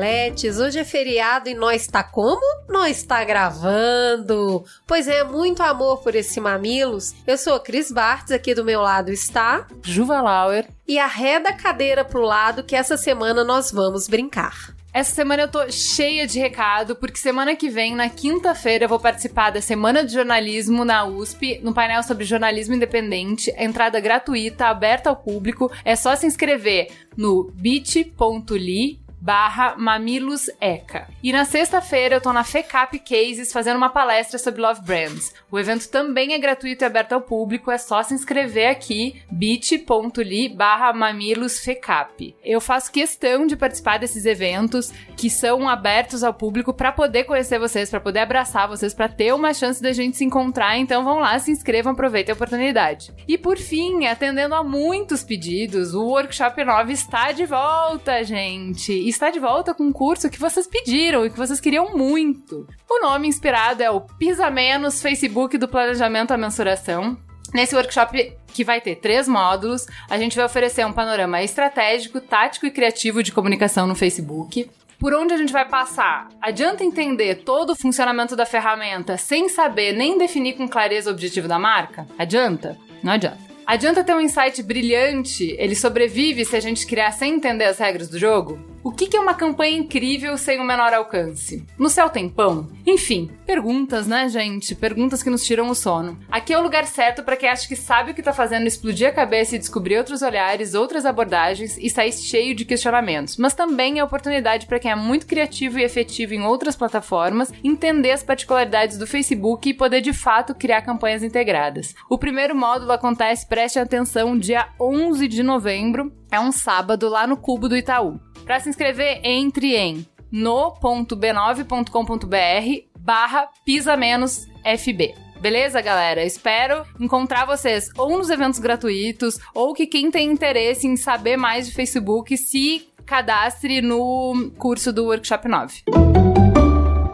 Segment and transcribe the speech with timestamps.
[0.00, 2.40] Hoje é feriado e nós está como?
[2.70, 4.64] Nós está gravando.
[4.86, 7.14] Pois é, muito amor por esse mamilos.
[7.26, 11.56] Eu sou a Cris Bartz, aqui do meu lado está Juva Lauer e arreda a
[11.56, 14.74] cadeira pro lado que essa semana nós vamos brincar.
[14.92, 18.98] Essa semana eu tô cheia de recado, porque semana que vem, na quinta-feira, eu vou
[18.98, 23.54] participar da Semana de Jornalismo na USP, no painel sobre jornalismo independente.
[23.56, 25.70] Entrada gratuita, aberta ao público.
[25.84, 31.06] É só se inscrever no bit.ly barra Mamilos Eca.
[31.22, 35.34] E na sexta-feira eu tô na FECAP Cases fazendo uma palestra sobre Love Brands.
[35.50, 40.48] O evento também é gratuito e aberto ao público, é só se inscrever aqui, bit.ly
[40.48, 42.34] barra Mamilos FECAP.
[42.42, 47.58] Eu faço questão de participar desses eventos que são abertos ao público para poder conhecer
[47.58, 51.18] vocês, para poder abraçar vocês, para ter uma chance da gente se encontrar, então vão
[51.18, 53.12] lá, se inscrevam, aproveitem a oportunidade.
[53.28, 59.09] E por fim, atendendo a muitos pedidos, o Workshop 9 está de volta, gente!
[59.10, 62.66] Está de volta com um curso que vocês pediram e que vocês queriam muito.
[62.88, 67.18] O nome inspirado é o Pisa Menos Facebook do Planejamento à Mensuração.
[67.52, 72.66] Nesse workshop, que vai ter três módulos, a gente vai oferecer um panorama estratégico, tático
[72.66, 74.70] e criativo de comunicação no Facebook.
[74.98, 76.28] Por onde a gente vai passar?
[76.40, 81.48] Adianta entender todo o funcionamento da ferramenta sem saber nem definir com clareza o objetivo
[81.48, 82.06] da marca?
[82.18, 82.78] Adianta?
[83.02, 83.50] Não adianta.
[83.66, 85.54] Adianta ter um insight brilhante?
[85.58, 88.58] Ele sobrevive se a gente criar sem entender as regras do jogo?
[88.82, 91.66] O que é uma campanha incrível sem o menor alcance?
[91.78, 92.66] No céu tem pão?
[92.86, 94.74] Enfim, perguntas, né, gente?
[94.74, 96.18] Perguntas que nos tiram o sono.
[96.30, 99.06] Aqui é o lugar certo para quem acha que sabe o que tá fazendo explodir
[99.06, 103.36] a cabeça e descobrir outros olhares, outras abordagens e sair cheio de questionamentos.
[103.36, 108.12] Mas também é oportunidade para quem é muito criativo e efetivo em outras plataformas entender
[108.12, 111.94] as particularidades do Facebook e poder de fato criar campanhas integradas.
[112.08, 117.36] O primeiro módulo acontece, preste atenção, dia 11 de novembro, é um sábado lá no
[117.36, 118.20] Cubo do Itaú.
[118.44, 125.14] Para se inscrever, entre em no.b9.com.br barra pisa menos FB.
[125.40, 126.22] Beleza, galera?
[126.24, 131.66] Espero encontrar vocês ou nos eventos gratuitos, ou que quem tem interesse em saber mais
[131.66, 135.82] de Facebook se cadastre no curso do Workshop 9.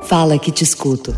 [0.03, 1.13] Fala que te escuto.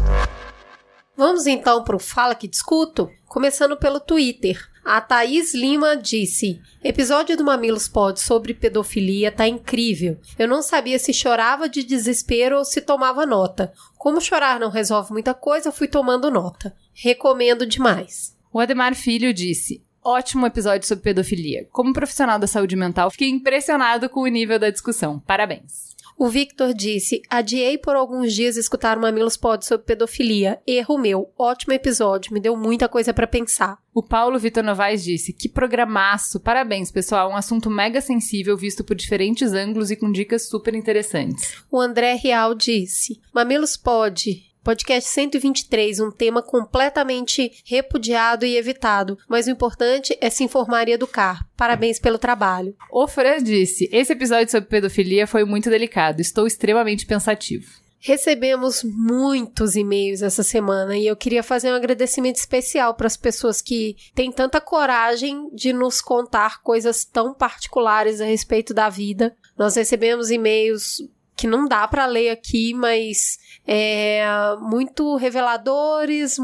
[1.16, 4.60] Vamos então para o Fala que Discuto, começando pelo Twitter.
[4.90, 10.18] A Thaís Lima disse: Episódio do Mamilos Pod sobre pedofilia tá incrível.
[10.38, 13.70] Eu não sabia se chorava de desespero ou se tomava nota.
[13.98, 16.74] Como chorar não resolve muita coisa, fui tomando nota.
[16.94, 18.34] Recomendo demais.
[18.50, 21.68] O Ademar Filho disse: Ótimo episódio sobre pedofilia.
[21.70, 25.20] Como profissional da saúde mental, fiquei impressionado com o nível da discussão.
[25.20, 25.97] Parabéns.
[26.18, 30.60] O Victor disse: Adiei por alguns dias escutar o Mamilos Pod sobre pedofilia.
[30.66, 31.32] Erro meu.
[31.38, 32.34] Ótimo episódio.
[32.34, 33.78] Me deu muita coisa para pensar.
[33.94, 36.40] O Paulo Vitor Novaes disse: Que programaço!
[36.40, 37.30] Parabéns, pessoal.
[37.30, 41.62] Um assunto mega sensível, visto por diferentes ângulos e com dicas super interessantes.
[41.70, 44.47] O André Real disse: Mamilos Pod.
[44.68, 50.92] Podcast 123, um tema completamente repudiado e evitado, mas o importante é se informar e
[50.92, 51.48] educar.
[51.56, 52.76] Parabéns pelo trabalho.
[52.92, 57.64] O Fran disse: Esse episódio sobre pedofilia foi muito delicado, estou extremamente pensativo.
[57.98, 63.62] Recebemos muitos e-mails essa semana e eu queria fazer um agradecimento especial para as pessoas
[63.62, 69.34] que têm tanta coragem de nos contar coisas tão particulares a respeito da vida.
[69.56, 71.02] Nós recebemos e-mails
[71.38, 74.24] que não dá para ler aqui, mas é,
[74.60, 76.36] muito reveladores,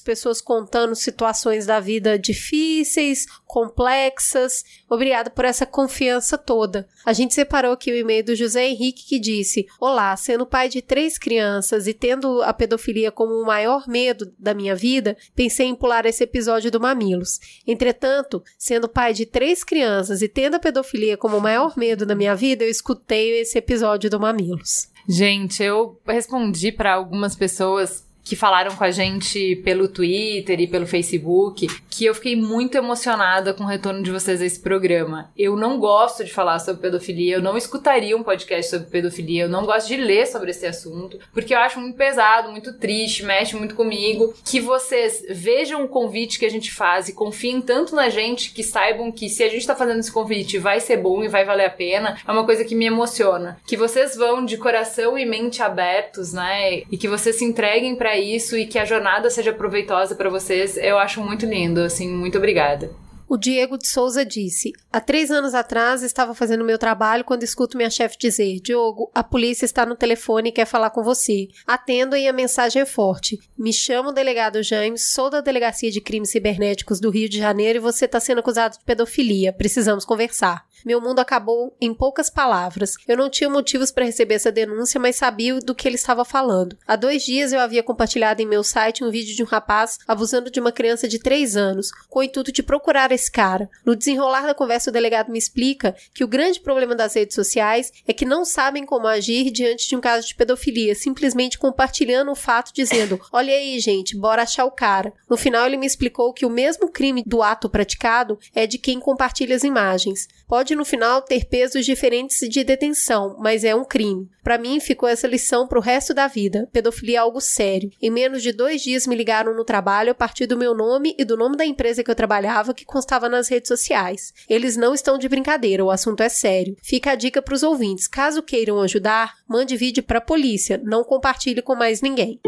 [0.00, 4.64] pessoas contando situações da vida difíceis, complexas.
[4.88, 6.88] Obrigada por essa confiança toda.
[7.04, 10.80] A gente separou aqui o e-mail do José Henrique que disse: Olá, sendo pai de
[10.80, 15.74] três crianças e tendo a pedofilia como o maior medo da minha vida, pensei em
[15.74, 17.38] pular esse episódio do Mamilos.
[17.66, 22.14] Entretanto, sendo pai de três crianças e tendo a pedofilia como o maior medo da
[22.14, 24.90] minha vida, eu escutei esse episódio do Mamilos.
[25.08, 30.86] Gente, eu respondi para algumas pessoas que falaram com a gente pelo Twitter e pelo
[30.86, 35.30] Facebook, que eu fiquei muito emocionada com o retorno de vocês a esse programa.
[35.36, 39.48] Eu não gosto de falar sobre pedofilia, eu não escutaria um podcast sobre pedofilia, eu
[39.48, 43.56] não gosto de ler sobre esse assunto, porque eu acho muito pesado, muito triste, mexe
[43.56, 44.34] muito comigo.
[44.44, 48.62] Que vocês vejam o convite que a gente faz e confiem tanto na gente que
[48.62, 51.66] saibam que se a gente tá fazendo esse convite vai ser bom e vai valer
[51.66, 53.58] a pena, é uma coisa que me emociona.
[53.66, 56.82] Que vocês vão de coração e mente abertos, né?
[56.90, 60.28] E que vocês se entreguem para para isso e que a jornada seja proveitosa para
[60.28, 60.76] vocês.
[60.76, 62.90] Eu acho muito lindo, assim, muito obrigada.
[63.26, 67.78] O Diego de Souza disse: Há três anos atrás estava fazendo meu trabalho quando escuto
[67.78, 71.48] minha chefe dizer: Diogo, a polícia está no telefone e quer falar com você.
[71.66, 73.40] Atendo e a mensagem é forte.
[73.56, 77.80] Me chamo delegado James, sou da Delegacia de Crimes Cibernéticos do Rio de Janeiro e
[77.80, 79.54] você está sendo acusado de pedofilia.
[79.54, 80.66] Precisamos conversar.
[80.84, 82.94] Meu mundo acabou em poucas palavras.
[83.06, 86.76] Eu não tinha motivos para receber essa denúncia, mas sabia do que ele estava falando.
[86.86, 90.50] Há dois dias eu havia compartilhado em meu site um vídeo de um rapaz abusando
[90.50, 93.68] de uma criança de três anos, com o intuito de procurar esse cara.
[93.84, 97.92] No desenrolar da conversa, o delegado me explica que o grande problema das redes sociais
[98.06, 102.36] é que não sabem como agir diante de um caso de pedofilia, simplesmente compartilhando o
[102.36, 105.12] fato dizendo: Olha aí, gente, bora achar o cara.
[105.28, 109.00] No final, ele me explicou que o mesmo crime do ato praticado é de quem
[109.00, 110.28] compartilha as imagens.
[110.52, 114.28] Pode no final ter pesos diferentes de detenção, mas é um crime.
[114.44, 116.68] Para mim ficou essa lição pro resto da vida.
[116.70, 117.90] Pedofilia é algo sério.
[118.02, 121.24] Em menos de dois dias me ligaram no trabalho a partir do meu nome e
[121.24, 124.34] do nome da empresa que eu trabalhava que constava nas redes sociais.
[124.46, 126.76] Eles não estão de brincadeira, o assunto é sério.
[126.82, 128.06] Fica a dica pros ouvintes.
[128.06, 130.78] Caso queiram ajudar, mande vídeo pra polícia.
[130.84, 132.38] Não compartilhe com mais ninguém.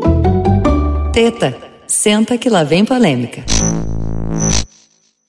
[1.11, 1.57] Teta,
[1.87, 3.43] senta que lá vem polêmica.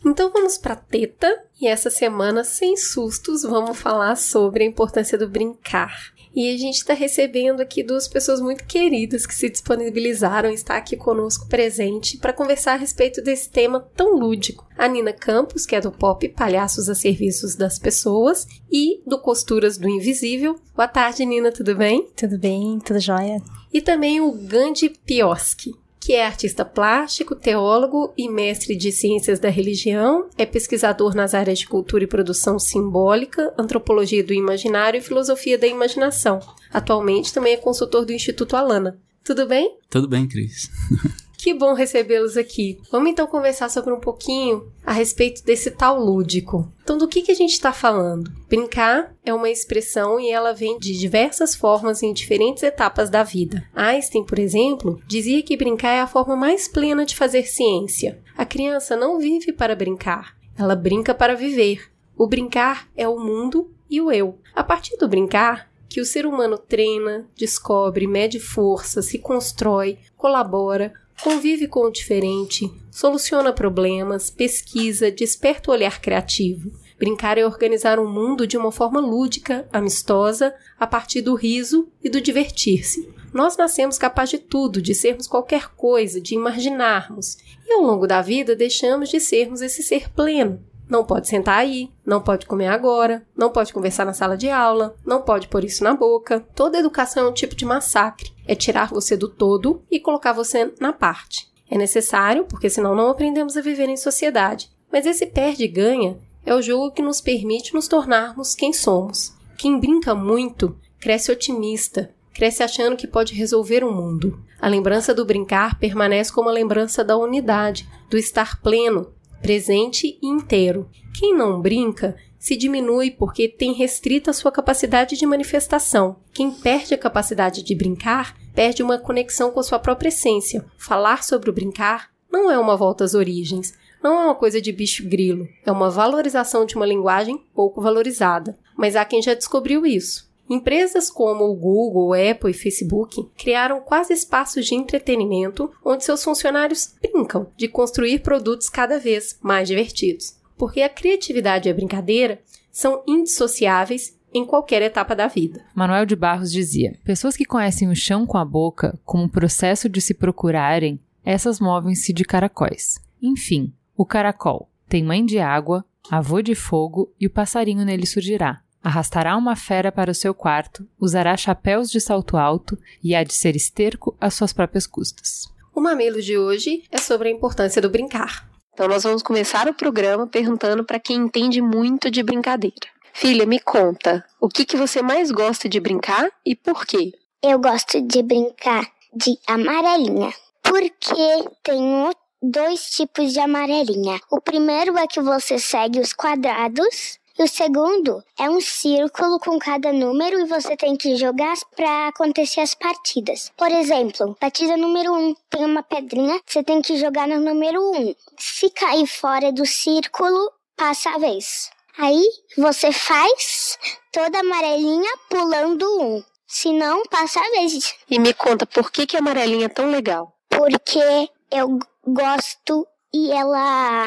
[0.06, 1.28] Então vamos para teta
[1.60, 6.14] e essa semana, sem sustos, vamos falar sobre a importância do brincar.
[6.36, 10.76] E a gente está recebendo aqui duas pessoas muito queridas que se disponibilizaram a estar
[10.76, 14.68] aqui conosco presente para conversar a respeito desse tema tão lúdico.
[14.78, 19.78] A Nina Campos, que é do Pop Palhaços a Serviços das Pessoas, e do Costuras
[19.78, 20.58] do Invisível.
[20.76, 22.10] Boa tarde, Nina, tudo bem?
[22.16, 23.42] Tudo bem, tudo jóia.
[23.74, 25.72] E também o Gandhi Pioski,
[26.06, 31.58] que é artista plástico, teólogo e mestre de ciências da religião, é pesquisador nas áreas
[31.58, 36.40] de cultura e produção simbólica, antropologia do imaginário e filosofia da imaginação.
[36.72, 39.00] Atualmente também é consultor do Instituto Alana.
[39.24, 39.80] Tudo bem?
[39.90, 40.70] Tudo bem, Cris.
[41.46, 42.80] Que bom recebê-los aqui.
[42.92, 46.68] Vamos então conversar sobre um pouquinho a respeito desse tal lúdico.
[46.82, 48.32] Então, do que, que a gente está falando?
[48.50, 53.64] Brincar é uma expressão e ela vem de diversas formas em diferentes etapas da vida.
[53.76, 58.20] Einstein, por exemplo, dizia que brincar é a forma mais plena de fazer ciência.
[58.36, 61.92] A criança não vive para brincar, ela brinca para viver.
[62.18, 64.40] O brincar é o mundo e o eu.
[64.56, 70.92] A partir do brincar, que o ser humano treina, descobre, mede força, se constrói, colabora,
[71.22, 76.72] convive com o diferente, soluciona problemas, pesquisa, desperta o olhar criativo.
[76.98, 81.90] Brincar é organizar o um mundo de uma forma lúdica, amistosa, a partir do riso
[82.04, 83.10] e do divertir-se.
[83.34, 88.22] Nós nascemos capazes de tudo, de sermos qualquer coisa, de imaginarmos, e ao longo da
[88.22, 90.64] vida deixamos de sermos esse ser pleno.
[90.88, 94.96] Não pode sentar aí, não pode comer agora, não pode conversar na sala de aula,
[95.06, 96.46] não pode pôr isso na boca.
[96.54, 98.32] Toda educação é um tipo de massacre.
[98.48, 101.48] É tirar você do todo e colocar você na parte.
[101.70, 104.70] É necessário, porque senão não aprendemos a viver em sociedade.
[104.92, 109.34] Mas esse perde ganha é o jogo que nos permite nos tornarmos quem somos.
[109.58, 114.40] Quem brinca muito cresce otimista, cresce achando que pode resolver o mundo.
[114.62, 119.14] A lembrança do brincar permanece como a lembrança da unidade, do estar pleno,
[119.46, 120.90] presente e inteiro.
[121.14, 126.16] Quem não brinca se diminui porque tem restrita sua capacidade de manifestação.
[126.34, 130.66] Quem perde a capacidade de brincar perde uma conexão com a sua própria essência.
[130.80, 133.72] Falar sobre o brincar não é uma volta às origens,
[134.04, 138.58] não é uma coisa de bicho grilo, é uma valorização de uma linguagem pouco valorizada.
[138.76, 140.25] Mas há quem já descobriu isso.
[140.50, 146.94] Empresas como o Google, Apple e Facebook criaram quase espaços de entretenimento onde seus funcionários
[147.02, 150.38] brincam de construir produtos cada vez mais divertidos.
[150.56, 152.40] Porque a criatividade e a brincadeira
[152.72, 155.66] são indissociáveis em qualquer etapa da vida.
[155.74, 159.90] Manuel de Barros dizia: Pessoas que conhecem o chão com a boca como um processo
[159.90, 163.00] de se procurarem, essas movem-se de caracóis.
[163.22, 168.62] Enfim, o caracol tem mãe de água, avô de fogo e o passarinho nele surgirá
[168.86, 173.34] arrastará uma fera para o seu quarto, usará chapéus de salto alto e há de
[173.34, 175.48] ser esterco às suas próprias custas.
[175.74, 178.48] O mamilo de hoje é sobre a importância do brincar.
[178.72, 182.88] Então nós vamos começar o programa perguntando para quem entende muito de brincadeira.
[183.12, 187.12] Filha, me conta, o que, que você mais gosta de brincar e por quê?
[187.42, 194.20] Eu gosto de brincar de amarelinha, porque tem dois tipos de amarelinha.
[194.30, 199.60] O primeiro é que você segue os quadrados e o segundo é um círculo com
[199.60, 203.52] cada número e você tem que jogar para acontecer as partidas.
[203.58, 207.82] Por exemplo, partida número 1 um, tem uma pedrinha, você tem que jogar no número
[207.92, 208.00] 1.
[208.00, 208.16] Um.
[208.38, 211.70] Se cair fora do círculo, passa a vez.
[211.98, 212.24] Aí
[212.58, 213.78] você faz
[214.14, 216.24] toda amarelinha pulando um.
[216.48, 217.96] Se não, passa a vez.
[218.10, 220.34] E me conta, por que, que a amarelinha é tão legal?
[220.50, 224.06] Porque eu gosto e ela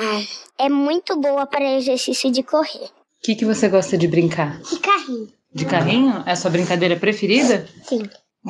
[0.59, 2.91] é muito boa para exercício de correr.
[3.19, 4.61] O que, que você gosta de brincar?
[4.61, 5.29] De carrinho.
[5.53, 6.23] De carrinho?
[6.25, 7.67] É a sua brincadeira preferida?
[7.83, 8.03] Sim.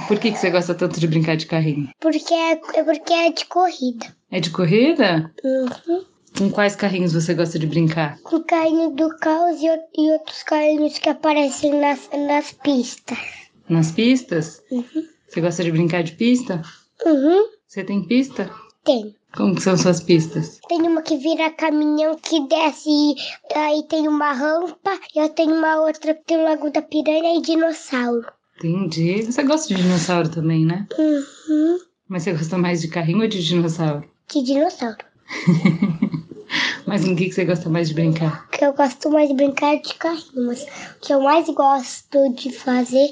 [0.07, 1.89] Por que, que você gosta tanto de brincar de carrinho?
[1.99, 4.15] Porque é, é porque é de corrida.
[4.31, 5.33] É de corrida?
[5.43, 6.05] Uhum.
[6.37, 8.19] Com quais carrinhos você gosta de brincar?
[8.21, 13.19] Com o carrinho do caos e, e outros carrinhos que aparecem nas, nas pistas.
[13.69, 14.63] Nas pistas?
[14.71, 15.09] Uhum.
[15.29, 16.63] Você gosta de brincar de pista?
[17.05, 17.49] Uhum.
[17.67, 18.51] Você tem pista?
[18.85, 19.15] Tem.
[19.35, 20.59] Como que são suas pistas?
[20.69, 24.99] Tem uma que vira caminhão que desce e aí tem uma rampa.
[25.15, 28.27] E eu tenho uma outra que tem o Lago da Piranha e dinossauro.
[28.57, 29.23] Entendi.
[29.23, 30.87] Você gosta de dinossauro também, né?
[30.99, 31.79] Uhum.
[32.09, 34.09] Mas você gosta mais de carrinho ou de dinossauro?
[34.29, 34.97] De dinossauro.
[36.89, 38.47] Mas no que, que você gosta mais de brincar?
[38.49, 41.47] O que eu gosto mais de brincar é de carrinho, mas o que eu mais
[41.51, 43.11] gosto de fazer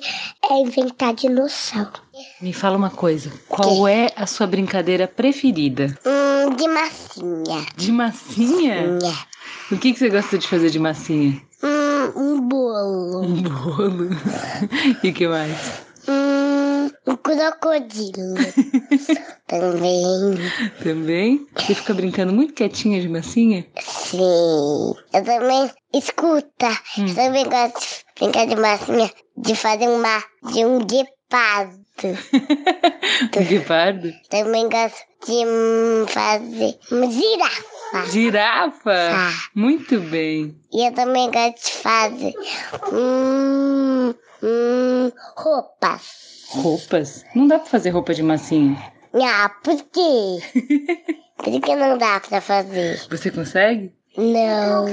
[0.50, 2.00] é inventar dinossauro.
[2.40, 3.30] Me fala uma coisa.
[3.46, 5.94] Qual é a sua brincadeira preferida?
[6.06, 7.66] Hum, de massinha.
[7.76, 8.98] De massinha?
[8.98, 9.26] Nha.
[9.70, 11.38] O que, que você gosta de fazer de massinha?
[11.62, 13.26] Hum, um bolo.
[13.26, 14.08] Um bolo.
[15.04, 15.82] e o que mais?
[16.08, 18.36] Hum, um crocodilo.
[19.46, 20.02] Também.
[20.82, 21.46] Também?
[21.54, 23.64] Você fica brincando muito quietinha de massinha?
[23.80, 24.92] Sim.
[25.12, 25.70] Eu também.
[25.94, 26.68] Escuta.
[26.98, 27.06] Hum.
[27.06, 29.10] Eu também gosto de brincar de massinha.
[29.36, 30.22] De fazer uma.
[30.52, 31.86] De um guepardo.
[33.36, 34.12] Um guepardo?
[34.28, 38.10] Também gosto de hum, fazer uma girafa.
[38.10, 39.10] Girafa?
[39.12, 39.32] Ah.
[39.54, 40.54] Muito bem.
[40.72, 42.34] E eu também gosto de fazer.
[42.92, 46.46] Hum, hum, roupas.
[46.50, 47.24] Roupas?
[47.34, 48.76] Não dá pra fazer roupa de massinha.
[49.22, 51.16] Ah, por quê?
[51.36, 52.98] Por que não dá pra fazer?
[53.10, 53.92] Você consegue?
[54.16, 54.86] Não.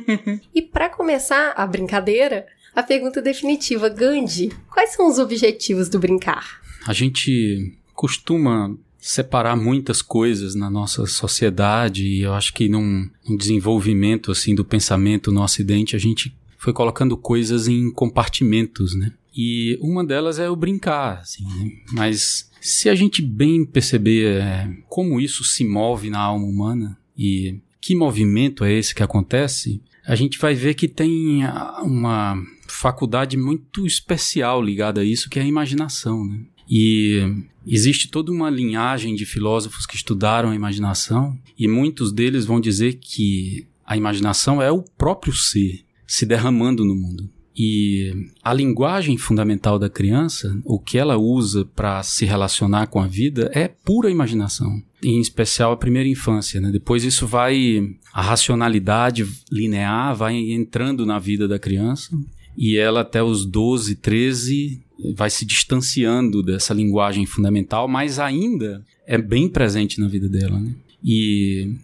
[0.54, 6.60] E para começar a brincadeira, a pergunta definitiva, Gandhi, quais são os objetivos do brincar?
[6.86, 13.36] A gente costuma separar muitas coisas na nossa sociedade e eu acho que num, num
[13.36, 19.12] desenvolvimento assim do pensamento no Ocidente a gente foi colocando coisas em compartimentos, né?
[19.34, 21.70] E uma delas é o brincar, assim, né?
[21.92, 27.60] Mas se a gente bem perceber é, como isso se move na alma humana e
[27.80, 33.36] que movimento é esse que acontece, a gente vai ver que tem ah, uma faculdade
[33.36, 36.40] muito especial ligada a isso, que é a imaginação, né?
[36.68, 37.20] E
[37.64, 42.94] existe toda uma linhagem de filósofos que estudaram a imaginação, e muitos deles vão dizer
[42.94, 47.30] que a imaginação é o próprio ser se derramando no mundo.
[47.56, 48.12] E
[48.44, 53.50] a linguagem fundamental da criança, o que ela usa para se relacionar com a vida,
[53.54, 54.82] é pura imaginação.
[55.02, 56.60] Em especial a primeira infância.
[56.60, 56.70] Né?
[56.70, 57.94] Depois isso vai.
[58.12, 62.18] A racionalidade linear vai entrando na vida da criança.
[62.58, 64.80] E ela, até os 12, 13,
[65.14, 70.58] vai se distanciando dessa linguagem fundamental, mas ainda é bem presente na vida dela.
[70.58, 70.74] Né?
[71.04, 71.74] E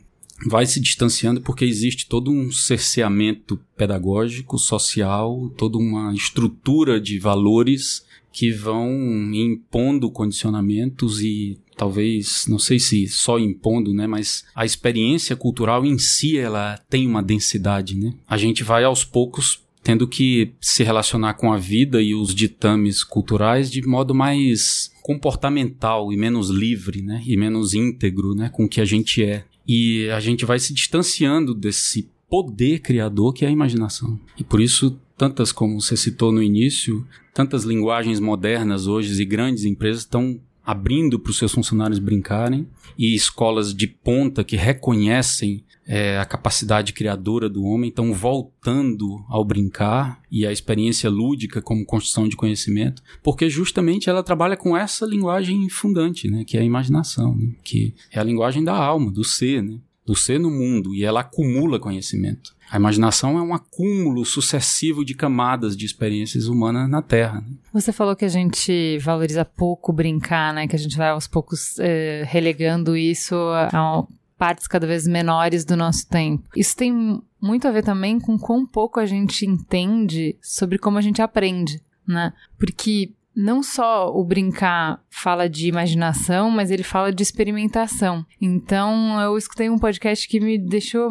[0.46, 8.04] vai se distanciando porque existe todo um cerceamento pedagógico, social, toda uma estrutura de valores
[8.32, 8.90] que vão
[9.34, 15.98] impondo condicionamentos e talvez, não sei se só impondo, né, mas a experiência cultural em
[15.98, 18.14] si ela tem uma densidade, né?
[18.26, 23.02] A gente vai aos poucos tendo que se relacionar com a vida e os ditames
[23.02, 28.68] culturais de modo mais comportamental e menos livre, né, e menos íntegro, né, com o
[28.68, 29.44] que a gente é.
[29.66, 34.18] E a gente vai se distanciando desse poder criador que é a imaginação.
[34.38, 39.64] E por isso, tantas como você citou no início, tantas linguagens modernas hoje e grandes
[39.64, 42.66] empresas estão abrindo para os seus funcionários brincarem
[42.96, 49.44] e escolas de ponta que reconhecem é, a capacidade criadora do homem estão voltando ao
[49.44, 55.04] brincar e à experiência lúdica como construção de conhecimento, porque justamente ela trabalha com essa
[55.04, 59.24] linguagem fundante, né, que é a imaginação, né, que é a linguagem da alma, do
[59.24, 62.54] ser, né, do ser no mundo, e ela acumula conhecimento.
[62.72, 67.42] A imaginação é um acúmulo sucessivo de camadas de experiências humanas na Terra.
[67.42, 67.56] Né?
[67.70, 70.66] Você falou que a gente valoriza pouco brincar, né?
[70.66, 73.34] Que a gente vai aos poucos eh, relegando isso
[73.70, 74.06] a
[74.38, 76.48] partes cada vez menores do nosso tempo.
[76.56, 81.02] Isso tem muito a ver também com quão pouco a gente entende sobre como a
[81.02, 82.32] gente aprende, né?
[82.58, 88.24] Porque não só o brincar fala de imaginação, mas ele fala de experimentação.
[88.40, 91.10] Então, eu escutei um podcast que me deixou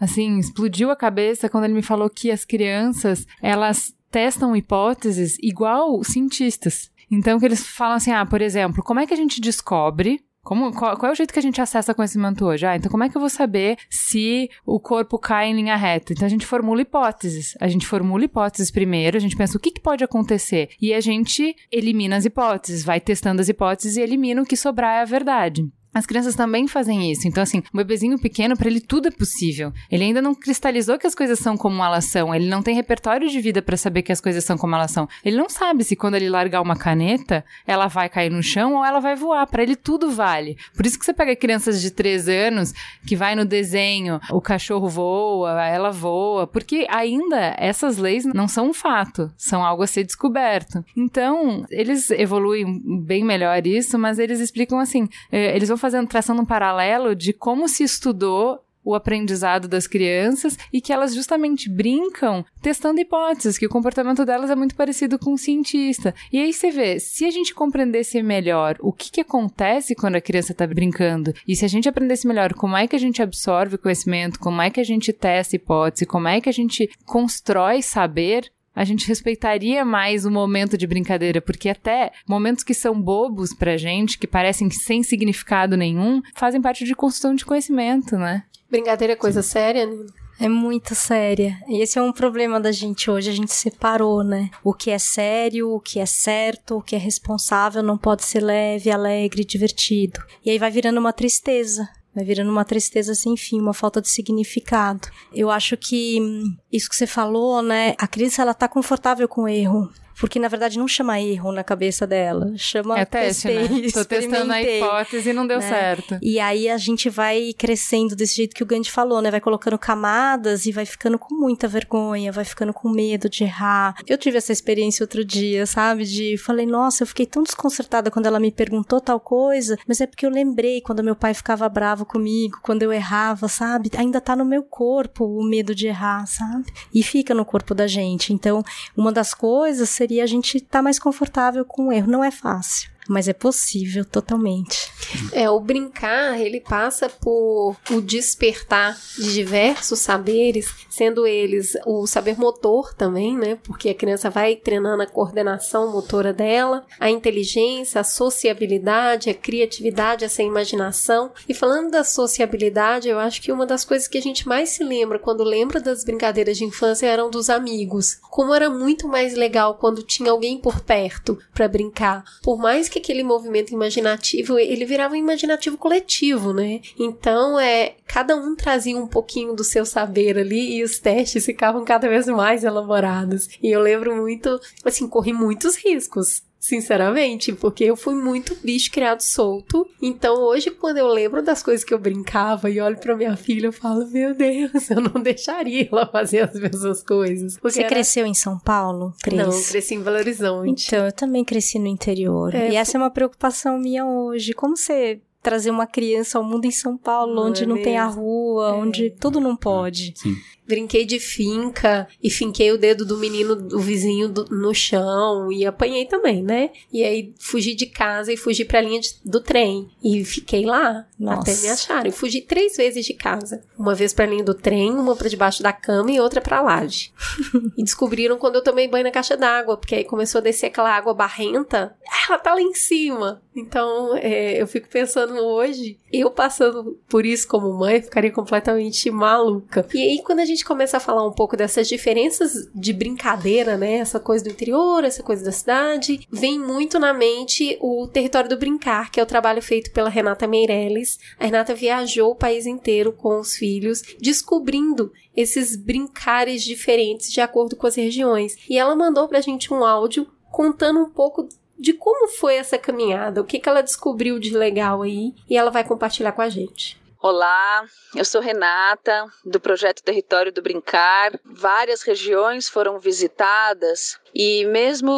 [0.00, 6.02] assim, explodiu a cabeça quando ele me falou que as crianças, elas testam hipóteses igual
[6.04, 6.90] cientistas.
[7.10, 10.72] Então, que eles falam assim: "Ah, por exemplo, como é que a gente descobre Como,
[10.72, 12.64] qual, qual, é o jeito que a gente acessa conhecimento hoje?
[12.64, 16.12] Ah, então como é que eu vou saber se o corpo cai em linha reta?
[16.12, 17.56] Então a gente formula hipóteses.
[17.60, 20.68] A gente formula hipóteses primeiro, a gente pensa o que, que pode acontecer.
[20.80, 24.98] E a gente elimina as hipóteses, vai testando as hipóteses e elimina o que sobrar
[24.98, 25.68] é a verdade.
[25.96, 27.26] As crianças também fazem isso.
[27.26, 29.72] Então, assim, um bebezinho pequeno, para ele tudo é possível.
[29.90, 32.34] Ele ainda não cristalizou que as coisas são como elas são.
[32.34, 35.08] Ele não tem repertório de vida para saber que as coisas são como elas são.
[35.24, 38.84] Ele não sabe se quando ele largar uma caneta, ela vai cair no chão ou
[38.84, 39.46] ela vai voar.
[39.46, 40.58] Para ele tudo vale.
[40.76, 42.74] Por isso que você pega crianças de 3 anos
[43.06, 48.68] que vai no desenho, o cachorro voa, ela voa, porque ainda essas leis não são
[48.68, 50.84] um fato, são algo a ser descoberto.
[50.94, 56.42] Então, eles evoluem bem melhor isso, mas eles explicam assim, eh, eles vão fazendo, traçando
[56.42, 62.44] um paralelo de como se estudou o aprendizado das crianças e que elas justamente brincam
[62.62, 66.14] testando hipóteses, que o comportamento delas é muito parecido com o um cientista.
[66.32, 70.20] E aí você vê, se a gente compreendesse melhor o que, que acontece quando a
[70.20, 73.76] criança está brincando, e se a gente aprendesse melhor como é que a gente absorve
[73.76, 78.52] conhecimento, como é que a gente testa hipótese, como é que a gente constrói saber,
[78.76, 83.78] a gente respeitaria mais o momento de brincadeira, porque até momentos que são bobos pra
[83.78, 88.44] gente, que parecem sem significado nenhum, fazem parte de construção de conhecimento, né?
[88.70, 89.48] Brincadeira é coisa Sim.
[89.48, 90.04] séria, né?
[90.38, 91.58] É muito séria.
[91.66, 93.30] E esse é um problema da gente hoje.
[93.30, 94.50] A gente separou, né?
[94.62, 98.40] O que é sério, o que é certo, o que é responsável não pode ser
[98.40, 100.20] leve, alegre, divertido.
[100.44, 101.88] E aí vai virando uma tristeza.
[102.16, 105.06] Vai virando uma tristeza sem fim, uma falta de significado.
[105.34, 107.94] Eu acho que hum, isso que você falou, né?
[107.98, 111.62] A criança ela tá confortável com o erro porque na verdade não chama erro na
[111.62, 113.88] cabeça dela, chama é teste, testei, né?
[113.92, 115.68] Tô testando a hipótese e não deu né?
[115.68, 116.18] certo.
[116.22, 119.30] E aí a gente vai crescendo desse jeito que o Gandhi falou, né?
[119.30, 123.94] Vai colocando camadas e vai ficando com muita vergonha, vai ficando com medo de errar.
[124.06, 126.04] Eu tive essa experiência outro dia, sabe?
[126.04, 130.06] De falei, nossa, eu fiquei tão desconcertada quando ela me perguntou tal coisa, mas é
[130.06, 133.90] porque eu lembrei quando meu pai ficava bravo comigo, quando eu errava, sabe?
[133.96, 136.66] Ainda tá no meu corpo o medo de errar, sabe?
[136.94, 138.32] E fica no corpo da gente.
[138.32, 138.62] Então,
[138.96, 142.10] uma das coisas seria a gente estar tá mais confortável com o erro.
[142.10, 144.90] Não é fácil mas é possível totalmente.
[145.32, 152.38] É, o brincar, ele passa por o despertar de diversos saberes, sendo eles o saber
[152.38, 153.58] motor também, né?
[153.62, 160.24] Porque a criança vai treinando a coordenação motora dela, a inteligência, a sociabilidade, a criatividade,
[160.24, 161.30] essa imaginação.
[161.48, 164.82] E falando da sociabilidade, eu acho que uma das coisas que a gente mais se
[164.82, 168.18] lembra quando lembra das brincadeiras de infância eram dos amigos.
[168.30, 172.24] Como era muito mais legal quando tinha alguém por perto para brincar.
[172.42, 176.80] Por mais que que aquele movimento imaginativo, ele virava um imaginativo coletivo, né?
[176.98, 181.84] Então, é, cada um trazia um pouquinho do seu saber ali e os testes ficavam
[181.84, 183.48] cada vez mais elaborados.
[183.62, 189.20] E eu lembro muito, assim, corri muitos riscos sinceramente, porque eu fui muito bicho criado
[189.20, 189.88] solto.
[190.00, 193.66] Então hoje, quando eu lembro das coisas que eu brincava e olho para minha filha,
[193.66, 197.56] eu falo: Meu Deus, eu não deixaria ela fazer as mesmas coisas.
[197.62, 197.88] Você era...
[197.88, 199.38] cresceu em São Paulo, Cris?
[199.38, 200.86] Não, cresci em Belo Horizonte.
[200.86, 202.54] Então, eu também cresci no interior.
[202.54, 204.52] É, e essa é uma preocupação minha hoje.
[204.52, 207.96] Como você trazer uma criança ao mundo em São Paulo, não onde é não tem
[207.96, 208.72] a rua, é.
[208.72, 210.12] onde tudo não pode.
[210.16, 215.50] Sim brinquei de finca e finquei o dedo do menino do vizinho do, no chão
[215.52, 216.70] e apanhei também, né?
[216.92, 221.06] E aí fugi de casa e fugi pra linha de, do trem e fiquei lá
[221.18, 221.52] Nossa.
[221.52, 222.12] até me acharem.
[222.12, 223.62] Fugi três vezes de casa.
[223.78, 227.12] Uma vez pra linha do trem, uma pra debaixo da cama e outra pra laje.
[227.76, 230.94] e descobriram quando eu tomei banho na caixa d'água, porque aí começou a descer aquela
[230.94, 231.96] água barrenta.
[232.28, 233.42] Ela tá lá em cima.
[233.54, 239.86] Então, é, eu fico pensando hoje, eu passando por isso como mãe, ficaria completamente maluca.
[239.94, 243.94] E aí, quando a gente começa a falar um pouco dessas diferenças de brincadeira, né?
[243.96, 248.58] Essa coisa do interior, essa coisa da cidade, vem muito na mente o Território do
[248.58, 251.18] Brincar, que é o trabalho feito pela Renata Meirelles.
[251.38, 257.76] A Renata viajou o país inteiro com os filhos, descobrindo esses brincares diferentes de acordo
[257.76, 258.56] com as regiões.
[258.68, 263.40] E ela mandou pra gente um áudio contando um pouco de como foi essa caminhada,
[263.40, 267.00] o que, que ela descobriu de legal aí, e ela vai compartilhar com a gente.
[267.22, 267.84] Olá,
[268.14, 271.32] eu sou Renata, do projeto Território do Brincar.
[271.44, 275.10] Várias regiões foram visitadas e, mesmo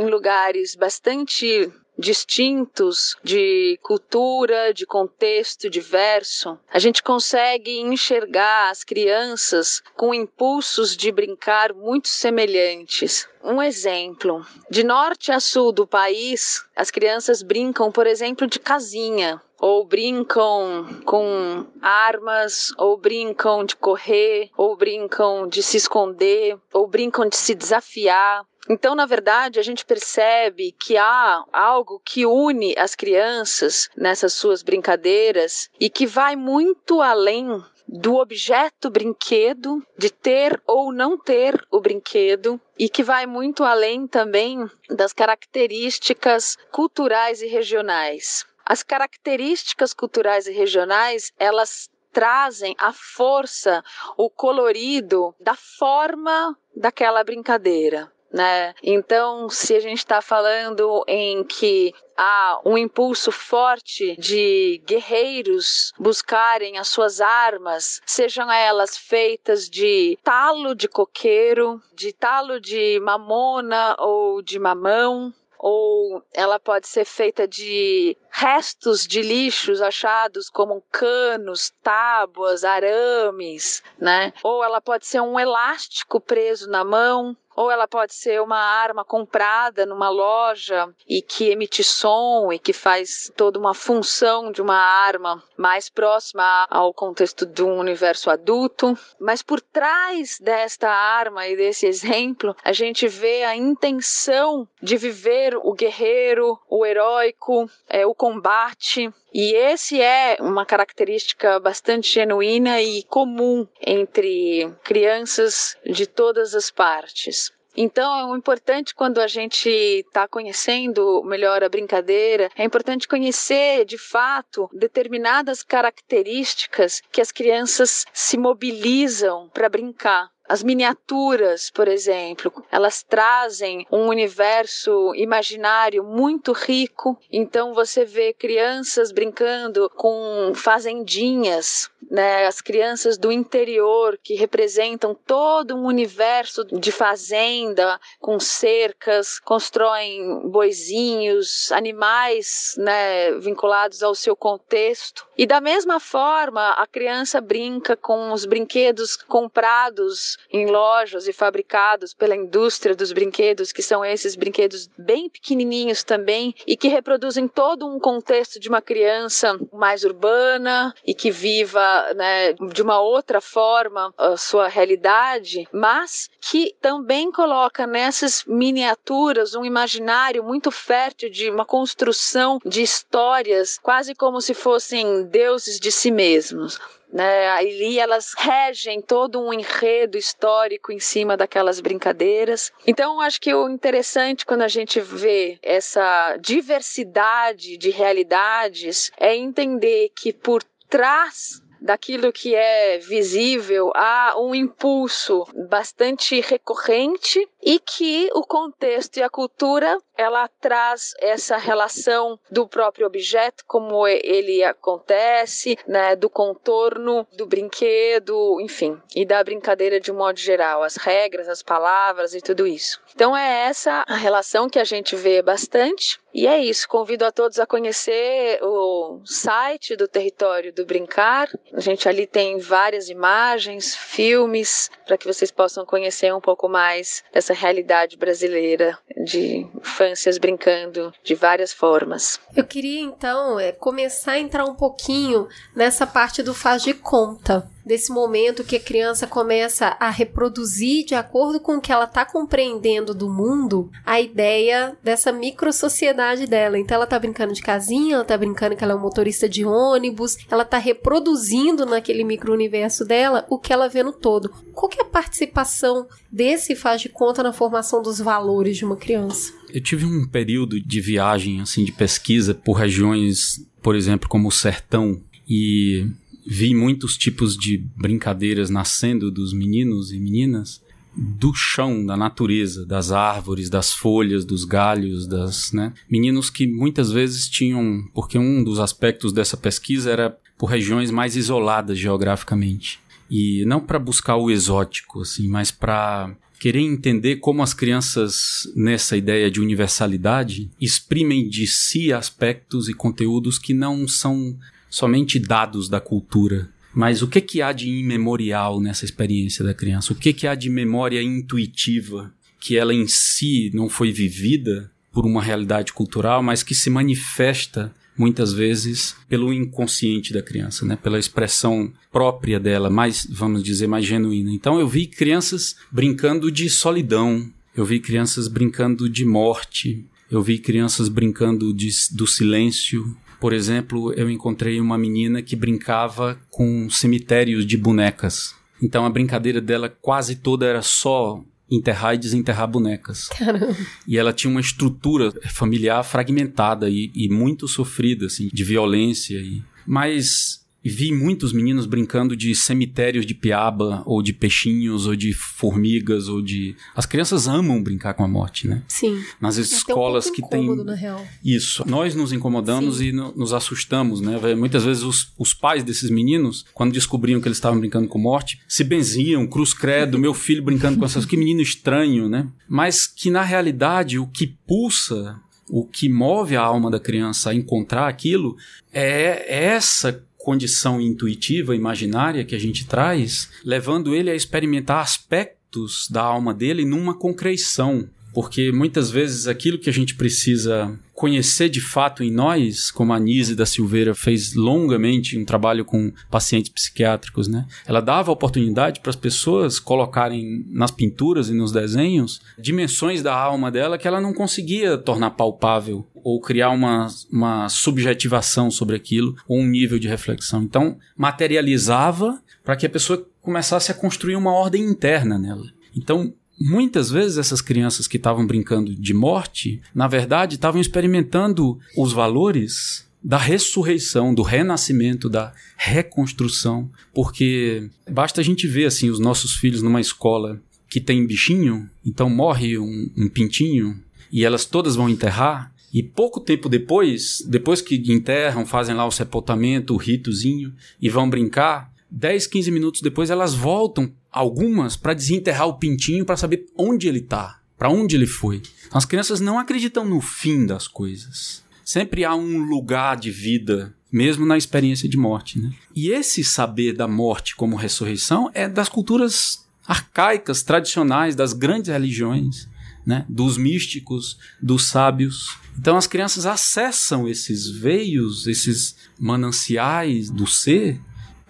[0.00, 1.70] em lugares bastante
[2.00, 11.12] distintos de cultura, de contexto diverso, a gente consegue enxergar as crianças com impulsos de
[11.12, 13.28] brincar muito semelhantes.
[13.44, 19.40] Um exemplo: de norte a sul do país, as crianças brincam, por exemplo, de casinha
[19.60, 27.28] ou brincam com armas, ou brincam de correr, ou brincam de se esconder, ou brincam
[27.28, 28.44] de se desafiar.
[28.68, 34.62] Então, na verdade, a gente percebe que há algo que une as crianças nessas suas
[34.62, 41.80] brincadeiras e que vai muito além do objeto brinquedo, de ter ou não ter o
[41.80, 48.46] brinquedo, e que vai muito além também das características culturais e regionais.
[48.64, 53.82] As características culturais e regionais, elas trazem a força,
[54.16, 58.74] o colorido da forma daquela brincadeira né?
[58.82, 66.78] Então, se a gente está falando em que há um impulso forte de guerreiros buscarem
[66.78, 74.42] as suas armas, sejam elas feitas de talo de coqueiro, de talo de mamona ou
[74.42, 82.64] de mamão, ou ela pode ser feita de restos de lixos achados como canos, tábuas,
[82.64, 84.32] arames, né?
[84.42, 89.04] Ou ela pode ser um elástico preso na mão, ou ela pode ser uma arma
[89.04, 94.78] comprada numa loja e que emite som e que faz toda uma função de uma
[94.78, 98.96] arma mais próxima ao contexto de um universo adulto.
[99.20, 105.54] Mas por trás desta arma e desse exemplo, a gente vê a intenção de viver
[105.62, 109.12] o guerreiro, o heróico, é, o combate.
[109.32, 117.52] E esse é uma característica bastante genuína e comum entre crianças de todas as partes.
[117.76, 123.96] Então, é importante quando a gente está conhecendo melhor a brincadeira, é importante conhecer de
[123.96, 130.30] fato determinadas características que as crianças se mobilizam para brincar.
[130.50, 137.16] As miniaturas, por exemplo, elas trazem um universo imaginário muito rico.
[137.30, 142.46] Então você vê crianças brincando com fazendinhas, né?
[142.46, 151.72] As crianças do interior que representam todo um universo de fazenda com cercas, constroem boizinhos,
[151.72, 155.26] animais, né, vinculados ao seu contexto.
[155.36, 162.14] E da mesma forma, a criança brinca com os brinquedos comprados em lojas e fabricados
[162.14, 167.86] pela indústria dos brinquedos, que são esses brinquedos bem pequenininhos também e que reproduzem todo
[167.86, 174.12] um contexto de uma criança mais urbana e que viva né, de uma outra forma
[174.16, 181.64] a sua realidade, mas que também coloca nessas miniaturas um imaginário muito fértil de uma
[181.64, 186.78] construção de histórias, quase como se fossem deuses de si mesmos
[187.12, 187.48] né?
[187.48, 192.72] Ali elas regem todo um enredo histórico em cima daquelas brincadeiras.
[192.86, 200.10] Então, acho que o interessante quando a gente vê essa diversidade de realidades é entender
[200.14, 208.42] que por trás daquilo que é visível há um impulso bastante recorrente e que o
[208.42, 216.14] contexto e a cultura ela traz essa relação do próprio objeto como ele acontece, né,
[216.14, 221.62] do contorno do brinquedo, enfim, e da brincadeira de um modo geral, as regras, as
[221.62, 223.00] palavras e tudo isso.
[223.14, 227.32] Então é essa a relação que a gente vê bastante e é isso, convido a
[227.32, 231.48] todos a conhecer o site do Território do Brincar.
[231.72, 237.24] A gente ali tem várias imagens, filmes, para que vocês possam conhecer um pouco mais
[237.32, 242.40] dessa realidade brasileira de infâncias brincando de várias formas.
[242.54, 247.68] Eu queria então é, começar a entrar um pouquinho nessa parte do faz de conta
[247.84, 252.24] desse momento que a criança começa a reproduzir, de acordo com o que ela está
[252.24, 256.78] compreendendo do mundo, a ideia dessa micro sociedade dela.
[256.78, 259.64] Então ela está brincando de casinha, ela está brincando que ela é um motorista de
[259.64, 264.50] ônibus, ela está reproduzindo naquele micro universo dela o que ela vê no todo.
[264.72, 268.96] Qual que é a participação desse faz de conta na formação dos valores de uma
[268.96, 269.52] criança?
[269.72, 274.52] Eu tive um período de viagem, assim, de pesquisa por regiões, por exemplo, como o
[274.52, 276.06] Sertão, e
[276.52, 280.82] vi muitos tipos de brincadeiras nascendo dos meninos e meninas
[281.16, 285.92] do chão, da natureza, das árvores, das folhas, dos galhos, das, né?
[286.10, 291.36] Meninos que muitas vezes tinham, porque um dos aspectos dessa pesquisa era por regiões mais
[291.36, 292.98] isoladas geograficamente.
[293.30, 299.16] E não para buscar o exótico, assim, mas para querer entender como as crianças, nessa
[299.16, 304.58] ideia de universalidade, exprimem de si aspectos e conteúdos que não são
[304.90, 306.68] somente dados da cultura.
[306.92, 310.12] Mas o que, que há de imemorial nessa experiência da criança?
[310.12, 315.24] O que, que há de memória intuitiva que ela em si não foi vivida por
[315.24, 320.94] uma realidade cultural, mas que se manifesta muitas vezes pelo inconsciente da criança, né?
[320.94, 324.52] Pela expressão própria dela, mais, vamos dizer, mais genuína.
[324.52, 330.58] Então eu vi crianças brincando de solidão, eu vi crianças brincando de morte, eu vi
[330.58, 333.16] crianças brincando de, do silêncio.
[333.40, 338.54] Por exemplo, eu encontrei uma menina que brincava com cemitérios de bonecas.
[338.82, 343.28] Então a brincadeira dela quase toda era só enterrar e desenterrar bonecas.
[343.28, 343.76] Caramba.
[344.06, 349.36] E ela tinha uma estrutura familiar fragmentada e, e muito sofrida, assim, de violência.
[349.38, 349.62] E...
[349.86, 356.28] Mas vi muitos meninos brincando de cemitérios de piaba, ou de peixinhos, ou de formigas,
[356.28, 356.74] ou de.
[356.94, 358.82] As crianças amam brincar com a morte, né?
[358.88, 359.22] Sim.
[359.40, 360.74] Nas escolas um que tem.
[360.84, 361.26] Na real.
[361.44, 361.84] Isso.
[361.86, 363.06] Nós nos incomodamos Sim.
[363.06, 364.38] e no, nos assustamos, né?
[364.54, 368.60] Muitas vezes os, os pais desses meninos, quando descobriam que eles estavam brincando com morte,
[368.66, 371.26] se benziam, cruz credo, meu filho brincando com essas.
[371.26, 372.48] Que menino estranho, né?
[372.68, 375.38] Mas que na realidade o que pulsa
[375.70, 378.56] o que move a alma da criança a encontrar aquilo
[378.92, 386.22] é essa condição intuitiva, imaginária que a gente traz, levando ele a experimentar aspectos da
[386.22, 388.08] alma dele numa concreção.
[388.32, 393.20] Porque muitas vezes aquilo que a gente precisa conhecer de fato em nós, como a
[393.20, 397.66] Nise da Silveira fez longamente um trabalho com pacientes psiquiátricos, né?
[397.86, 403.70] Ela dava oportunidade para as pessoas colocarem nas pinturas e nos desenhos dimensões da alma
[403.70, 409.58] dela que ela não conseguia tornar palpável ou criar uma, uma subjetivação sobre aquilo ou
[409.58, 410.62] um nível de reflexão.
[410.62, 415.66] Então, materializava para que a pessoa começasse a construir uma ordem interna nela.
[415.94, 422.12] Então, muitas vezes essas crianças que estavam brincando de morte, na verdade, estavam experimentando os
[422.12, 429.54] valores da ressurreição, do renascimento, da reconstrução, porque basta a gente ver assim os nossos
[429.54, 435.08] filhos numa escola que tem bichinho, então morre um, um pintinho e elas todas vão
[435.08, 441.08] enterrar e pouco tempo depois, depois que enterram, fazem lá o sepultamento, o ritozinho e
[441.08, 446.66] vão brincar, 10, 15 minutos depois elas voltam algumas para desenterrar o pintinho para saber
[446.76, 448.62] onde ele tá, para onde ele foi.
[448.92, 451.64] As crianças não acreditam no fim das coisas.
[451.84, 455.58] Sempre há um lugar de vida, mesmo na experiência de morte.
[455.58, 455.72] Né?
[455.94, 462.68] E esse saber da morte como ressurreição é das culturas arcaicas, tradicionais, das grandes religiões,
[463.04, 463.24] né?
[463.28, 465.56] dos místicos, dos sábios.
[465.78, 471.00] Então as crianças acessam esses veios, esses mananciais do ser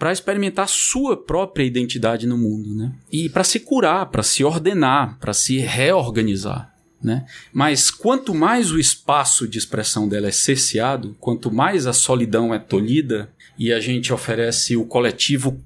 [0.01, 2.91] para experimentar sua própria identidade no mundo, né?
[3.11, 7.27] E para se curar, para se ordenar, para se reorganizar, né?
[7.53, 12.57] Mas quanto mais o espaço de expressão dela é cerceado, quanto mais a solidão é
[12.57, 15.61] tolhida e a gente oferece o coletivo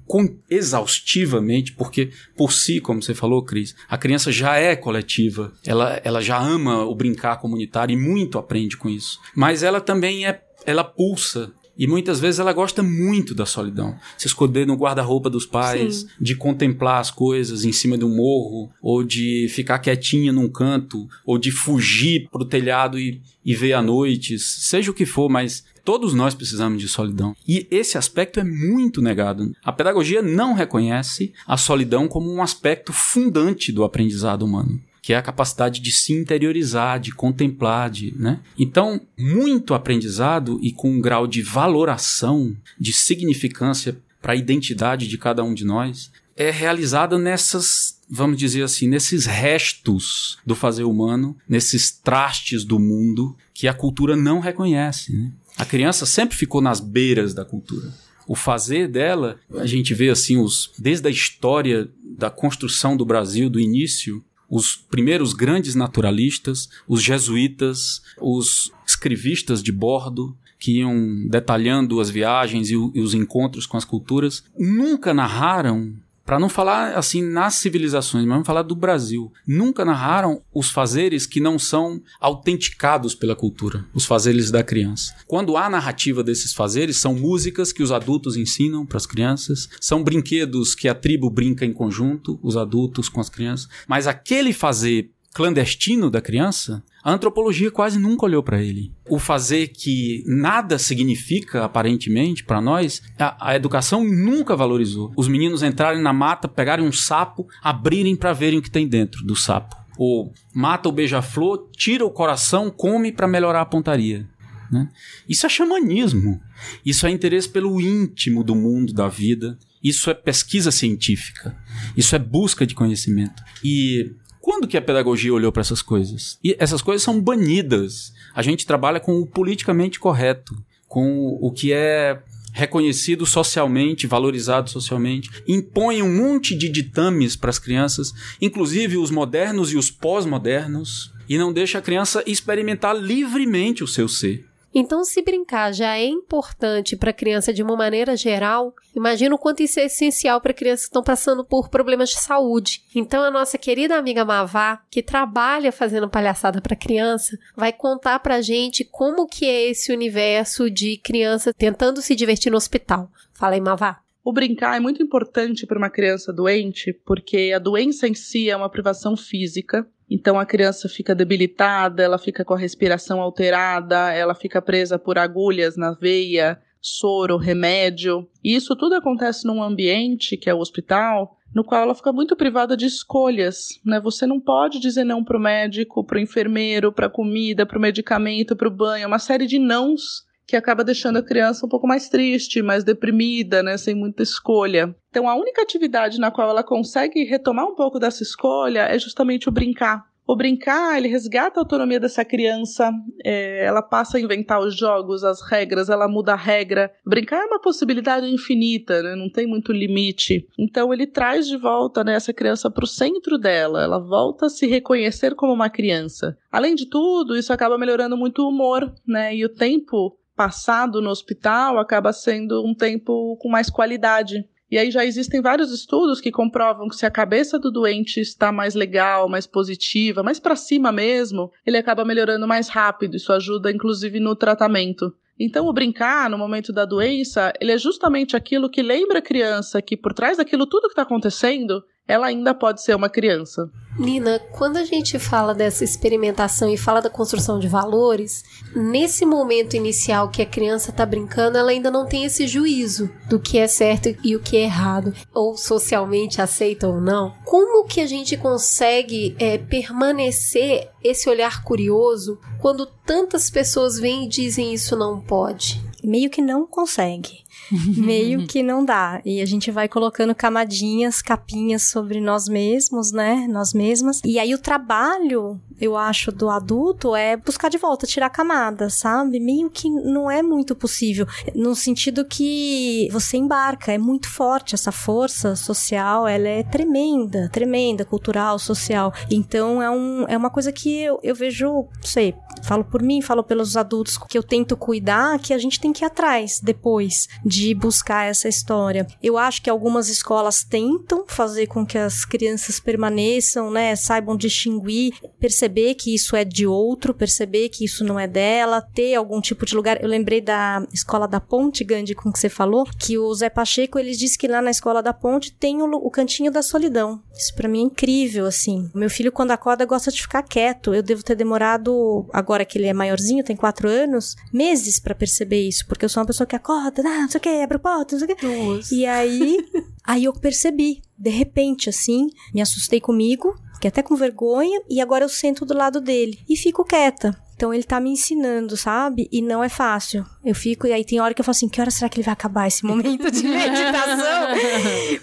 [0.50, 6.20] exaustivamente, porque por si, como você falou, Cris, a criança já é coletiva, ela, ela
[6.20, 9.18] já ama o brincar comunitário e muito aprende com isso.
[9.34, 13.96] Mas ela também é ela pulsa e muitas vezes ela gosta muito da solidão.
[14.16, 16.08] Se esconder no guarda-roupa dos pais, Sim.
[16.20, 21.06] de contemplar as coisas em cima de um morro, ou de ficar quietinha num canto,
[21.24, 25.64] ou de fugir pro telhado e, e ver a noite, seja o que for, mas
[25.84, 27.34] todos nós precisamos de solidão.
[27.46, 29.52] E esse aspecto é muito negado.
[29.62, 35.16] A pedagogia não reconhece a solidão como um aspecto fundante do aprendizado humano que é
[35.16, 38.40] a capacidade de se interiorizar, de contemplar, de, né?
[38.58, 45.16] Então, muito aprendizado e com um grau de valoração, de significância para a identidade de
[45.16, 51.36] cada um de nós, é realizada nessas, vamos dizer assim, nesses restos do fazer humano,
[51.48, 55.30] nesses trastes do mundo que a cultura não reconhece, né?
[55.56, 57.94] A criança sempre ficou nas beiras da cultura
[58.28, 63.48] o fazer dela, a gente vê assim os desde a história da construção do Brasil
[63.48, 72.00] do início os primeiros grandes naturalistas, os jesuítas, os escrivistas de bordo, que iam detalhando
[72.00, 75.94] as viagens e, os encontros com as culturas, nunca narraram
[76.26, 79.32] para não falar assim nas civilizações, mas vamos falar do Brasil.
[79.46, 85.14] Nunca narraram os fazeres que não são autenticados pela cultura, os fazeres da criança.
[85.26, 90.02] Quando há narrativa desses fazeres, são músicas que os adultos ensinam para as crianças, são
[90.02, 95.12] brinquedos que a tribo brinca em conjunto, os adultos com as crianças, mas aquele fazer
[95.36, 98.90] clandestino da criança, a antropologia quase nunca olhou para ele.
[99.06, 105.12] O fazer que nada significa aparentemente para nós, a, a, educação nunca valorizou.
[105.14, 109.26] Os meninos entrarem na mata, pegarem um sapo, abrirem para verem o que tem dentro
[109.26, 109.76] do sapo.
[109.98, 114.26] Ou mata o beija-flor, tira o coração, come para melhorar a pontaria.
[114.72, 114.88] Né?
[115.28, 116.40] Isso é xamanismo.
[116.82, 119.58] Isso é interesse pelo íntimo do mundo, da vida.
[119.84, 121.54] Isso é pesquisa científica.
[121.94, 123.42] Isso é busca de conhecimento.
[123.62, 124.14] E
[124.46, 126.38] quando que a pedagogia olhou para essas coisas?
[126.42, 128.12] E essas coisas são banidas.
[128.32, 130.56] A gente trabalha com o politicamente correto,
[130.86, 137.58] com o que é reconhecido socialmente, valorizado socialmente, impõe um monte de ditames para as
[137.58, 143.88] crianças, inclusive os modernos e os pós-modernos, e não deixa a criança experimentar livremente o
[143.88, 144.45] seu ser.
[144.78, 149.38] Então, se brincar já é importante para a criança de uma maneira geral, imagina o
[149.38, 152.82] quanto isso é essencial para crianças que estão passando por problemas de saúde.
[152.94, 158.42] Então, a nossa querida amiga Mavá, que trabalha fazendo palhaçada para criança, vai contar para
[158.42, 163.10] gente como que é esse universo de criança tentando se divertir no hospital.
[163.32, 164.02] Fala aí, Mavá.
[164.22, 168.56] O brincar é muito importante para uma criança doente, porque a doença em si é
[168.56, 174.34] uma privação física então a criança fica debilitada, ela fica com a respiração alterada, ela
[174.34, 178.28] fica presa por agulhas na veia, soro, remédio.
[178.42, 182.36] E isso tudo acontece num ambiente, que é o hospital, no qual ela fica muito
[182.36, 183.98] privada de escolhas, né?
[184.00, 187.78] Você não pode dizer não para o médico, para o enfermeiro, para a comida, para
[187.78, 191.66] o medicamento, para o banho, é uma série de nãos que acaba deixando a criança
[191.66, 194.94] um pouco mais triste, mais deprimida, né, sem muita escolha.
[195.10, 199.48] Então, a única atividade na qual ela consegue retomar um pouco dessa escolha é justamente
[199.48, 200.04] o brincar.
[200.28, 202.90] O brincar, ele resgata a autonomia dessa criança,
[203.24, 206.92] é, ela passa a inventar os jogos, as regras, ela muda a regra.
[207.06, 209.14] Brincar é uma possibilidade infinita, né?
[209.14, 210.48] não tem muito limite.
[210.58, 214.50] Então ele traz de volta né, essa criança para o centro dela, ela volta a
[214.50, 216.36] se reconhecer como uma criança.
[216.50, 219.32] Além de tudo, isso acaba melhorando muito o humor, né?
[219.32, 224.46] E o tempo passado no hospital acaba sendo um tempo com mais qualidade.
[224.70, 228.52] E aí já existem vários estudos que comprovam que se a cabeça do doente está
[228.52, 233.16] mais legal, mais positiva, mais para cima mesmo, ele acaba melhorando mais rápido.
[233.16, 235.14] Isso ajuda inclusive no tratamento.
[235.38, 239.82] Então, o brincar no momento da doença, ele é justamente aquilo que lembra a criança
[239.82, 243.70] que por trás daquilo tudo que está acontecendo, ela ainda pode ser uma criança.
[243.98, 249.74] Nina, quando a gente fala dessa experimentação e fala da construção de valores, nesse momento
[249.74, 253.66] inicial que a criança está brincando, ela ainda não tem esse juízo do que é
[253.66, 257.34] certo e o que é errado, ou socialmente aceita ou não.
[257.44, 264.28] Como que a gente consegue é, permanecer esse olhar curioso quando tantas pessoas vêm e
[264.28, 265.82] dizem isso não pode?
[266.04, 267.45] Meio que não consegue
[267.96, 269.20] meio que não dá.
[269.24, 273.46] E a gente vai colocando camadinhas, capinhas sobre nós mesmos, né?
[273.48, 274.20] Nós mesmas.
[274.24, 279.40] E aí o trabalho, eu acho, do adulto é buscar de volta, tirar camadas, sabe?
[279.40, 281.26] Meio que não é muito possível.
[281.54, 288.04] No sentido que você embarca, é muito forte essa força social, ela é tremenda, tremenda,
[288.04, 289.12] cultural, social.
[289.30, 293.20] Então é, um, é uma coisa que eu, eu vejo, não sei, falo por mim,
[293.20, 297.28] falo pelos adultos que eu tento cuidar, que a gente tem que ir atrás depois
[297.46, 299.06] de buscar essa história.
[299.22, 305.14] Eu acho que algumas escolas tentam fazer com que as crianças permaneçam, né, saibam distinguir,
[305.38, 309.64] perceber que isso é de outro, perceber que isso não é dela, ter algum tipo
[309.64, 310.02] de lugar.
[310.02, 313.96] Eu lembrei da escola da Ponte, Gandhi, com que você falou, que o Zé Pacheco,
[313.96, 317.22] ele disse que lá na escola da Ponte tem o, o cantinho da solidão.
[317.32, 318.90] Isso para mim é incrível, assim.
[318.92, 320.92] Meu filho, quando acorda, gosta de ficar quieto.
[320.92, 325.60] Eu devo ter demorado, agora que ele é maiorzinho, tem quatro anos, meses para perceber
[325.68, 328.16] isso, porque eu sou uma pessoa que acorda, ah, sei o que, abre o porta,
[328.16, 328.46] não sei o que.
[328.46, 328.94] Nossa.
[328.94, 329.58] E aí,
[330.04, 335.24] aí eu percebi, de repente, assim, me assustei comigo, fiquei até com vergonha, e agora
[335.24, 337.36] eu sento do lado dele e fico quieta.
[337.56, 339.28] Então ele tá me ensinando, sabe?
[339.32, 340.24] E não é fácil.
[340.44, 342.24] Eu fico, e aí tem hora que eu falo assim: que hora será que ele
[342.24, 344.48] vai acabar esse momento de meditação?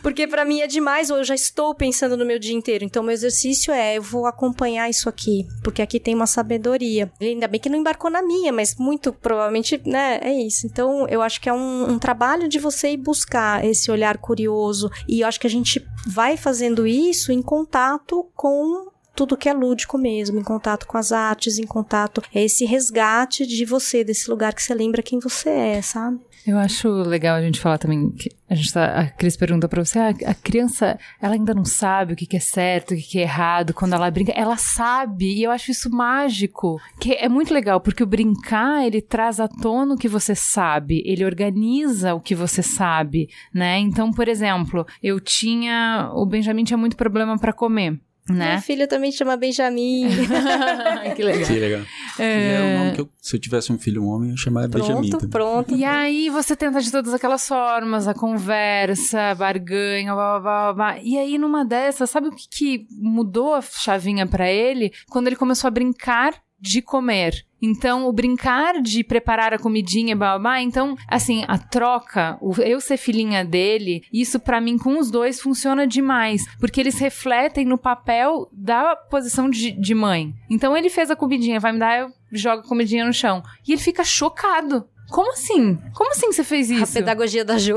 [0.02, 2.84] Porque para mim é demais, ou eu já estou pensando no meu dia inteiro.
[2.84, 7.12] Então, meu exercício é: eu vou acompanhar isso aqui, porque aqui tem uma sabedoria.
[7.22, 10.20] Ainda bem que não embarcou na minha, mas muito provavelmente, né?
[10.24, 10.66] É isso.
[10.66, 14.90] Então, eu acho que é um, um trabalho de você ir buscar esse olhar curioso.
[15.08, 19.54] E eu acho que a gente vai fazendo isso em contato com tudo que é
[19.54, 22.22] lúdico mesmo, em contato com as artes, em contato.
[22.34, 26.20] É esse resgate de você, desse lugar que você lembra quem você é, sabe?
[26.46, 29.84] Eu acho legal a gente falar também que a gente tá, a Cris pergunta para
[29.84, 33.04] você, ah, a criança, ela ainda não sabe o que, que é certo, o que,
[33.04, 37.30] que é errado, quando ela brinca, ela sabe, e eu acho isso mágico, que é
[37.30, 42.14] muito legal, porque o brincar, ele traz à tona o que você sabe, ele organiza
[42.14, 43.80] o que você sabe, né?
[43.80, 47.98] Então, por exemplo, eu tinha, o Benjamin tinha muito problema para comer.
[48.30, 48.54] Né?
[48.54, 50.08] Meu filho também chama Benjamin.
[51.16, 51.48] que legal.
[51.48, 51.82] Que legal.
[52.18, 52.54] É...
[52.54, 55.10] é o nome que eu, se eu tivesse um filho homem, eu chamaria pronto, Benjamin.
[55.10, 55.76] Pronto, pronto.
[55.76, 61.00] E aí você tenta de todas aquelas formas, a conversa, a barganha, blá, blá, blá,
[61.00, 64.94] E aí numa dessas, sabe o que, que mudou a chavinha para ele?
[65.10, 66.34] Quando ele começou a brincar
[66.64, 67.46] de comer.
[67.62, 72.96] Então, o brincar de preparar a comidinha, babá, então, assim, a troca, o eu ser
[72.96, 78.50] filhinha dele, isso para mim com os dois funciona demais, porque eles refletem no papel
[78.52, 80.34] da posição de, de mãe.
[80.50, 83.44] Então, ele fez a comidinha, vai me dar, eu jogo a comidinha no chão.
[83.68, 84.86] E ele fica chocado.
[85.10, 85.78] Como assim?
[85.94, 86.98] Como assim que você fez isso?
[86.98, 87.76] A pedagogia da Ju.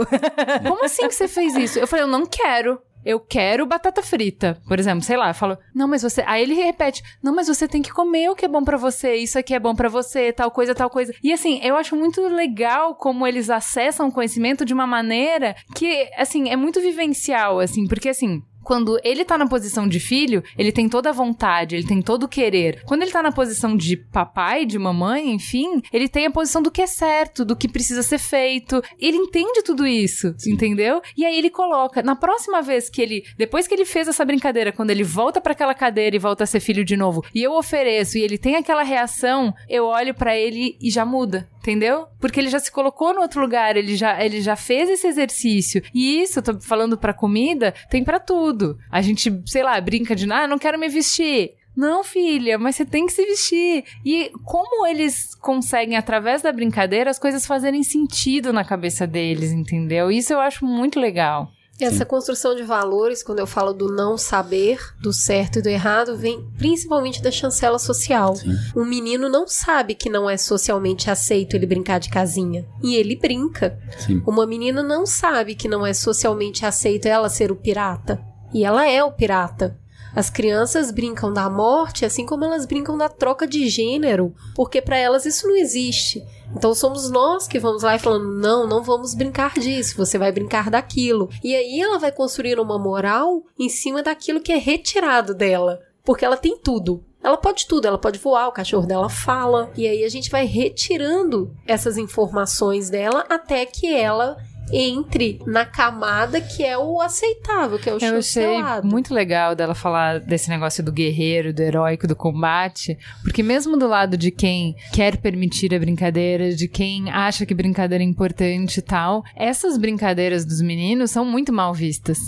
[0.66, 1.78] Como assim que você fez isso?
[1.78, 2.80] Eu falei, eu não quero.
[3.07, 6.24] Eu quero batata frita, por exemplo, sei lá, eu falo, não, mas você.
[6.26, 9.14] Aí ele repete, não, mas você tem que comer o que é bom para você,
[9.14, 11.14] isso aqui é bom para você, tal coisa, tal coisa.
[11.22, 16.11] E assim, eu acho muito legal como eles acessam o conhecimento de uma maneira que,
[16.16, 20.73] assim, é muito vivencial, assim, porque assim quando ele tá na posição de filho, ele
[20.73, 22.83] tem toda a vontade, ele tem todo o querer.
[22.85, 26.71] Quando ele tá na posição de papai, de mamãe, enfim, ele tem a posição do
[26.71, 28.83] que é certo, do que precisa ser feito.
[28.99, 30.55] Ele entende tudo isso, Sim.
[30.55, 31.01] entendeu?
[31.17, 34.73] E aí ele coloca, na próxima vez que ele, depois que ele fez essa brincadeira,
[34.73, 37.53] quando ele volta para aquela cadeira e volta a ser filho de novo, e eu
[37.53, 42.07] ofereço e ele tem aquela reação, eu olho para ele e já muda entendeu?
[42.21, 45.83] Porque ele já se colocou no outro lugar, ele já, ele já fez esse exercício.
[45.93, 48.79] E isso, eu tô falando pra comida, tem para tudo.
[48.91, 51.55] A gente, sei lá, brinca de, ah, não quero me vestir.
[51.77, 53.85] Não, filha, mas você tem que se vestir.
[54.05, 60.11] E como eles conseguem, através da brincadeira, as coisas fazerem sentido na cabeça deles, entendeu?
[60.11, 61.51] Isso eu acho muito legal.
[61.79, 62.05] Essa Sim.
[62.07, 66.43] construção de valores, quando eu falo do não saber, do certo e do errado, vem
[66.57, 68.35] principalmente da chancela social.
[68.37, 68.57] Sim.
[68.74, 72.66] Um menino não sabe que não é socialmente aceito ele brincar de casinha.
[72.83, 73.79] E ele brinca.
[73.99, 74.22] Sim.
[74.27, 78.20] Uma menina não sabe que não é socialmente aceito ela ser o pirata.
[78.55, 79.79] E ela é o pirata.
[80.14, 84.97] As crianças brincam da morte assim como elas brincam da troca de gênero, porque para
[84.97, 86.24] elas isso não existe.
[86.55, 90.30] Então somos nós que vamos lá e falando: não, não vamos brincar disso, você vai
[90.30, 91.28] brincar daquilo.
[91.42, 95.80] E aí ela vai construir uma moral em cima daquilo que é retirado dela.
[96.05, 97.03] Porque ela tem tudo.
[97.22, 99.72] Ela pode tudo, ela pode voar, o cachorro dela fala.
[99.76, 104.36] E aí a gente vai retirando essas informações dela até que ela
[104.73, 109.75] entre na camada que é o aceitável, que é o Eu achei muito legal dela
[109.75, 114.75] falar desse negócio do guerreiro, do heróico, do combate, porque mesmo do lado de quem
[114.93, 120.45] quer permitir a brincadeira, de quem acha que brincadeira é importante e tal, essas brincadeiras
[120.45, 122.19] dos meninos são muito mal vistas.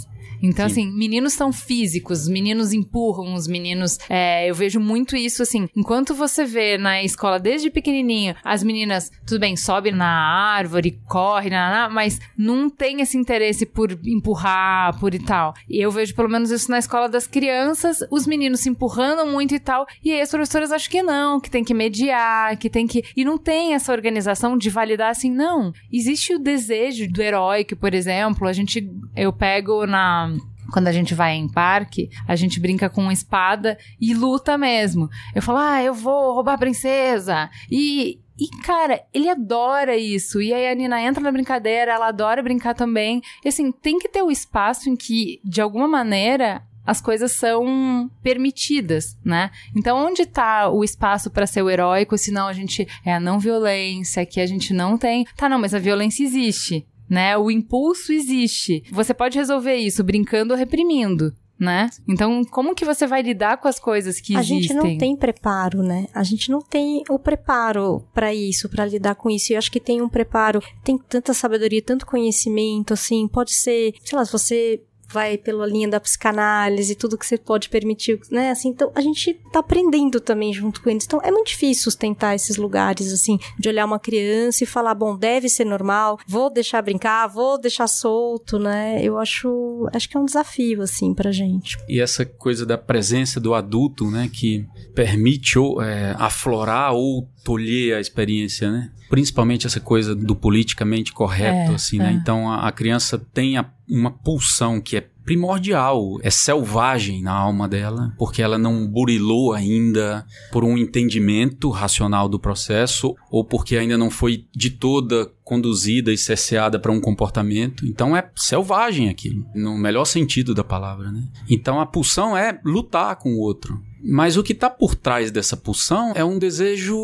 [0.42, 0.72] Então, Sim.
[0.88, 3.98] assim, meninos são físicos, meninos empurram os meninos.
[4.08, 9.10] É, eu vejo muito isso, assim, enquanto você vê na escola desde pequenininho, as meninas,
[9.26, 11.50] tudo bem, sobe na árvore, corre,
[11.90, 15.54] mas não tem esse interesse por empurrar, por e tal.
[15.68, 19.54] E eu vejo pelo menos isso na escola das crianças, os meninos se empurrando muito
[19.54, 22.86] e tal, e aí as professoras acham que não, que tem que mediar, que tem
[22.86, 23.04] que.
[23.16, 25.72] E não tem essa organização de validar assim, não.
[25.92, 28.88] Existe o desejo do heróico, por exemplo, a gente.
[29.16, 30.27] Eu pego na
[30.72, 35.08] quando a gente vai em parque, a gente brinca com espada e luta mesmo.
[35.34, 37.50] Eu falo, ah, eu vou roubar a princesa.
[37.70, 40.40] E, e, cara, ele adora isso.
[40.40, 43.22] E aí a Nina entra na brincadeira, ela adora brincar também.
[43.44, 48.10] E assim, tem que ter o espaço em que, de alguma maneira, as coisas são
[48.22, 49.50] permitidas, né?
[49.76, 53.20] Então, onde tá o espaço para ser o heróico, se não a gente é a
[53.20, 55.26] não violência, que a gente não tem.
[55.36, 57.36] Tá, não, mas a violência existe né?
[57.36, 58.82] O impulso existe.
[58.90, 61.34] Você pode resolver isso brincando ou reprimindo.
[61.60, 61.90] Né?
[62.06, 64.58] Então, como que você vai lidar com as coisas que a existem?
[64.58, 66.06] A gente não tem preparo, né?
[66.14, 69.50] A gente não tem o preparo para isso, para lidar com isso.
[69.50, 73.92] E eu acho que tem um preparo, tem tanta sabedoria, tanto conhecimento, assim, pode ser,
[74.04, 74.80] sei lá, se você
[75.10, 78.50] vai pela linha da psicanálise, tudo que você pode permitir, né?
[78.50, 81.04] Assim, então a gente tá aprendendo também junto com eles.
[81.04, 85.16] Então é muito difícil sustentar esses lugares, assim, de olhar uma criança e falar, bom,
[85.16, 89.00] deve ser normal, vou deixar brincar, vou deixar solto, né?
[89.02, 91.78] Eu acho, acho que é um desafio, assim, pra gente.
[91.88, 97.96] E essa coisa da presença do adulto, né, que permite ou, é, aflorar ou tolher
[97.96, 98.90] a experiência, né?
[99.08, 102.10] Principalmente essa coisa do politicamente correto, é, assim, né?
[102.10, 102.12] é.
[102.12, 102.18] né?
[102.20, 107.68] Então a, a criança tem a, uma pulsão que é primordial, é selvagem na alma
[107.68, 113.98] dela, porque ela não burilou ainda por um entendimento racional do processo ou porque ainda
[113.98, 117.86] não foi de toda conduzida e cerceada para um comportamento.
[117.86, 121.28] Então é selvagem aquilo, no melhor sentido da palavra, né?
[121.46, 123.78] Então a pulsão é lutar com o outro.
[124.02, 126.96] Mas o que está por trás dessa pulsão é um desejo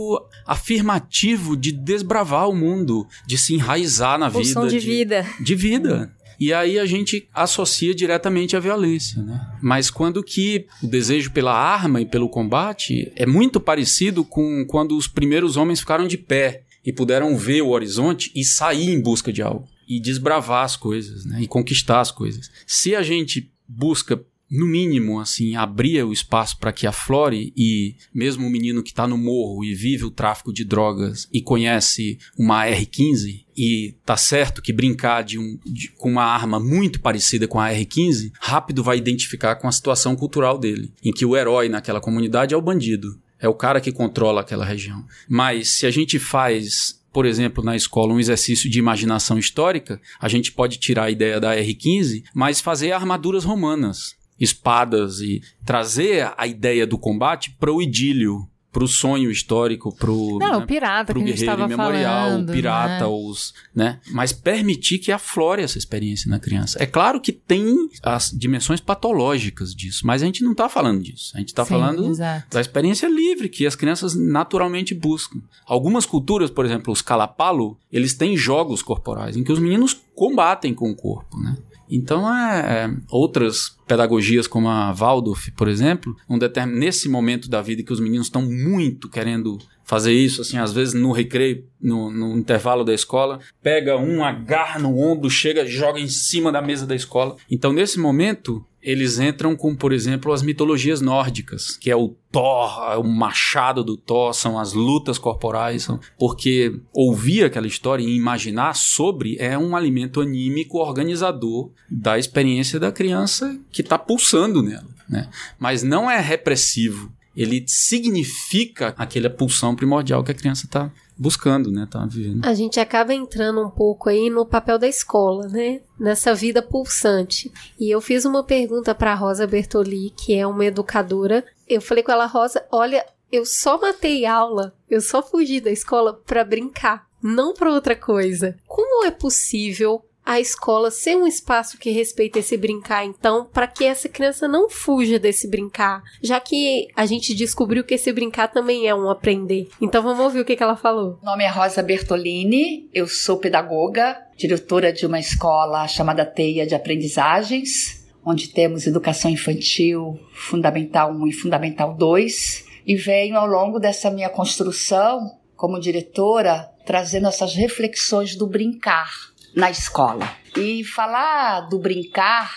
[0.47, 4.79] afirmativo de desbravar o mundo, de se enraizar na pulsão vida.
[4.79, 5.27] de, de vida.
[5.41, 6.15] De vida.
[6.39, 9.41] E aí a gente associa diretamente à violência, né?
[9.63, 14.97] Mas quando que o desejo pela arma e pelo combate é muito parecido com quando
[14.97, 19.33] os primeiros homens ficaram de pé e puderam ver o horizonte e sair em busca
[19.33, 21.43] de algo e desbravar as coisas, né?
[21.43, 22.51] E conquistar as coisas.
[22.67, 24.23] Se a gente busca
[24.55, 29.05] no mínimo, assim, abrir o espaço para que aflore e mesmo o menino que está
[29.05, 34.63] no morro e vive o tráfico de drogas e conhece uma R15 e tá certo
[34.63, 38.97] que brincar de um, de, com uma arma muito parecida com a R15 rápido vai
[38.97, 43.19] identificar com a situação cultural dele, em que o herói naquela comunidade é o bandido,
[43.41, 45.05] é o cara que controla aquela região.
[45.29, 50.29] Mas se a gente faz por exemplo, na escola um exercício de imaginação histórica, a
[50.29, 56.47] gente pode tirar a ideia da R15, mas fazer armaduras romanas, espadas e trazer a
[56.47, 61.21] ideia do combate para o idílio, pro sonho histórico, pro, Não, né, o pirata pro
[61.21, 63.07] que guerreiro tava imemorial, falando, o pirata, né?
[63.07, 64.01] os, né?
[64.11, 66.83] Mas permitir que aflore essa experiência na criança.
[66.83, 71.31] É claro que tem as dimensões patológicas disso, mas a gente não tá falando disso.
[71.37, 72.47] A gente tá Sim, falando exato.
[72.51, 75.41] da experiência livre que as crianças naturalmente buscam.
[75.65, 80.75] Algumas culturas, por exemplo, os calapalo, eles têm jogos corporais em que os meninos combatem
[80.75, 81.57] com o corpo, né?
[81.97, 87.63] Então, é, é, outras pedagogias, como a Waldorf, por exemplo, um determin- nesse momento da
[87.63, 92.11] vida que os meninos estão muito querendo fazer isso, assim, às vezes no recreio, no,
[92.11, 96.87] no intervalo da escola, pega um, agarra no ombro, chega, joga em cima da mesa
[96.87, 97.37] da escola.
[97.51, 102.93] Então, nesse momento, eles entram com, por exemplo, as mitologias nórdicas, que é o Thor,
[102.93, 108.15] é o machado do Thor, são as lutas corporais, são- porque ouvir aquela história e
[108.15, 114.87] imaginar sobre é um alimento anímico organizador da experiência da criança que está pulsando nela,
[115.09, 115.31] né?
[115.59, 117.11] Mas não é repressivo.
[117.37, 121.87] Ele significa aquela pulsão primordial que a criança está buscando, né?
[121.91, 122.45] Tá vivendo.
[122.45, 125.81] A gente acaba entrando um pouco aí no papel da escola, né?
[125.99, 127.53] Nessa vida pulsante.
[127.79, 131.45] E eu fiz uma pergunta para Rosa Bertoli, que é uma educadora.
[131.69, 136.15] Eu falei com ela, Rosa, olha, eu só matei aula, eu só fugi da escola
[136.15, 138.57] para brincar, não para outra coisa.
[138.67, 143.85] Como é possível a escola ser um espaço que respeita esse brincar, então, para que
[143.85, 148.89] essa criança não fuja desse brincar, já que a gente descobriu que esse brincar também
[148.89, 149.69] é um aprender.
[149.81, 151.19] Então vamos ouvir o que, que ela falou.
[151.23, 156.75] Meu nome é Rosa Bertolini, eu sou pedagoga, diretora de uma escola chamada Teia de
[156.75, 164.11] Aprendizagens, onde temos educação infantil Fundamental 1 e Fundamental 2, e venho ao longo dessa
[164.11, 170.29] minha construção como diretora trazendo essas reflexões do brincar na escola.
[170.57, 172.53] E falar do brincar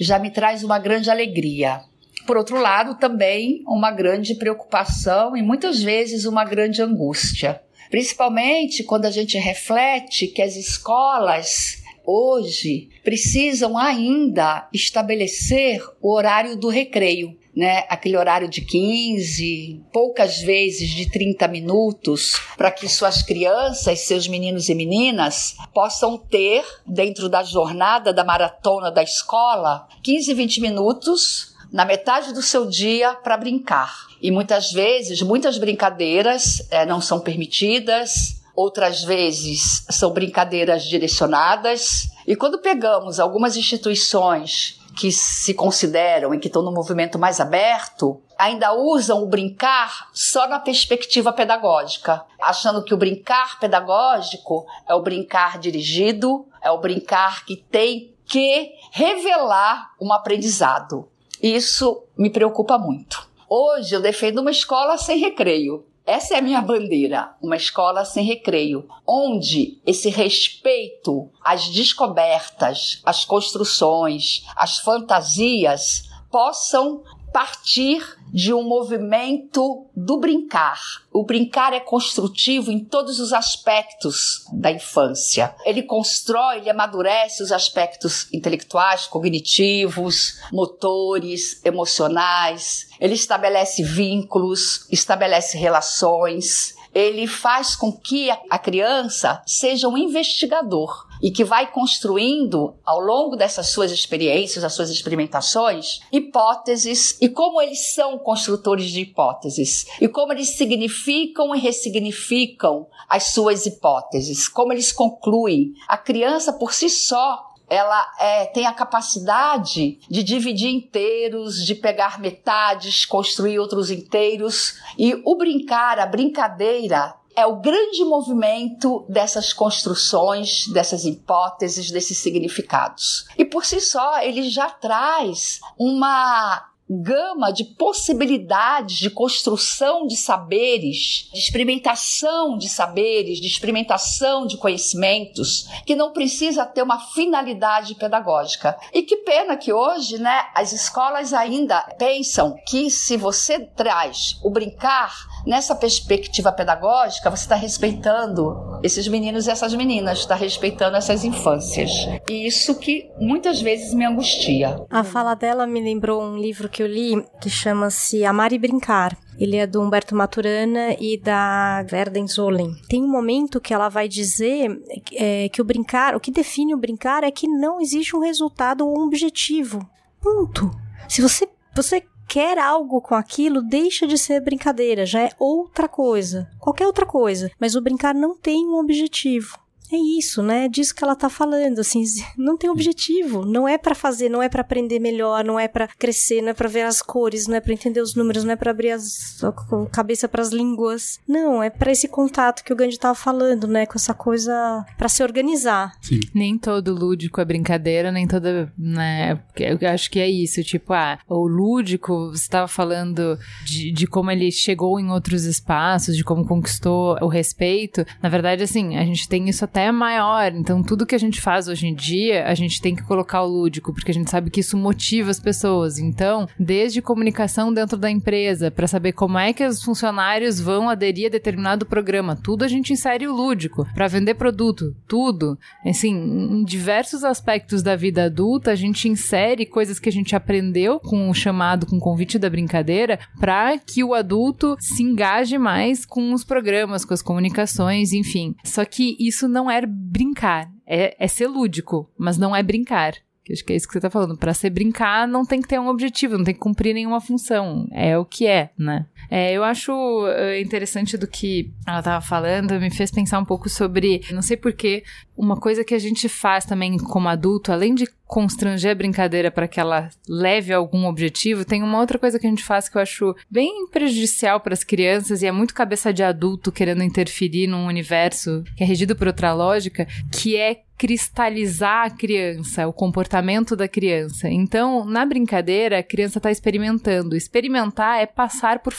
[0.00, 1.82] já me traz uma grande alegria.
[2.26, 7.60] Por outro lado, também uma grande preocupação e muitas vezes uma grande angústia.
[7.90, 16.68] Principalmente quando a gente reflete que as escolas hoje precisam ainda estabelecer o horário do
[16.68, 17.36] recreio.
[17.58, 24.28] Né, aquele horário de 15, poucas vezes de 30 minutos, para que suas crianças, seus
[24.28, 31.56] meninos e meninas, possam ter, dentro da jornada da maratona da escola, 15, 20 minutos
[31.72, 34.06] na metade do seu dia para brincar.
[34.22, 42.08] E muitas vezes, muitas brincadeiras eh, não são permitidas, outras vezes são brincadeiras direcionadas.
[42.26, 48.20] E quando pegamos algumas instituições que se consideram e que estão no movimento mais aberto,
[48.36, 55.02] ainda usam o brincar só na perspectiva pedagógica, achando que o brincar pedagógico é o
[55.02, 61.08] brincar dirigido, é o brincar que tem que revelar um aprendizado.
[61.40, 63.28] Isso me preocupa muito.
[63.48, 65.86] Hoje eu defendo uma escola sem recreio.
[66.08, 73.26] Essa é a minha bandeira, uma escola sem recreio, onde esse respeito às descobertas, às
[73.26, 78.02] construções, às fantasias possam partir
[78.32, 80.80] de um movimento do brincar.
[81.12, 85.54] O brincar é construtivo em todos os aspectos da infância.
[85.64, 92.88] Ele constrói, ele amadurece os aspectos intelectuais, cognitivos, motores, emocionais.
[93.00, 96.74] Ele estabelece vínculos, estabelece relações.
[96.94, 103.36] Ele faz com que a criança seja um investigador e que vai construindo ao longo
[103.36, 110.08] dessas suas experiências, das suas experimentações, hipóteses e como eles são construtores de hipóteses e
[110.08, 115.72] como eles significam e ressignificam as suas hipóteses, como eles concluem.
[115.86, 122.18] A criança por si só ela é, tem a capacidade de dividir inteiros, de pegar
[122.18, 124.78] metades, construir outros inteiros.
[124.96, 133.26] E o brincar, a brincadeira, é o grande movimento dessas construções, dessas hipóteses, desses significados.
[133.38, 141.28] E por si só, ele já traz uma gama de possibilidades de construção de saberes,
[141.32, 148.76] de experimentação de saberes, de experimentação de conhecimentos, que não precisa ter uma finalidade pedagógica.
[148.92, 154.50] E que pena que hoje, né, as escolas ainda pensam que se você traz o
[154.50, 155.14] brincar
[155.48, 161.90] nessa perspectiva pedagógica, você está respeitando esses meninos e essas meninas, está respeitando essas infâncias.
[162.28, 164.84] E isso que muitas vezes me angustia.
[164.90, 169.16] A fala dela me lembrou um livro que eu li que chama-se Amar e Brincar.
[169.38, 172.74] Ele é do Humberto Maturana e da Verden Zolen.
[172.88, 174.68] Tem um momento que ela vai dizer
[175.14, 178.86] é, que o brincar, o que define o brincar é que não existe um resultado
[178.86, 179.88] ou um objetivo.
[180.20, 180.70] Ponto.
[181.08, 186.48] Se você, você quer algo com aquilo, deixa de ser brincadeira, já é outra coisa.
[186.60, 187.50] Qualquer outra coisa.
[187.58, 189.58] Mas o brincar não tem um objetivo.
[189.92, 190.66] É isso, né?
[190.66, 192.02] É disso que ela tá falando, assim,
[192.36, 195.88] não tem objetivo, não é para fazer, não é para aprender melhor, não é para
[195.88, 198.56] crescer, não é para ver as cores, não é para entender os números, não é
[198.56, 199.52] para abrir as, a
[199.90, 201.18] cabeça para as línguas.
[201.26, 205.08] Não, é para esse contato que o Gandhi tava falando, né, com essa coisa para
[205.08, 205.92] se organizar.
[206.02, 206.20] Sim.
[206.34, 211.18] Nem todo lúdico é brincadeira, nem toda, né, eu acho que é isso, tipo, ah,
[211.28, 216.46] o lúdico, você tava falando de, de como ele chegou em outros espaços, de como
[216.46, 218.04] conquistou o respeito.
[218.22, 220.52] Na verdade, assim, a gente tem isso até até maior.
[220.52, 223.46] Então, tudo que a gente faz hoje em dia, a gente tem que colocar o
[223.46, 225.98] lúdico, porque a gente sabe que isso motiva as pessoas.
[225.98, 231.26] Então, desde comunicação dentro da empresa, para saber como é que os funcionários vão aderir
[231.26, 233.86] a determinado programa, tudo a gente insere o lúdico.
[233.94, 235.56] Para vender produto, tudo.
[235.86, 240.98] Assim, em diversos aspectos da vida adulta, a gente insere coisas que a gente aprendeu
[240.98, 246.04] com o chamado, com o convite da brincadeira, para que o adulto se engaje mais
[246.04, 248.56] com os programas, com as comunicações, enfim.
[248.64, 253.14] Só que isso não não é brincar, é, é ser lúdico, mas não é brincar.
[253.44, 254.36] Que acho que é isso que você tá falando.
[254.36, 257.86] Para ser brincar, não tem que ter um objetivo, não tem que cumprir nenhuma função.
[257.92, 259.06] É o que é, né?
[259.30, 263.68] É, eu acho uh, interessante do que ela tava falando, me fez pensar um pouco
[263.68, 265.02] sobre, não sei porquê,
[265.36, 269.68] uma coisa que a gente faz também como adulto, além de constranger a brincadeira para
[269.68, 273.02] que ela leve algum objetivo, tem uma outra coisa que a gente faz que eu
[273.02, 277.86] acho bem prejudicial para as crianças e é muito cabeça de adulto querendo interferir num
[277.86, 283.86] universo que é regido por outra lógica, que é cristalizar a criança, o comportamento da
[283.86, 284.48] criança.
[284.50, 287.36] Então, na brincadeira, a criança está experimentando.
[287.36, 288.92] Experimentar é passar por.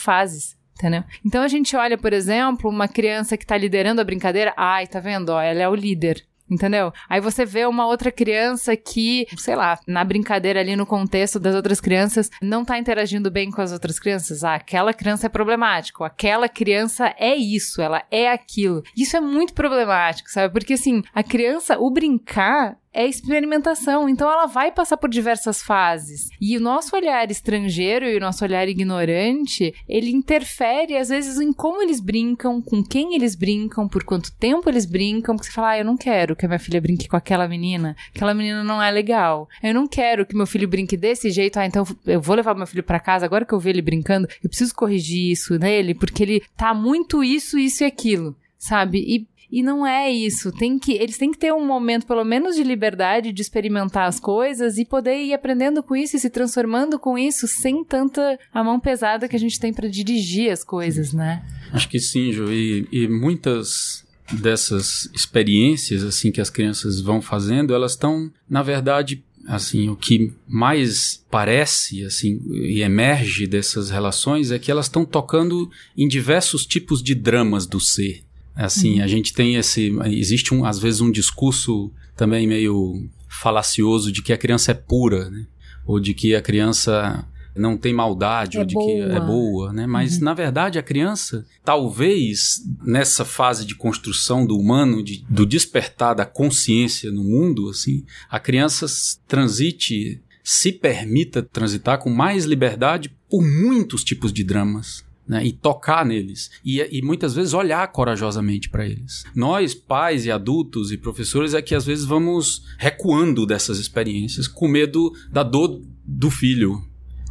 [0.78, 1.04] Entendeu?
[1.24, 4.98] Então a gente olha, por exemplo, uma criança que está liderando a brincadeira, ai, tá
[4.98, 5.28] vendo?
[5.28, 6.92] Ó, ela é o líder entendeu?
[7.08, 11.54] Aí você vê uma outra criança que, sei lá, na brincadeira ali no contexto das
[11.54, 14.42] outras crianças, não tá interagindo bem com as outras crianças.
[14.42, 18.82] Ah, aquela criança é problemática, aquela criança é isso, ela é aquilo.
[18.96, 20.52] Isso é muito problemático, sabe?
[20.52, 26.28] Porque assim, a criança, o brincar é experimentação, então ela vai passar por diversas fases.
[26.40, 31.52] E o nosso olhar estrangeiro e o nosso olhar ignorante, ele interfere às vezes em
[31.52, 35.70] como eles brincam, com quem eles brincam, por quanto tempo eles brincam, porque você fala,
[35.70, 38.82] ah, eu não quero que a minha filha brinque com aquela menina, aquela menina não
[38.82, 39.48] é legal.
[39.62, 42.66] Eu não quero que meu filho brinque desse jeito, ah, então eu vou levar meu
[42.66, 46.22] filho para casa, agora que eu ver ele brincando, eu preciso corrigir isso nele, porque
[46.22, 48.98] ele tá muito isso, isso e aquilo sabe?
[48.98, 50.52] E e não é isso.
[50.52, 54.20] Tem que, eles têm que ter um momento, pelo menos, de liberdade de experimentar as
[54.20, 58.62] coisas e poder ir aprendendo com isso e se transformando com isso sem tanta a
[58.62, 61.44] mão pesada que a gente tem para dirigir as coisas, né?
[61.72, 62.52] Acho que sim, Ju.
[62.52, 69.24] E, e muitas dessas experiências assim que as crianças vão fazendo, elas estão, na verdade,
[69.46, 75.68] assim, o que mais parece, assim, e emerge dessas relações é que elas estão tocando
[75.96, 78.22] em diversos tipos de dramas do ser.
[78.54, 79.04] Assim, uhum.
[79.04, 79.96] a gente tem esse.
[80.06, 85.30] Existe, um, às vezes, um discurso também meio falacioso de que a criança é pura,
[85.30, 85.46] né?
[85.86, 88.86] Ou de que a criança não tem maldade, é ou de boa.
[88.86, 89.86] que é boa, né?
[89.86, 90.24] Mas, uhum.
[90.24, 96.24] na verdade, a criança, talvez, nessa fase de construção do humano, de, do despertar da
[96.24, 98.86] consciência no mundo, assim, a criança
[99.26, 106.04] transite, se permita transitar com mais liberdade por muitos tipos de dramas né, e tocar
[106.04, 109.22] neles e, e muitas vezes olhar corajosamente para eles.
[109.32, 114.66] Nós, pais e adultos e professores, é que às vezes vamos recuando dessas experiências com
[114.66, 116.82] medo da dor do filho,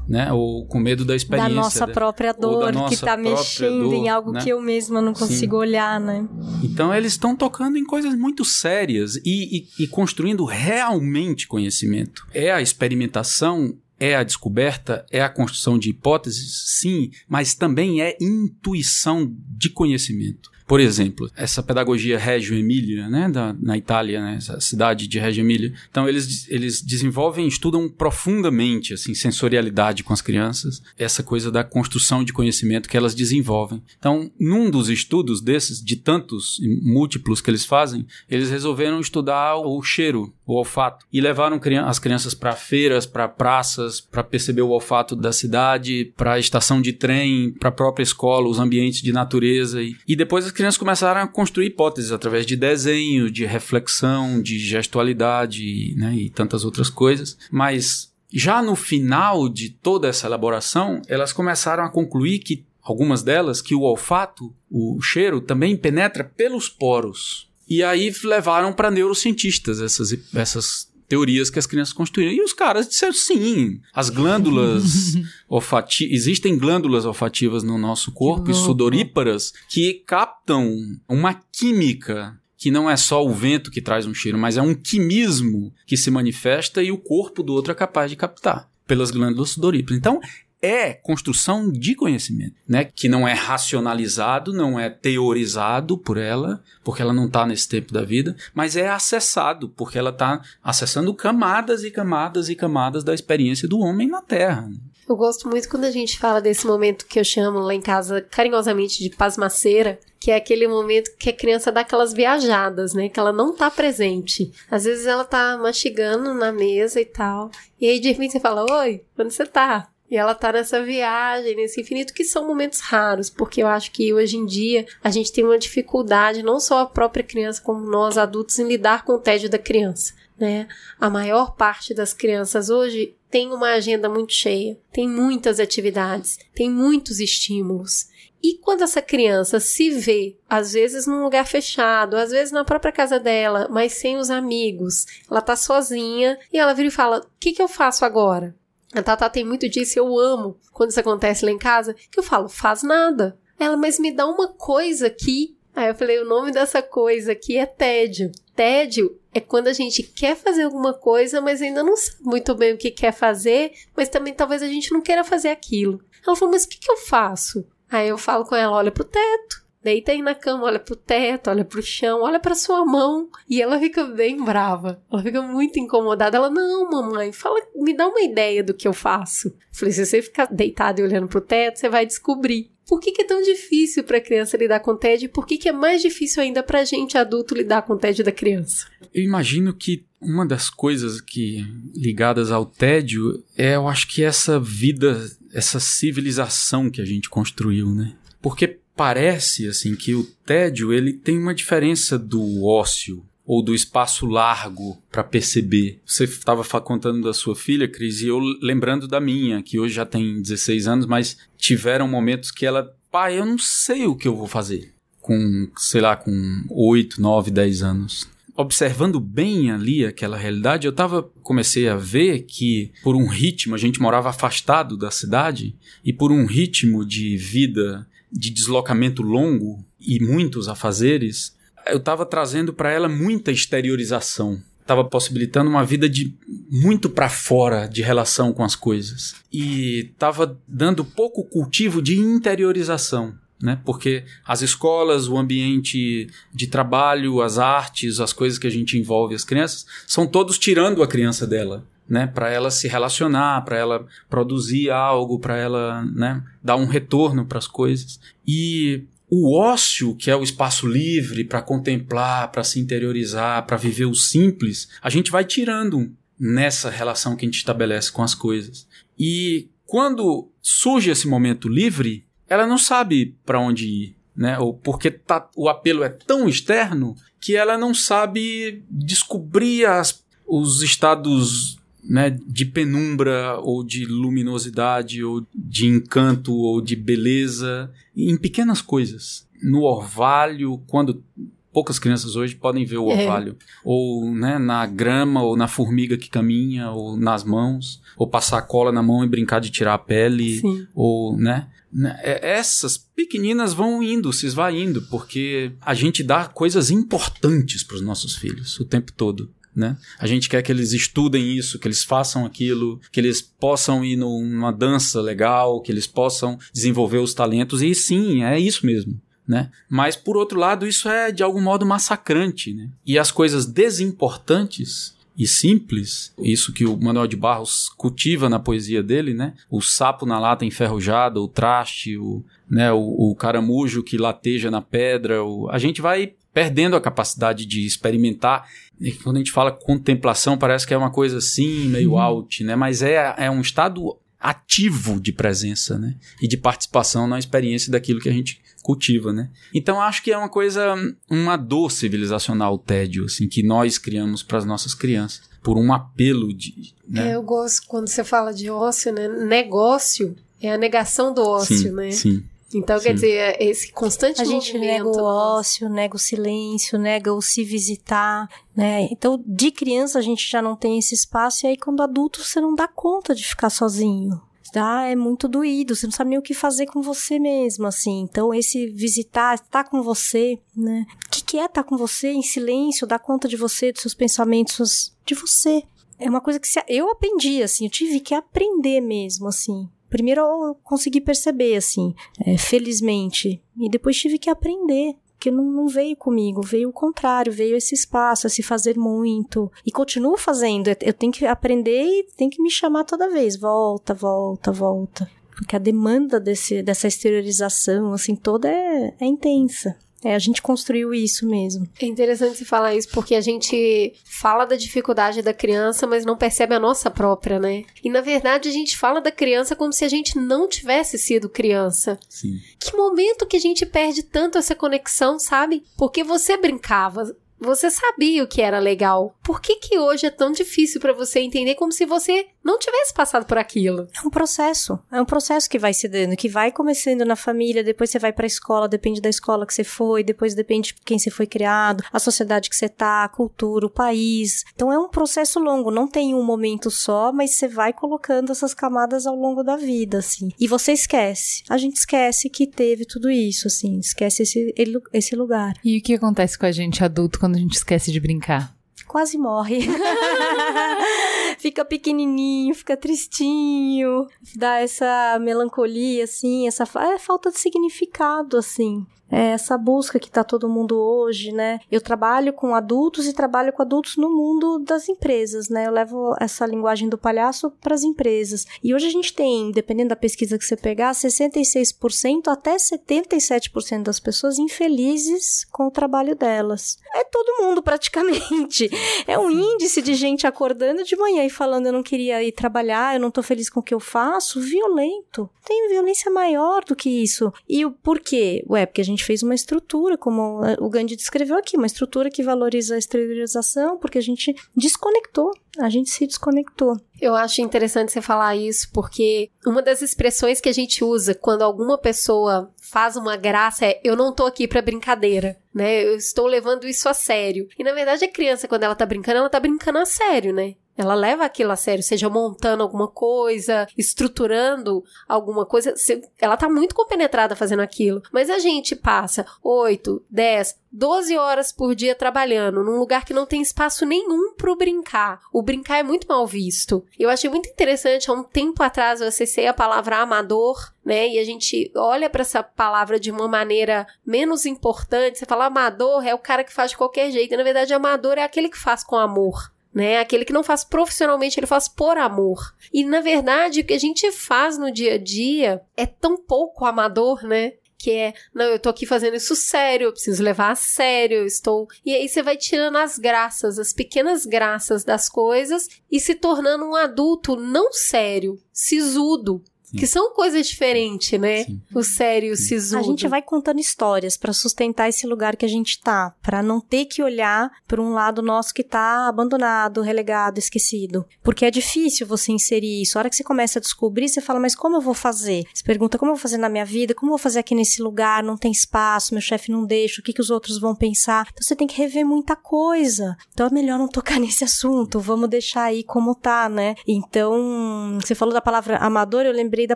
[0.08, 0.32] né?
[0.32, 1.54] Ou com medo da experiência.
[1.54, 4.42] Da nossa própria dor, nossa que está mexendo dor, em algo né?
[4.42, 5.62] que eu mesma não consigo Sim.
[5.62, 6.26] olhar, né?
[6.64, 12.26] Então eles estão tocando em coisas muito sérias e, e, e construindo realmente conhecimento.
[12.34, 18.18] É a experimentação é a descoberta, é a construção de hipóteses, sim, mas também é
[18.22, 20.50] intuição de conhecimento.
[20.70, 25.42] Por exemplo, essa pedagogia Reggio Emília, né, da, na Itália, né, essa cidade de Reggio
[25.42, 25.74] Emília.
[25.90, 32.24] Então eles, eles desenvolvem, estudam profundamente assim sensorialidade com as crianças, essa coisa da construção
[32.24, 33.82] de conhecimento que elas desenvolvem.
[33.98, 39.82] Então, num dos estudos desses, de tantos múltiplos que eles fazem, eles resolveram estudar o
[39.82, 41.06] cheiro, o olfato.
[41.12, 46.34] E levaram as crianças para feiras, para praças, para perceber o olfato da cidade, para
[46.34, 49.80] a estação de trem, para a própria escola, os ambientes de natureza.
[49.82, 55.94] E, depois as crianças começaram a construir hipóteses através de desenho, de reflexão, de gestualidade
[55.96, 57.38] né, e tantas outras coisas.
[57.52, 63.62] Mas já no final de toda essa elaboração, elas começaram a concluir que algumas delas
[63.62, 67.49] que o olfato, o cheiro também penetra pelos poros.
[67.70, 72.32] E aí levaram para neurocientistas essas, essas teorias que as crianças construíram.
[72.32, 75.16] E os caras disseram sim, as glândulas
[75.50, 80.72] olfativas, existem glândulas olfativas no nosso corpo, sudoríparas, que captam
[81.08, 84.76] uma química que não é só o vento que traz um cheiro, mas é um
[84.76, 89.52] quimismo que se manifesta e o corpo do outro é capaz de captar pelas glândulas
[89.52, 89.98] sudoríparas.
[89.98, 90.20] Então,
[90.62, 92.84] é construção de conhecimento, né?
[92.84, 97.94] Que não é racionalizado, não é teorizado por ela, porque ela não está nesse tempo
[97.94, 103.14] da vida, mas é acessado, porque ela está acessando camadas e camadas e camadas da
[103.14, 104.70] experiência do homem na Terra.
[105.08, 108.22] Eu gosto muito quando a gente fala desse momento que eu chamo lá em casa
[108.22, 113.10] carinhosamente de pasmaceira, que é aquele momento que a criança dá aquelas viajadas, né?
[113.10, 114.52] Que ela não tá presente.
[114.70, 117.50] Às vezes ela tá mastigando na mesa e tal.
[117.82, 119.90] E aí de repente você fala: Oi, onde você tá?
[120.10, 124.14] E ela tá nessa viagem, nesse infinito, que são momentos raros, porque eu acho que
[124.14, 128.18] hoje em dia a gente tem uma dificuldade, não só a própria criança, como nós
[128.18, 130.14] adultos, em lidar com o tédio da criança.
[130.38, 130.68] Né?
[131.00, 136.70] A maior parte das crianças hoje tem uma agenda muito cheia, tem muitas atividades, tem
[136.70, 138.08] muitos estímulos.
[138.42, 142.92] E quando essa criança se vê, às vezes num lugar fechado, às vezes na própria
[142.92, 147.28] casa dela, mas sem os amigos, ela tá sozinha e ela vira e fala: O
[147.38, 148.56] que, que eu faço agora?
[148.94, 152.24] A Tata tem muito disso, eu amo quando isso acontece lá em casa, que eu
[152.24, 153.38] falo, faz nada.
[153.60, 155.56] Ela, mas me dá uma coisa aqui.
[155.76, 158.32] Aí eu falei, o nome dessa coisa aqui é tédio.
[158.56, 162.74] Tédio é quando a gente quer fazer alguma coisa, mas ainda não sabe muito bem
[162.74, 166.02] o que quer fazer, mas também talvez a gente não queira fazer aquilo.
[166.26, 167.66] Ela falou, mas o que, que eu faço?
[167.90, 169.64] Aí eu falo com ela, olha pro teto.
[169.82, 173.30] Deita aí na cama, olha pro teto, olha pro chão, olha pra sua mão.
[173.50, 175.02] E ela fica bem brava.
[175.12, 176.38] Ela fica muito incomodada.
[176.38, 179.48] Ela, não, mamãe, fala, me dá uma ideia do que eu faço.
[179.48, 182.72] Eu falei, se você ficar deitada e olhando pro teto, você vai descobrir.
[182.86, 185.58] Por que, que é tão difícil para a criança lidar com tédio e por que,
[185.58, 188.88] que é mais difícil ainda para a gente adulto lidar com o tédio da criança?
[189.14, 191.64] Eu imagino que uma das coisas que
[191.96, 195.24] ligadas ao tédio é, eu acho que essa vida,
[195.54, 198.16] essa civilização que a gente construiu, né?
[198.42, 204.26] Porque parece assim que o tédio ele tem uma diferença do ócio ou do espaço
[204.26, 206.02] largo para perceber.
[206.06, 210.06] Você estava contando da sua filha, Cris, e eu lembrando da minha, que hoje já
[210.06, 214.36] tem 16 anos, mas tiveram momentos que ela, pai, eu não sei o que eu
[214.36, 218.28] vou fazer com, sei lá, com 8, 9, 10 anos.
[218.54, 223.78] Observando bem ali aquela realidade, eu tava, comecei a ver que por um ritmo, a
[223.78, 225.74] gente morava afastado da cidade,
[226.04, 231.56] e por um ritmo de vida de deslocamento longo e muitos afazeres,
[231.88, 234.62] eu estava trazendo para ela muita exteriorização.
[234.82, 236.34] Estava possibilitando uma vida de
[236.70, 239.36] muito para fora de relação com as coisas.
[239.52, 243.36] E estava dando pouco cultivo de interiorização.
[243.62, 243.80] Né?
[243.86, 249.36] Porque as escolas, o ambiente de trabalho, as artes, as coisas que a gente envolve
[249.36, 254.06] as crianças, são todos tirando a criança dela né, para ela se relacionar, para ela
[254.28, 258.20] produzir algo, para ela, né, dar um retorno para as coisas.
[258.46, 264.06] E o ócio, que é o espaço livre para contemplar, para se interiorizar, para viver
[264.06, 268.88] o simples, a gente vai tirando nessa relação que a gente estabelece com as coisas.
[269.18, 274.58] E quando surge esse momento livre, ela não sabe para onde ir, né?
[274.58, 280.82] Ou porque tá, o apelo é tão externo que ela não sabe descobrir as, os
[280.82, 288.82] estados né, de penumbra ou de luminosidade ou de encanto ou de beleza em pequenas
[288.82, 289.48] coisas.
[289.62, 291.24] No orvalho, quando
[291.72, 293.22] poucas crianças hoje podem ver o é.
[293.22, 293.64] orvalho, é.
[293.84, 298.92] ou né, na grama, ou na formiga que caminha, ou nas mãos, ou passar cola
[298.92, 300.88] na mão e brincar de tirar a pele, Sim.
[300.96, 306.90] ou né, né é, essas pequeninas vão indo, se esvaindo, porque a gente dá coisas
[306.90, 309.50] importantes para os nossos filhos o tempo todo.
[309.80, 309.98] Né?
[310.20, 314.18] A gente quer que eles estudem isso, que eles façam aquilo, que eles possam ir
[314.18, 319.20] numa dança legal, que eles possam desenvolver os talentos, e sim, é isso mesmo.
[319.48, 319.72] Né?
[319.90, 322.74] Mas, por outro lado, isso é de algum modo massacrante.
[322.74, 322.90] Né?
[323.06, 329.02] E as coisas desimportantes e simples, isso que o Manuel de Barros cultiva na poesia
[329.02, 329.54] dele, né?
[329.72, 334.82] O sapo na lata enferrujada, o traste, o, né, o, o caramujo que lateja na
[334.82, 335.70] pedra, o...
[335.70, 338.68] a gente vai perdendo a capacidade de experimentar.
[339.00, 342.20] E quando a gente fala contemplação, parece que é uma coisa assim, meio Uhum.
[342.20, 342.76] out, né?
[342.76, 346.16] Mas é, é um estado ativo de presença, né?
[346.42, 349.50] E de participação na experiência daquilo que a gente cultiva, né?
[349.74, 350.96] Então acho que é uma coisa,
[351.30, 355.92] uma dor civilizacional, o tédio, assim, que nós criamos para as nossas crianças, por um
[355.92, 357.32] apelo de, né?
[357.32, 359.28] É, eu gosto quando você fala de ócio, né?
[359.28, 362.12] Negócio é a negação do ócio, sim, né?
[362.12, 362.44] sim.
[362.74, 363.14] Então, quer Sim.
[363.16, 365.60] dizer, é esse constante A gente nega movimento o nosso.
[365.60, 369.08] ócio, nega o silêncio, nega o se visitar, né?
[369.12, 372.62] Então, de criança a gente já não tem esse espaço, e aí quando adulto você
[372.62, 374.40] não dá conta de ficar sozinho.
[374.72, 375.08] Tá?
[375.08, 378.20] É muito doído, você não sabe nem o que fazer com você mesmo, assim.
[378.20, 381.08] Então, esse visitar, estar com você, né?
[381.26, 384.14] O que, que é estar com você em silêncio, dar conta de você, dos seus
[384.14, 385.82] pensamentos, de você.
[386.20, 389.90] É uma coisa que se- eu aprendi, assim, eu tive que aprender mesmo, assim.
[390.10, 392.14] Primeiro eu consegui perceber, assim,
[392.46, 393.62] é, felizmente.
[393.80, 395.16] E depois tive que aprender.
[395.42, 399.72] Que não, não veio comigo, veio o contrário, veio esse espaço, esse fazer muito.
[399.86, 400.90] E continuo fazendo.
[400.90, 403.56] Eu- Eu tenho que aprender e tem que me chamar toda vez.
[403.58, 405.32] Volta, volta, volta.
[405.56, 409.98] Porque a demanda desse, dessa exteriorização, assim, toda é, é intensa.
[410.24, 411.88] É, a gente construiu isso mesmo.
[412.02, 416.38] É interessante você falar isso porque a gente fala da dificuldade da criança, mas não
[416.38, 417.86] percebe a nossa própria, né?
[418.04, 421.50] E na verdade a gente fala da criança como se a gente não tivesse sido
[421.50, 422.20] criança.
[422.28, 422.60] Sim.
[422.80, 425.84] Que momento que a gente perde tanto essa conexão, sabe?
[425.98, 429.36] Porque você brincava, você sabia o que era legal.
[429.44, 433.14] Por que que hoje é tão difícil pra você entender como se você não tivesse
[433.14, 434.08] passado por aquilo?
[434.16, 435.00] É um processo.
[435.12, 438.34] É um processo que vai se dando, que vai começando na família, depois você vai
[438.34, 442.04] pra escola, depende da escola que você foi, depois depende de quem você foi criado,
[442.12, 444.64] a sociedade que você tá, a cultura, o país.
[444.76, 448.74] Então é um processo longo, não tem um momento só, mas você vai colocando essas
[448.74, 450.50] camadas ao longo da vida, assim.
[450.60, 451.64] E você esquece.
[451.70, 454.74] A gente esquece que teve tudo isso, assim, esquece esse,
[455.14, 455.74] esse lugar.
[455.84, 458.79] E o que acontece com a gente adulto quando a gente esquece de brincar?
[459.10, 459.80] Quase morre.
[461.58, 469.06] fica pequenininho, fica tristinho, dá essa melancolia, assim, essa é falta de significado, assim.
[469.32, 471.80] É essa busca que tá todo mundo hoje, né?
[471.92, 475.88] Eu trabalho com adultos e trabalho com adultos no mundo das empresas, né?
[475.88, 478.66] Eu levo essa linguagem do palhaço para as empresas.
[478.84, 484.20] E hoje a gente tem, dependendo da pesquisa que você pegar, 66% até 77% das
[484.20, 486.98] pessoas infelizes com o trabalho delas.
[487.14, 488.90] É todo mundo praticamente.
[489.28, 493.16] É um índice de gente acordando de manhã e falando eu não queria ir trabalhar,
[493.16, 495.50] eu não tô feliz com o que eu faço, violento.
[495.66, 497.54] Tem violência maior do que isso.
[497.68, 498.64] E o porquê?
[498.70, 502.44] Ué, porque a gente fez uma estrutura, como o Gandhi descreveu aqui, uma estrutura que
[502.44, 506.98] valoriza a exteriorização, porque a gente desconectou, a gente se desconectou.
[507.22, 511.62] Eu acho interessante você falar isso, porque uma das expressões que a gente usa quando
[511.62, 516.04] alguma pessoa faz uma graça é eu não tô aqui pra brincadeira, né?
[516.04, 517.68] Eu estou levando isso a sério.
[517.78, 520.76] E na verdade a criança, quando ela tá brincando, ela tá brincando a sério, né?
[521.00, 525.94] Ela leva aquilo a sério, seja montando alguma coisa, estruturando alguma coisa.
[526.38, 528.22] Ela tá muito compenetrada fazendo aquilo.
[528.34, 533.46] Mas a gente passa 8, 10, 12 horas por dia trabalhando num lugar que não
[533.46, 535.40] tem espaço nenhum pro brincar.
[535.54, 537.06] O brincar é muito mal visto.
[537.18, 541.30] Eu achei muito interessante, há um tempo atrás eu acessei a palavra amador, né?
[541.30, 545.40] E a gente olha pra essa palavra de uma maneira menos importante.
[545.40, 547.54] Você fala amador é o cara que faz de qualquer jeito.
[547.54, 550.20] E, na verdade, amador é aquele que faz com amor né?
[550.20, 552.76] Aquele que não faz profissionalmente, ele faz por amor.
[552.94, 556.86] E na verdade, o que a gente faz no dia a dia é tão pouco
[556.86, 557.74] amador, né?
[557.98, 561.46] Que é, não, eu tô aqui fazendo isso sério, eu preciso levar a sério, eu
[561.46, 561.86] estou.
[562.06, 566.86] E aí você vai tirando as graças, as pequenas graças das coisas e se tornando
[566.86, 569.62] um adulto não sério, sisudo.
[569.98, 571.66] Que são coisas diferentes, né?
[571.94, 573.00] O sério e o sisudo.
[573.00, 576.80] A gente vai contando histórias pra sustentar esse lugar que a gente tá, Pra não
[576.80, 581.26] ter que olhar para um lado nosso que tá abandonado, relegado, esquecido.
[581.44, 583.18] Porque é difícil você inserir isso.
[583.18, 585.64] A hora que você começa a descobrir, você fala, mas como eu vou fazer?
[585.74, 587.14] Você pergunta, como eu vou fazer na minha vida?
[587.14, 588.44] Como eu vou fazer aqui nesse lugar?
[588.44, 591.48] Não tem espaço, meu chefe não deixa, o que, que os outros vão pensar?
[591.52, 593.36] Então você tem que rever muita coisa.
[593.54, 596.96] Então é melhor não tocar nesse assunto, vamos deixar aí como tá, né?
[597.08, 599.96] Então, você falou da palavra amador, eu lembrei da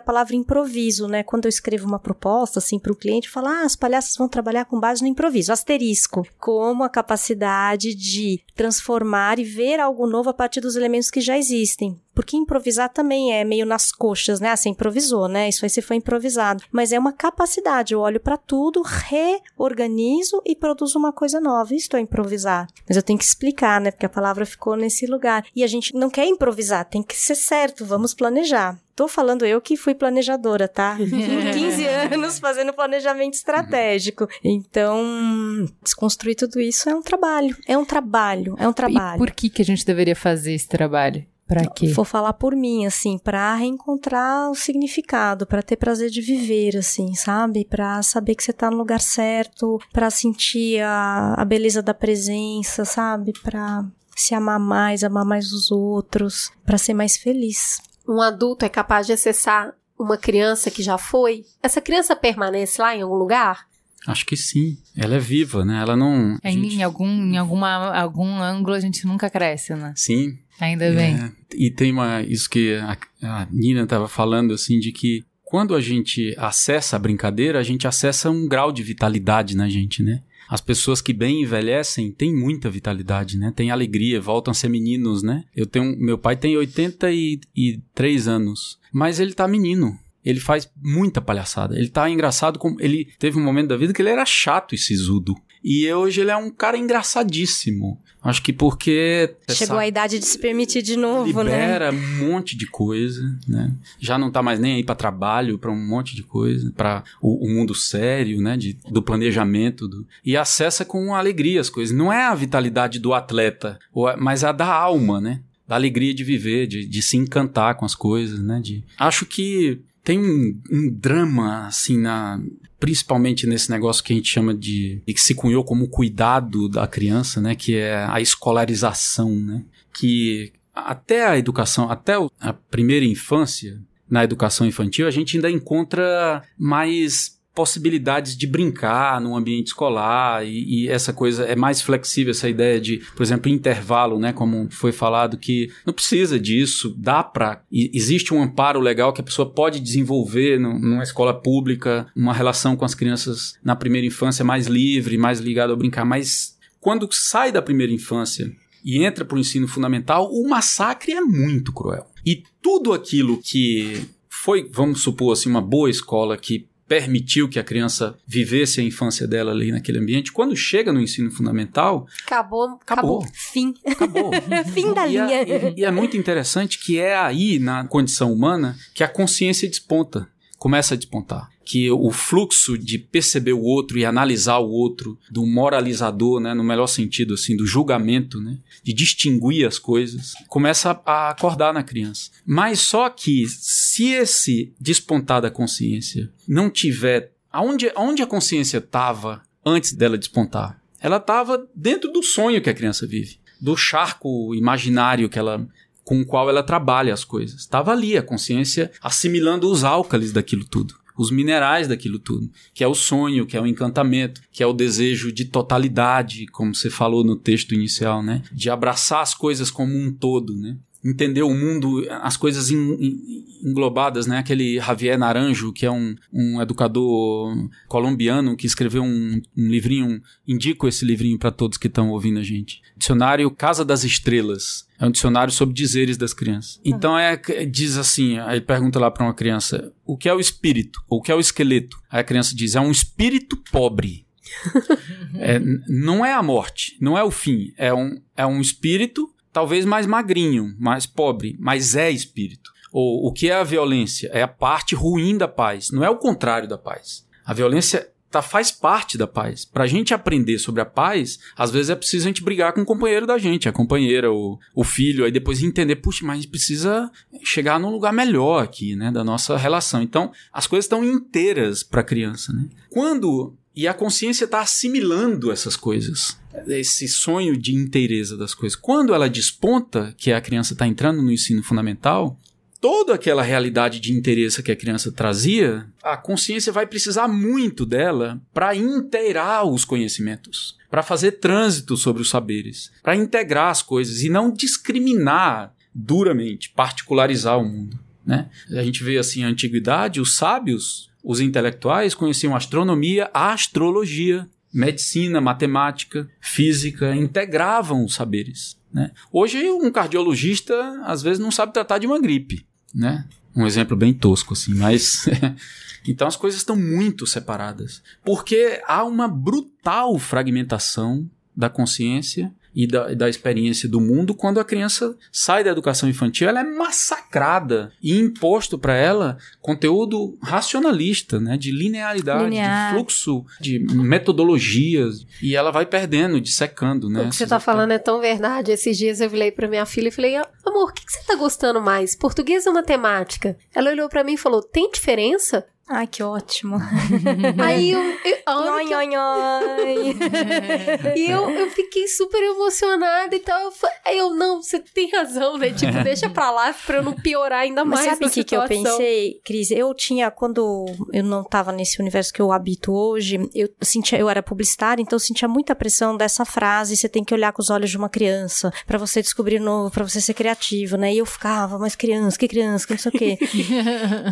[0.00, 1.22] palavra improviso, né?
[1.22, 4.64] Quando eu escrevo uma proposta, assim, para o cliente, falo, ah, as palhaças vão trabalhar
[4.64, 10.34] com base no improviso, asterisco, como a capacidade de transformar e ver algo novo a
[10.34, 11.98] partir dos elementos que já existem.
[12.14, 14.50] Porque improvisar também é meio nas coxas, né?
[14.50, 15.48] Ah, você improvisou, né?
[15.48, 16.62] Isso aí você foi improvisado.
[16.70, 17.92] Mas é uma capacidade.
[17.92, 21.74] Eu olho para tudo, reorganizo e produzo uma coisa nova.
[21.74, 22.68] Isso é improvisar.
[22.88, 23.90] Mas eu tenho que explicar, né?
[23.90, 25.44] Porque a palavra ficou nesse lugar.
[25.56, 28.78] E a gente não quer improvisar, tem que ser certo, vamos planejar.
[28.94, 30.96] Tô falando eu que fui planejadora, tá?
[31.02, 34.28] 15 anos fazendo planejamento estratégico.
[34.42, 37.56] Então, desconstruir tudo isso é um trabalho.
[37.66, 38.54] É um trabalho.
[38.58, 39.16] É um trabalho.
[39.16, 41.26] E por que, que a gente deveria fazer esse trabalho?
[41.46, 41.88] Pra quê?
[41.88, 47.14] Vou falar por mim, assim, pra reencontrar o significado, pra ter prazer de viver, assim,
[47.14, 47.66] sabe?
[47.66, 52.86] Pra saber que você tá no lugar certo, pra sentir a, a beleza da presença,
[52.86, 53.32] sabe?
[53.42, 53.84] Pra
[54.16, 57.78] se amar mais, amar mais os outros, pra ser mais feliz.
[58.06, 61.44] Um adulto é capaz de acessar uma criança que já foi?
[61.62, 63.66] Essa criança permanece lá em algum lugar?
[64.06, 64.76] Acho que sim.
[64.96, 65.80] Ela é viva, né?
[65.80, 66.36] Ela não.
[66.42, 69.94] É, gente- Em algum, em alguma, algum ângulo a gente nunca cresce, né?
[69.96, 70.38] Sim.
[70.60, 71.14] Ainda bem.
[71.16, 75.74] É, e tem uma isso que a, a Nina estava falando assim de que quando
[75.74, 80.20] a gente acessa a brincadeira, a gente acessa um grau de vitalidade na gente, né?
[80.48, 83.52] As pessoas que bem envelhecem têm muita vitalidade, né?
[83.54, 85.44] Tem alegria, voltam a ser meninos, né?
[85.54, 89.98] Eu tenho, meu pai tem 83 anos, mas ele tá menino.
[90.24, 91.76] Ele faz muita palhaçada.
[91.78, 94.78] Ele tá engraçado como ele teve um momento da vida que ele era chato e
[94.78, 95.34] sisudo.
[95.62, 98.00] E hoje ele é um cara engraçadíssimo.
[98.24, 101.60] Acho que porque Chegou a idade de se permitir de novo, né?
[101.60, 103.70] libera um monte de coisa, né?
[104.00, 107.46] Já não tá mais nem aí para trabalho, para um monte de coisa, para o,
[107.46, 108.56] o mundo sério, né?
[108.56, 111.94] De, do planejamento, do, e acessa com alegria as coisas.
[111.94, 113.78] Não é a vitalidade do atleta,
[114.18, 115.40] mas a da alma, né?
[115.68, 118.58] Da alegria de viver, de, de se encantar com as coisas, né?
[118.58, 122.40] De, acho que tem um, um drama assim na
[122.78, 126.86] principalmente nesse negócio que a gente chama de e que se cunhou como cuidado da
[126.86, 133.80] criança, né, que é a escolarização, né, que até a educação, até a primeira infância,
[134.08, 140.84] na educação infantil, a gente ainda encontra mais possibilidades de brincar num ambiente escolar e,
[140.84, 144.90] e essa coisa é mais flexível essa ideia de, por exemplo, intervalo, né, como foi
[144.90, 149.78] falado que não precisa disso, dá para existe um amparo legal que a pessoa pode
[149.78, 155.16] desenvolver num- numa escola pública, uma relação com as crianças na primeira infância mais livre,
[155.16, 158.50] mais ligada ao brincar, mas quando sai da primeira infância
[158.84, 162.06] e entra para o ensino fundamental, o massacre é muito cruel.
[162.26, 167.64] E tudo aquilo que foi, vamos supor assim, uma boa escola que permitiu que a
[167.64, 173.20] criança vivesse a infância dela ali naquele ambiente, quando chega no ensino fundamental, Acabou, acabou.
[173.22, 173.26] acabou.
[173.32, 173.74] Fim.
[173.86, 174.30] Acabou.
[174.72, 175.30] Fim da E, linha.
[175.32, 179.68] é, e- e é muito interessante que é aí, na condição humana, que a consciência
[179.68, 180.28] desponta.
[180.64, 181.50] Começa a despontar.
[181.62, 186.64] Que o fluxo de perceber o outro e analisar o outro, do moralizador, né, no
[186.64, 192.30] melhor sentido, assim, do julgamento, né, de distinguir as coisas, começa a, acordar na criança.
[192.46, 197.34] Mas só que, se esse despontar da consciência não tiver.
[197.52, 200.80] Aonde, aonde a consciência estava antes dela despontar?
[200.98, 205.68] Ela estava dentro do sonho que a criança vive, do charco imaginário que ela
[206.04, 207.60] com o qual ela trabalha as coisas.
[207.60, 212.88] Estava ali a consciência assimilando os álcalis daquilo tudo, os minerais daquilo tudo, que é
[212.88, 217.24] o sonho, que é o encantamento, que é o desejo de totalidade, como você falou
[217.24, 218.42] no texto inicial, né?
[218.52, 220.76] De abraçar as coisas como um todo, né?
[221.04, 224.38] Entender o mundo, as coisas englobadas, né?
[224.38, 227.54] Aquele Javier Naranjo, que é um, um educador
[227.88, 232.42] colombiano que escreveu um, um livrinho, indico esse livrinho para todos que estão ouvindo a
[232.42, 232.80] gente.
[232.96, 234.86] Dicionário Casa das Estrelas.
[234.98, 236.80] É um dicionário sobre dizeres das crianças.
[236.84, 237.36] Então é
[237.66, 241.02] diz assim, aí pergunta lá para uma criança, o que é o espírito?
[241.08, 241.98] Ou o que é o esqueleto?
[242.10, 244.24] Aí a criança diz, é um espírito pobre.
[245.36, 249.84] É, não é a morte, não é o fim, é um, é um espírito talvez
[249.84, 252.72] mais magrinho, mais pobre, mas é espírito.
[252.92, 254.28] Ou o que é a violência?
[254.32, 257.24] É a parte ruim da paz, não é o contrário da paz.
[257.46, 259.64] A violência tá, faz parte da paz.
[259.64, 262.84] Pra gente aprender sobre a paz, às vezes é preciso a gente brigar com o
[262.84, 266.50] companheiro da gente, a companheira, o, o filho, aí depois entender, puxa, mas a gente
[266.50, 267.10] precisa
[267.44, 270.02] chegar num lugar melhor aqui, né, da nossa relação.
[270.02, 272.68] Então, as coisas estão inteiras pra criança, né?
[272.90, 278.76] Quando e a consciência está assimilando essas coisas, esse sonho de inteireza das coisas.
[278.76, 282.38] Quando ela desponta, que a criança está entrando no ensino fundamental,
[282.80, 288.40] toda aquela realidade de interesse que a criança trazia, a consciência vai precisar muito dela
[288.52, 294.28] para inteirar os conhecimentos, para fazer trânsito sobre os saberes, para integrar as coisas e
[294.28, 297.98] não discriminar duramente, particularizar o mundo.
[298.24, 298.48] Né?
[298.70, 305.40] A gente vê assim a antiguidade, os sábios, os intelectuais conheciam astronomia, a astrologia, medicina,
[305.40, 308.76] matemática, física, integravam os saberes.
[308.92, 309.10] Né?
[309.32, 313.26] Hoje um cardiologista às vezes não sabe tratar de uma gripe, né?
[313.56, 315.26] Um exemplo bem tosco assim, mas
[316.06, 323.14] então as coisas estão muito separadas, porque há uma brutal fragmentação da consciência e da,
[323.14, 328.18] da experiência do mundo quando a criança sai da educação infantil, ela é massacrada e
[328.18, 332.88] imposto para ela conteúdo racionalista, né, de linearidade, Linear.
[332.90, 337.22] de fluxo, de metodologias e ela vai perdendo, dissecando, né?
[337.22, 338.72] O que você tá falando é tão verdade.
[338.72, 341.34] Esses dias eu virei pra minha filha e falei: Amor, o que, que você tá
[341.34, 342.14] gostando mais?
[342.14, 343.56] Português ou matemática?
[343.74, 345.66] Ela olhou pra mim e falou: Tem diferença?
[345.86, 346.78] Ai, que ótimo.
[347.62, 348.00] Aí eu.
[348.24, 350.16] eu a hora Oi, que eu- oi, oi.
[351.16, 353.70] E eu, eu fiquei super emocionada e tal.
[354.04, 355.70] Aí eu, não, você tem razão, né?
[355.72, 358.12] Tipo, deixa pra lá pra eu não piorar ainda Mas mais.
[358.12, 359.70] sabe o que, que eu pensei, Cris?
[359.70, 364.28] Eu tinha, quando eu não tava nesse universo que eu habito hoje, eu sentia, eu
[364.30, 367.68] era publicitária, então eu sentia muita pressão dessa frase, você tem que olhar com os
[367.70, 371.12] olhos de uma criança, pra você descobrir novo, pra você ser criativo, né?
[371.12, 373.38] E eu ficava, mas criança, que criança, que não sei o quê.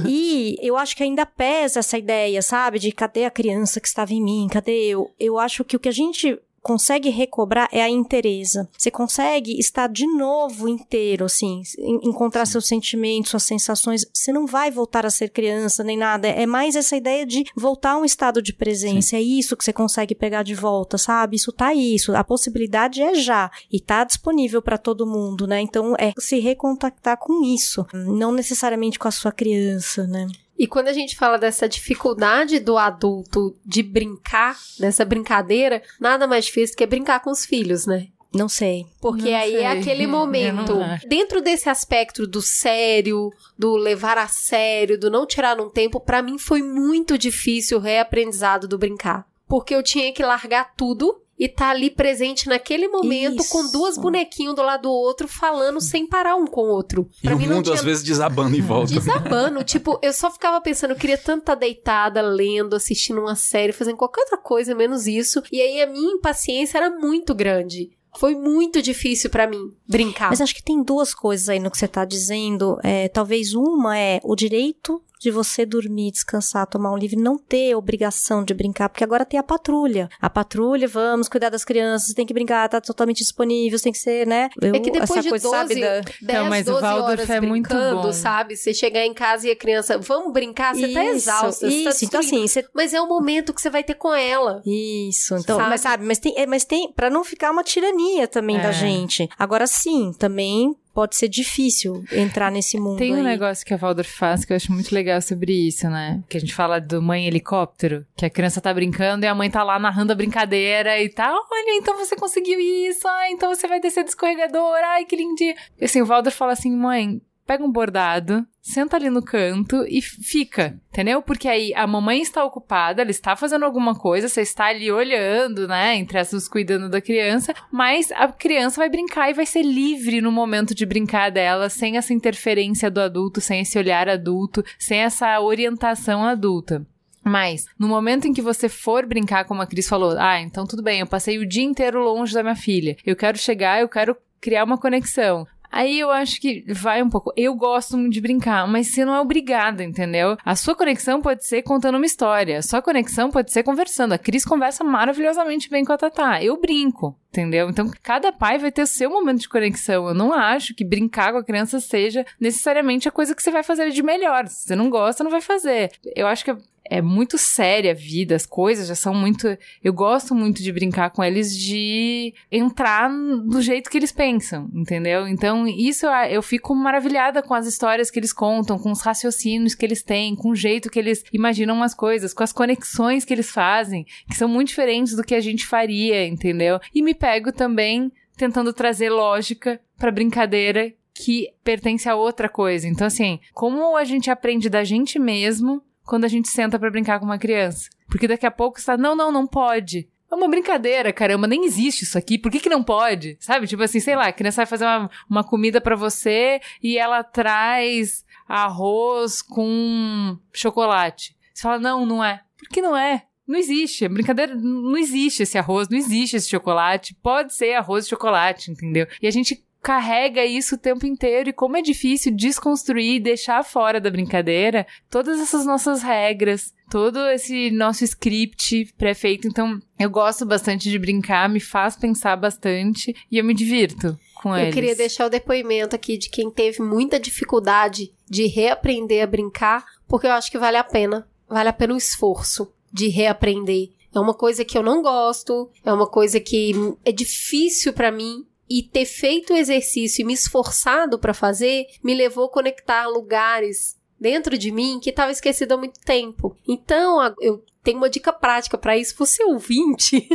[0.06, 2.78] e eu acho que ainda pesa essa ideia, sabe?
[2.78, 4.46] De cadê a criança que estava em mim?
[4.48, 5.10] Cadê eu?
[5.18, 8.68] Eu acho que o que a gente consegue recobrar é a inteireza.
[8.78, 14.06] Você consegue estar de novo inteiro, assim, en- encontrar seus sentimentos, suas sensações.
[14.14, 16.28] Você não vai voltar a ser criança nem nada.
[16.28, 19.16] É mais essa ideia de voltar a um estado de presença.
[19.16, 21.34] É isso que você consegue pegar de volta, sabe?
[21.34, 21.74] Isso tá.
[21.74, 25.60] Isso, a possibilidade é já e tá disponível para todo mundo, né?
[25.60, 30.28] Então é se recontactar com isso, não necessariamente com a sua criança, né?
[30.62, 36.44] E quando a gente fala dessa dificuldade do adulto de brincar, dessa brincadeira, nada mais
[36.44, 38.06] difícil que brincar com os filhos, né?
[38.32, 38.86] Não sei.
[39.00, 39.62] Porque Não aí sei.
[39.62, 40.74] é aquele momento,
[41.08, 46.22] dentro desse aspecto do sério, do levar a sério, do não tirar um tempo, pra
[46.22, 49.26] mim foi muito difícil o reaprendizado do brincar.
[49.48, 53.72] Porque eu tinha que largar tudo e tá ali presente naquele momento com Isso.
[53.72, 57.08] duas bonequinhos do lado do outro falando sem parar um com o outro.
[57.20, 58.94] E Pra o mim não mundo tinha às vezes desabando em volta.
[58.94, 59.62] desabando.
[59.64, 63.96] tipo, eu só ficava pensando, eu queria tanto estar deitada, lendo, assistindo uma série, fazendo
[63.96, 65.42] qualquer outra coisa, menos isso.
[65.50, 67.90] E aí a minha impaciência era muito grande.
[68.18, 70.30] Foi muito difícil pra mim brincar.
[70.30, 72.78] Mas acho que tem duas coisas aí no que você tá dizendo.
[72.84, 77.74] É, talvez uma é o direito de você dormir, descansar, tomar um livro, não ter
[77.76, 80.08] obrigação de brincar, porque agora tem a patrulha.
[80.20, 84.26] A patrulha, vamos cuidar das crianças, tem que brincar, tá totalmente disponível, tem que ser,
[84.26, 84.48] né?
[84.60, 86.82] Eu- É que depois essa de coisa, 12, sabe, da- 10, Então, mas o 12
[86.82, 88.12] Waldorf horas é muito brincando, bom.
[88.12, 88.56] sabe?
[88.56, 91.90] Você chegar em casa e a criança, vamos brincar, você tá Isso, exausta, você tá
[91.90, 94.60] Isso, então assim, você Mas é o momento que você vai ter com ela.
[94.66, 95.68] Isso, então, Sabe?
[95.70, 98.62] mas sabe, mas tem, é, mas tem, pra não ficar uma tirania também É.
[98.62, 99.28] da gente.
[99.38, 103.22] Agora sim, também pode ser difícil entrar nesse mundo Tem um aí.
[103.22, 106.22] negócio que a Waldorf faz que eu acho muito legal sobre isso, né?
[106.28, 109.50] Que a gente fala do mãe helicóptero, que a criança tá brincando e a mãe
[109.50, 113.66] tá lá narrando a brincadeira e tá, olha, então você conseguiu isso, ah, então você
[113.66, 115.54] vai descer do escorregador, ai, que lindinho.
[115.80, 120.00] E assim, o Waldorf fala assim, mãe, pega um bordado, senta ali no canto e
[120.00, 121.20] fica, entendeu?
[121.20, 125.66] Porque aí a mamãe está ocupada, ela está fazendo alguma coisa, você está ali olhando,
[125.66, 130.20] né, entre essas cuidando da criança, mas a criança vai brincar e vai ser livre
[130.20, 135.00] no momento de brincar dela, sem essa interferência do adulto, sem esse olhar adulto, sem
[135.00, 136.86] essa orientação adulta.
[137.24, 140.82] Mas, no momento em que você for brincar, como a Cris falou, ah, então tudo
[140.82, 142.96] bem, eu passei o dia inteiro longe da minha filha.
[143.06, 145.46] Eu quero chegar, eu quero criar uma conexão.
[145.72, 147.32] Aí eu acho que vai um pouco.
[147.34, 150.36] Eu gosto muito de brincar, mas você não é obrigada, entendeu?
[150.44, 152.58] A sua conexão pode ser contando uma história.
[152.58, 154.12] A sua conexão pode ser conversando.
[154.12, 156.44] A Cris conversa maravilhosamente bem com a Tatá.
[156.44, 157.70] Eu brinco, entendeu?
[157.70, 160.06] Então, cada pai vai ter o seu momento de conexão.
[160.06, 163.62] Eu não acho que brincar com a criança seja necessariamente a coisa que você vai
[163.62, 164.46] fazer de melhor.
[164.48, 165.90] Se você não gosta, não vai fazer.
[166.14, 166.54] Eu acho que
[166.92, 169.56] é muito séria a vida, as coisas já são muito.
[169.82, 173.10] Eu gosto muito de brincar com eles, de entrar
[173.46, 175.26] do jeito que eles pensam, entendeu?
[175.26, 179.74] Então, isso eu- eu fico maravilhada com as histórias que eles contam, com os raciocínios
[179.74, 183.32] que eles têm, com o jeito que eles imaginam as coisas, com as conexões que
[183.32, 186.78] eles fazem, que são muito diferentes do que a gente faria, entendeu?
[186.94, 192.88] E me pego também tentando trazer lógica pra brincadeira que pertence a outra coisa.
[192.88, 197.18] Então, assim, como a gente aprende da gente mesmo quando a gente senta pra brincar
[197.18, 197.88] com uma criança?
[198.08, 200.08] Porque daqui a pouco você tá, não, não, não pode.
[200.30, 203.36] É uma brincadeira, caramba, nem existe isso aqui, por que que não pode?
[203.38, 203.66] Sabe?
[203.66, 207.22] Tipo assim, sei lá, a criança vai fazer uma, uma comida pra você e ela
[207.22, 211.36] traz arroz com chocolate.
[211.52, 212.40] Você fala, não, não é.
[212.56, 213.24] Por que não é?
[213.46, 214.08] Não existe.
[214.08, 217.14] Brincadeira, não existe esse arroz, não existe esse chocolate.
[217.22, 219.06] Pode ser arroz e chocolate, entendeu?
[219.20, 223.64] E a gente carrega isso o tempo inteiro e como é difícil desconstruir e deixar
[223.64, 229.48] fora da brincadeira todas essas nossas regras, todo esse nosso script pré-feito.
[229.48, 234.56] Então, eu gosto bastante de brincar, me faz pensar bastante e eu me divirto com
[234.56, 234.74] Eu eles.
[234.74, 240.26] queria deixar o depoimento aqui de quem teve muita dificuldade de reaprender a brincar, porque
[240.28, 241.28] eu acho que vale a pena.
[241.48, 243.90] Vale a pena o esforço de reaprender.
[244.14, 246.72] É uma coisa que eu não gosto, é uma coisa que
[247.04, 248.46] é difícil para mim
[248.78, 254.00] e ter feito o exercício e me esforçado para fazer me levou a conectar lugares
[254.18, 256.56] dentro de mim que estava esquecido há muito tempo.
[256.66, 259.14] Então, eu tenho uma dica prática para isso.
[259.18, 260.26] Você ouvinte,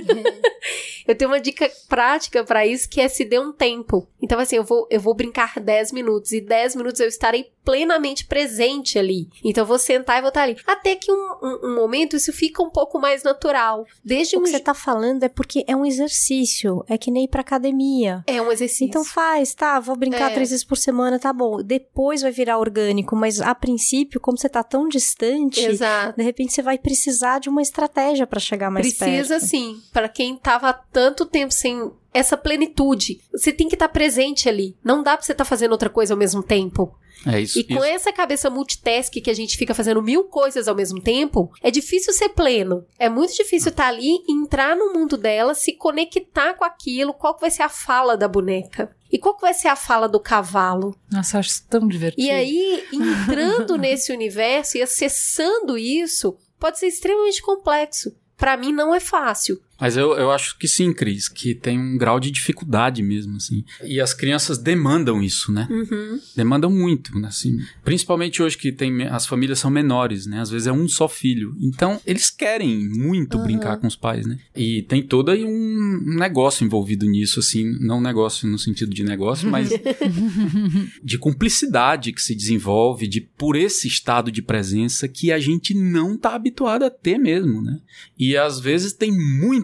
[1.08, 4.08] eu tenho uma dica prática para isso que é se dê um tempo.
[4.22, 8.26] Então, assim, eu vou, eu vou brincar 10 minutos e 10 minutos eu estarei plenamente
[8.26, 9.28] presente ali.
[9.44, 10.56] Então, eu vou sentar e vou estar ali.
[10.66, 13.86] Até que um, um, um momento isso fica um pouco mais natural.
[14.02, 16.82] Desde o um que você tá falando é porque é um exercício.
[16.88, 18.24] É que nem ir pra academia.
[18.26, 18.86] É um exercício.
[18.86, 19.82] Então faz, tá?
[19.82, 20.34] Vou brincar É.
[20.34, 21.62] três vezes por semana, tá bom.
[21.62, 26.16] Depois vai virar orgânico, mas a princípio, como você tá tão distante, Exato.
[26.18, 29.46] de repente você vai precisar de uma estratégia pra chegar mais Precisa perto.
[29.50, 33.20] sim, para quem tava há tanto tempo sem essa plenitude.
[33.32, 34.76] Você tem que estar presente ali.
[34.84, 36.96] Não dá pra você estar fazendo outra coisa ao mesmo tempo.
[37.26, 37.60] É isso.
[37.60, 37.84] E com isso.
[37.84, 42.14] essa cabeça multitask que a gente fica fazendo mil coisas ao mesmo tempo, é difícil
[42.14, 42.86] ser pleno.
[43.00, 47.42] É muito difícil estar ali, entrar no mundo dela, se conectar com aquilo, qual que
[47.42, 48.96] vai ser a fala da boneca.
[49.12, 50.96] E qual que vai ser a fala do cavalo?
[51.12, 52.28] Nossa, eu acho isso tão divertido.
[52.28, 58.14] E aí, entrando nesse universo e acessando isso, pode ser extremamente complexo.
[58.36, 59.60] Pra mim não é fácil.
[59.80, 63.64] Mas eu, eu acho que sim, Cris, que tem um grau de dificuldade mesmo, assim.
[63.84, 65.68] E as crianças demandam isso, né?
[65.70, 66.20] Uhum.
[66.36, 67.28] Demandam muito, né?
[67.28, 70.42] Assim, principalmente hoje que tem, as famílias são menores, né?
[70.42, 71.56] Às vezes é um só filho.
[71.60, 73.44] Então, eles querem muito Uhum.
[73.44, 74.38] brincar com os pais, né?
[74.56, 77.78] E tem todo aí um negócio envolvido nisso, assim.
[77.80, 79.70] Não negócio no sentido de negócio, mas
[81.04, 86.18] de cumplicidade que se desenvolve, de por esse estado de presença que a gente não
[86.18, 87.80] tá habituado a ter mesmo, né?
[88.18, 89.12] E às vezes tem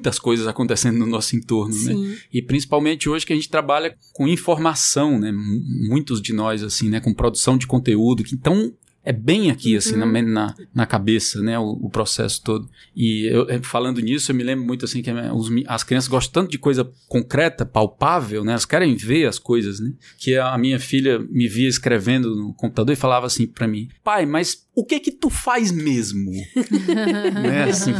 [0.04, 1.94] muitas coisas acontecendo no nosso entorno, né?
[1.94, 2.16] Sim.
[2.34, 5.30] E principalmente hoje que a gente trabalha com informação, né?
[5.30, 7.00] M- Muitos de nós, assim, né?
[7.00, 8.22] Com produção de conteúdo.
[8.24, 8.74] Que, então,
[9.06, 11.58] é bem aqui, assim, na, na, na cabeça, né?
[11.58, 12.70] O, o processo todo.
[12.96, 16.08] E eu, eh, falando nisso, eu me lembro muito, assim, que a- os as crianças
[16.10, 18.52] gostam tanto de coisa concreta, palpável, né?
[18.52, 19.94] Elas querem ver as coisas, né?
[20.18, 24.26] Que a minha filha me via escrevendo no computador e falava assim pra mim, pai,
[24.26, 26.32] mas o que que tu faz mesmo?
[27.42, 27.64] né?
[27.66, 27.94] Assim,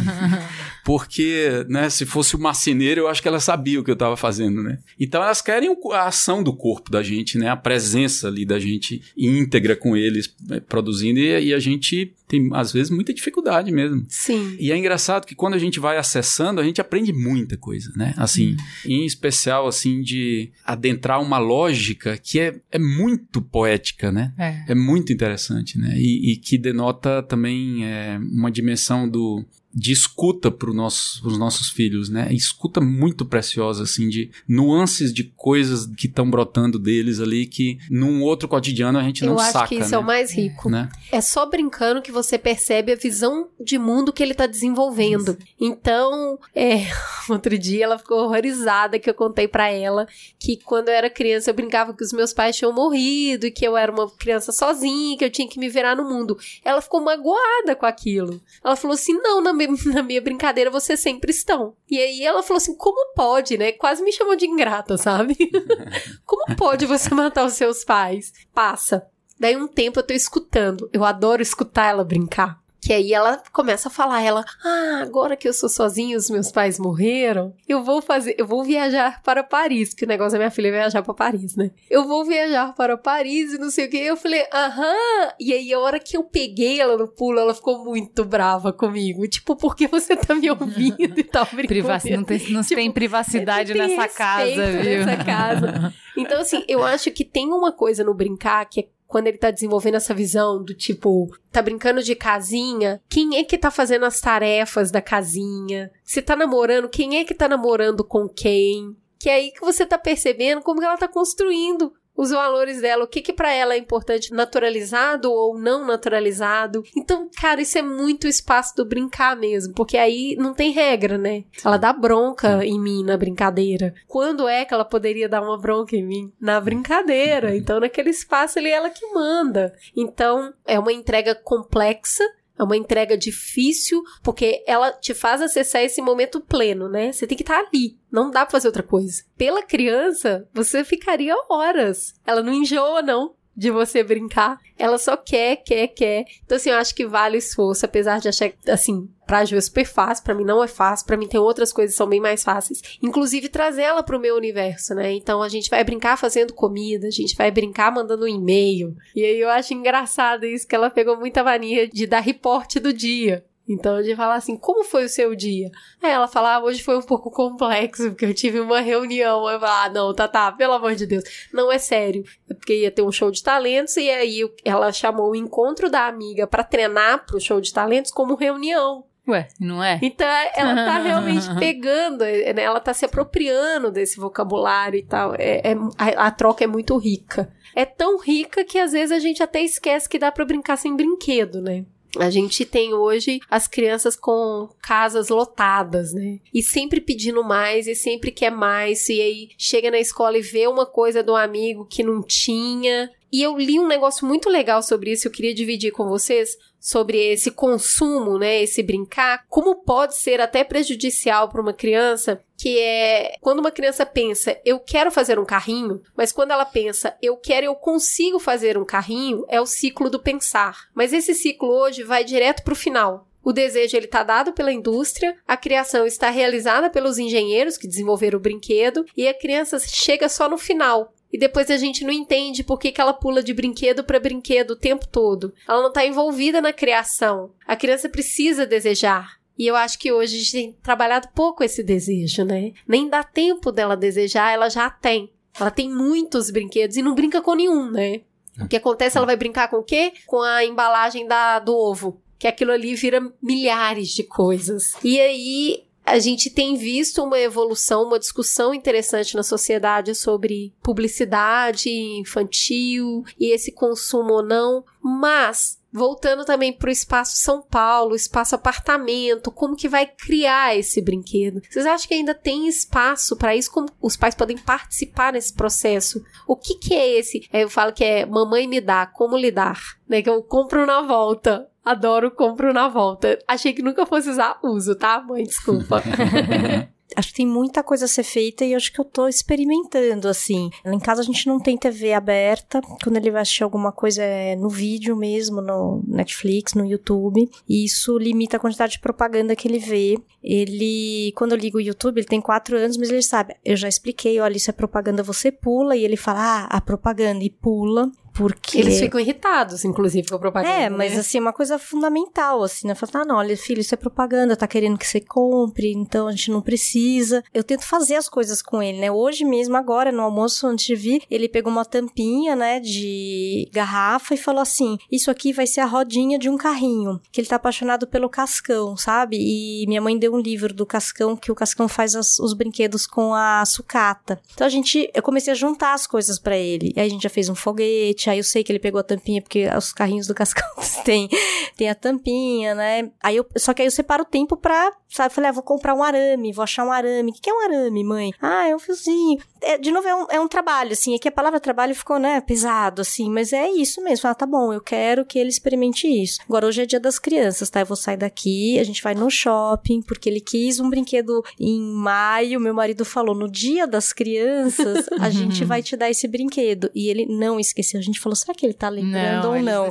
[0.84, 4.16] porque, né, se fosse o marceneiro, eu acho que ela sabia o que eu estava
[4.16, 4.78] fazendo, né?
[4.98, 7.48] Então elas querem a ação do corpo da gente, né?
[7.48, 12.48] A presença ali da gente íntegra com eles eh, produzindo e, e a gente tem
[12.52, 14.04] às vezes muita dificuldade mesmo.
[14.08, 14.56] Sim.
[14.58, 18.14] E é engraçado que quando a gente vai acessando, a gente aprende muita coisa, né?
[18.16, 24.32] Assim, em especial assim de adentrar uma lógica que é, é muito poética, né?
[24.38, 24.72] É.
[24.72, 25.94] É muito interessante, né?
[25.96, 29.44] E, e que denota também é, uma dimensão do
[29.74, 32.28] de escuta para nosso, os nossos filhos, né?
[32.32, 38.22] Escuta muito preciosa, assim, de nuances de coisas que estão brotando deles ali que num
[38.22, 39.96] outro cotidiano a gente Eu não acho saca, que isso né?
[39.96, 40.70] é o mais rico.
[40.70, 40.88] Né?
[41.10, 45.36] É só brincando que você percebe a visão de mundo que ele tá desenvolvendo.
[45.60, 46.86] Então, é,
[47.28, 50.06] outro dia ela ficou horrorizada que eu contei pra ela
[50.38, 53.66] que quando eu era criança eu brincava que os meus pais tinham morrido e que
[53.66, 56.38] eu era uma criança sozinha, que eu tinha que me virar no mundo.
[56.64, 58.40] Ela ficou magoada com aquilo.
[58.62, 59.52] Ela falou assim: "Não, na,
[59.86, 61.74] na minha brincadeira vocês sempre estão".
[61.88, 65.36] E aí ela falou assim: "Como pode, né?" Quase me chamou de ingrata, sabe?
[66.24, 68.32] Como pode você matar os seus pais?
[68.52, 69.06] Passa.
[69.38, 70.88] Daí um tempo eu tô escutando.
[70.92, 72.63] Eu adoro escutar ela brincar.
[72.84, 76.28] Que aí ela começa a falar, ela, ah, agora que eu sou sozinha e os
[76.28, 80.38] meus pais morreram, eu vou fazer, eu vou viajar para Paris, que o negócio da
[80.38, 81.70] minha filha é viajar para Paris, né?
[81.88, 83.96] Eu vou viajar para Paris e não sei o que.
[83.96, 85.32] Eu falei, aham.
[85.40, 89.26] E aí a hora que eu peguei ela no pulo, ela ficou muito brava comigo.
[89.26, 91.46] Tipo, por que você tá me ouvindo e tal?
[91.46, 95.06] Privaci não tem, não Tipo, tem privacidade tem nessa casa, viu?
[95.06, 95.94] nessa casa.
[96.16, 99.52] Então, assim, eu acho que tem uma coisa no brincar que é quando ele tá
[99.52, 104.20] desenvolvendo essa visão do tipo, tá brincando de casinha, quem é que tá fazendo as
[104.20, 105.92] tarefas da casinha?
[106.02, 108.96] Se tá namorando, quem é que tá namorando com quem?
[109.16, 113.04] Que é aí que você tá percebendo como que ela tá construindo os valores dela,
[113.04, 116.82] o que que para ela é importante, naturalizado ou não naturalizado.
[116.96, 121.44] Então, cara, isso é muito espaço do brincar mesmo, porque aí não tem regra, né?
[121.64, 123.94] Ela dá bronca em mim na brincadeira.
[124.06, 126.32] Quando é que ela poderia dar uma bronca em mim?
[126.40, 127.56] Na brincadeira.
[127.56, 129.74] Então, naquele espaço ali, ela que manda.
[129.96, 132.24] Então, é uma entrega complexa,
[132.58, 137.12] é uma entrega difícil, porque ela te faz acessar esse momento pleno, né?
[137.12, 137.98] Você tem que estar ali.
[138.10, 139.24] Não dá pra fazer outra coisa.
[139.36, 142.14] Pela criança, você ficaria horas.
[142.24, 143.34] Ela não enjoa, não.
[143.56, 144.58] De você brincar.
[144.76, 146.24] Ela só quer, quer, quer.
[146.44, 149.60] Então, assim, eu acho que vale o esforço, apesar de achar, assim, pra Ju é
[149.60, 152.20] super fácil, pra mim não é fácil, pra mim tem outras coisas que são bem
[152.20, 152.82] mais fáceis.
[153.00, 155.12] Inclusive, trazer ela pro meu universo, né?
[155.12, 158.96] Então, a gente vai brincar fazendo comida, a gente vai brincar mandando um e-mail.
[159.14, 162.92] E aí eu acho engraçado isso, que ela pegou muita mania de dar reporte do
[162.92, 163.44] dia.
[163.68, 165.70] Então de falar assim, como foi o seu dia?
[166.02, 169.48] Aí ela fala, ah, hoje foi um pouco complexo, porque eu tive uma reunião.
[169.48, 171.24] Eu falo, ah, não, tá, tá, pelo amor de Deus.
[171.52, 172.24] Não é sério.
[172.48, 176.06] É porque ia ter um show de talentos e aí ela chamou o encontro da
[176.06, 179.04] amiga para treinar pro show de talentos como reunião.
[179.26, 179.98] Ué, não é?
[180.02, 182.62] Então ela tá realmente pegando, né?
[182.62, 185.34] ela tá se apropriando desse vocabulário e tal.
[185.36, 187.50] É, é a, a, troca é muito rica.
[187.74, 190.94] É tão rica que às vezes a gente até esquece que dá para brincar sem
[190.94, 191.86] brinquedo, né?
[192.18, 196.38] A gente tem hoje as crianças com casas lotadas, né?
[196.52, 199.08] E sempre pedindo mais e sempre quer mais.
[199.08, 203.10] E aí chega na escola e vê uma coisa do amigo que não tinha.
[203.32, 207.18] E eu li um negócio muito legal sobre isso, eu queria dividir com vocês sobre
[207.32, 213.36] esse consumo, né, esse brincar, como pode ser até prejudicial para uma criança, que é
[213.40, 217.64] quando uma criança pensa, eu quero fazer um carrinho, mas quando ela pensa, eu quero,
[217.66, 220.88] eu consigo fazer um carrinho, é o ciclo do pensar.
[220.94, 223.26] Mas esse ciclo hoje vai direto para o final.
[223.42, 228.38] O desejo ele está dado pela indústria, a criação está realizada pelos engenheiros que desenvolveram
[228.38, 232.62] o brinquedo e a criança chega só no final e depois a gente não entende
[232.62, 235.52] por que, que ela pula de brinquedo para brinquedo o tempo todo.
[235.68, 237.50] Ela não está envolvida na criação.
[237.66, 239.40] A criança precisa desejar.
[239.58, 242.70] E eu acho que hoje a gente tem trabalhado pouco esse desejo, né?
[242.86, 245.28] Nem dá tempo dela desejar, ela já tem.
[245.58, 248.20] Ela tem muitos brinquedos e não brinca com nenhum, né?
[248.60, 250.12] O que acontece, ela vai brincar com o quê?
[250.28, 252.22] Com a embalagem da, do ovo.
[252.38, 254.94] Que aquilo ali vira milhares de coisas.
[255.02, 261.90] E aí a gente tem visto uma evolução, uma discussão interessante na sociedade sobre publicidade
[261.90, 268.56] infantil e esse consumo ou não, mas voltando também para o espaço São Paulo, espaço
[268.56, 271.62] apartamento, como que vai criar esse brinquedo?
[271.70, 273.70] Vocês acham que ainda tem espaço para isso?
[273.70, 276.24] Como os pais podem participar nesse processo?
[276.48, 277.48] O que que é esse?
[277.52, 280.20] Eu falo que é mamãe me dá, como lidar, né?
[280.20, 281.70] Que eu compro na volta.
[281.84, 283.38] Adoro, compro na volta.
[283.46, 285.44] Achei que nunca fosse usar uso, tá, mãe?
[285.44, 286.02] Desculpa.
[287.16, 290.70] acho que tem muita coisa a ser feita e acho que eu tô experimentando, assim.
[290.84, 292.80] Em casa a gente não tem TV aberta.
[293.02, 297.48] Quando ele vai assistir alguma coisa é no vídeo mesmo, no Netflix, no YouTube.
[297.68, 300.18] E isso limita a quantidade de propaganda que ele vê.
[300.42, 303.54] Ele, quando eu ligo o YouTube, ele tem quatro anos, mas ele sabe.
[303.64, 305.96] Eu já expliquei, olha, isso é propaganda, você pula.
[305.96, 308.10] E ele fala, ah, a propaganda, e pula.
[308.34, 308.78] Porque...
[308.78, 310.74] Eles ficam irritados, inclusive, com a propaganda.
[310.74, 311.20] É, mas né?
[311.20, 312.94] assim, uma coisa fundamental, assim, né?
[312.94, 316.32] Falar, ah, não, olha, filho, isso é propaganda, tá querendo que você compre, então a
[316.32, 317.44] gente não precisa.
[317.54, 319.10] Eu tento fazer as coisas com ele, né?
[319.10, 324.34] Hoje mesmo, agora, no almoço, antes de vir, ele pegou uma tampinha, né, de garrafa
[324.34, 327.20] e falou assim: Isso aqui vai ser a rodinha de um carrinho.
[327.30, 329.36] Que ele tá apaixonado pelo cascão, sabe?
[329.38, 333.06] E minha mãe deu um livro do cascão, que o cascão faz as, os brinquedos
[333.06, 334.40] com a sucata.
[334.52, 336.92] Então a gente, eu comecei a juntar as coisas para ele.
[336.96, 339.04] E aí a gente já fez um foguete Aí eu sei que ele pegou a
[339.04, 340.68] tampinha, porque os carrinhos do Cascão
[341.04, 341.28] tem,
[341.76, 343.10] tem a tampinha, né?
[343.22, 345.32] Aí eu, só que aí eu separo o tempo pra, sabe?
[345.32, 347.30] Falei, ah, vou comprar um arame, vou achar um arame.
[347.30, 348.32] O que, que é um arame, mãe?
[348.40, 349.38] Ah, é um fiozinho.
[349.62, 351.14] É, de novo, é um, é um trabalho, assim.
[351.14, 353.30] É que a palavra trabalho ficou, né, pesado, assim.
[353.30, 354.22] Mas é isso mesmo.
[354.22, 356.40] Fala, tá bom, eu quero que ele experimente isso.
[356.46, 357.80] Agora, hoje é dia das crianças, tá?
[357.80, 361.80] Eu vou sair daqui, a gente vai no shopping, porque ele quis um brinquedo em
[361.80, 362.60] maio.
[362.60, 366.90] Meu marido falou, no dia das crianças, a gente vai te dar esse brinquedo.
[366.94, 367.98] E ele não esqueceu.
[367.98, 369.84] A gente falou, será que ele tá lembrando não, ou não?
[369.84, 369.90] não.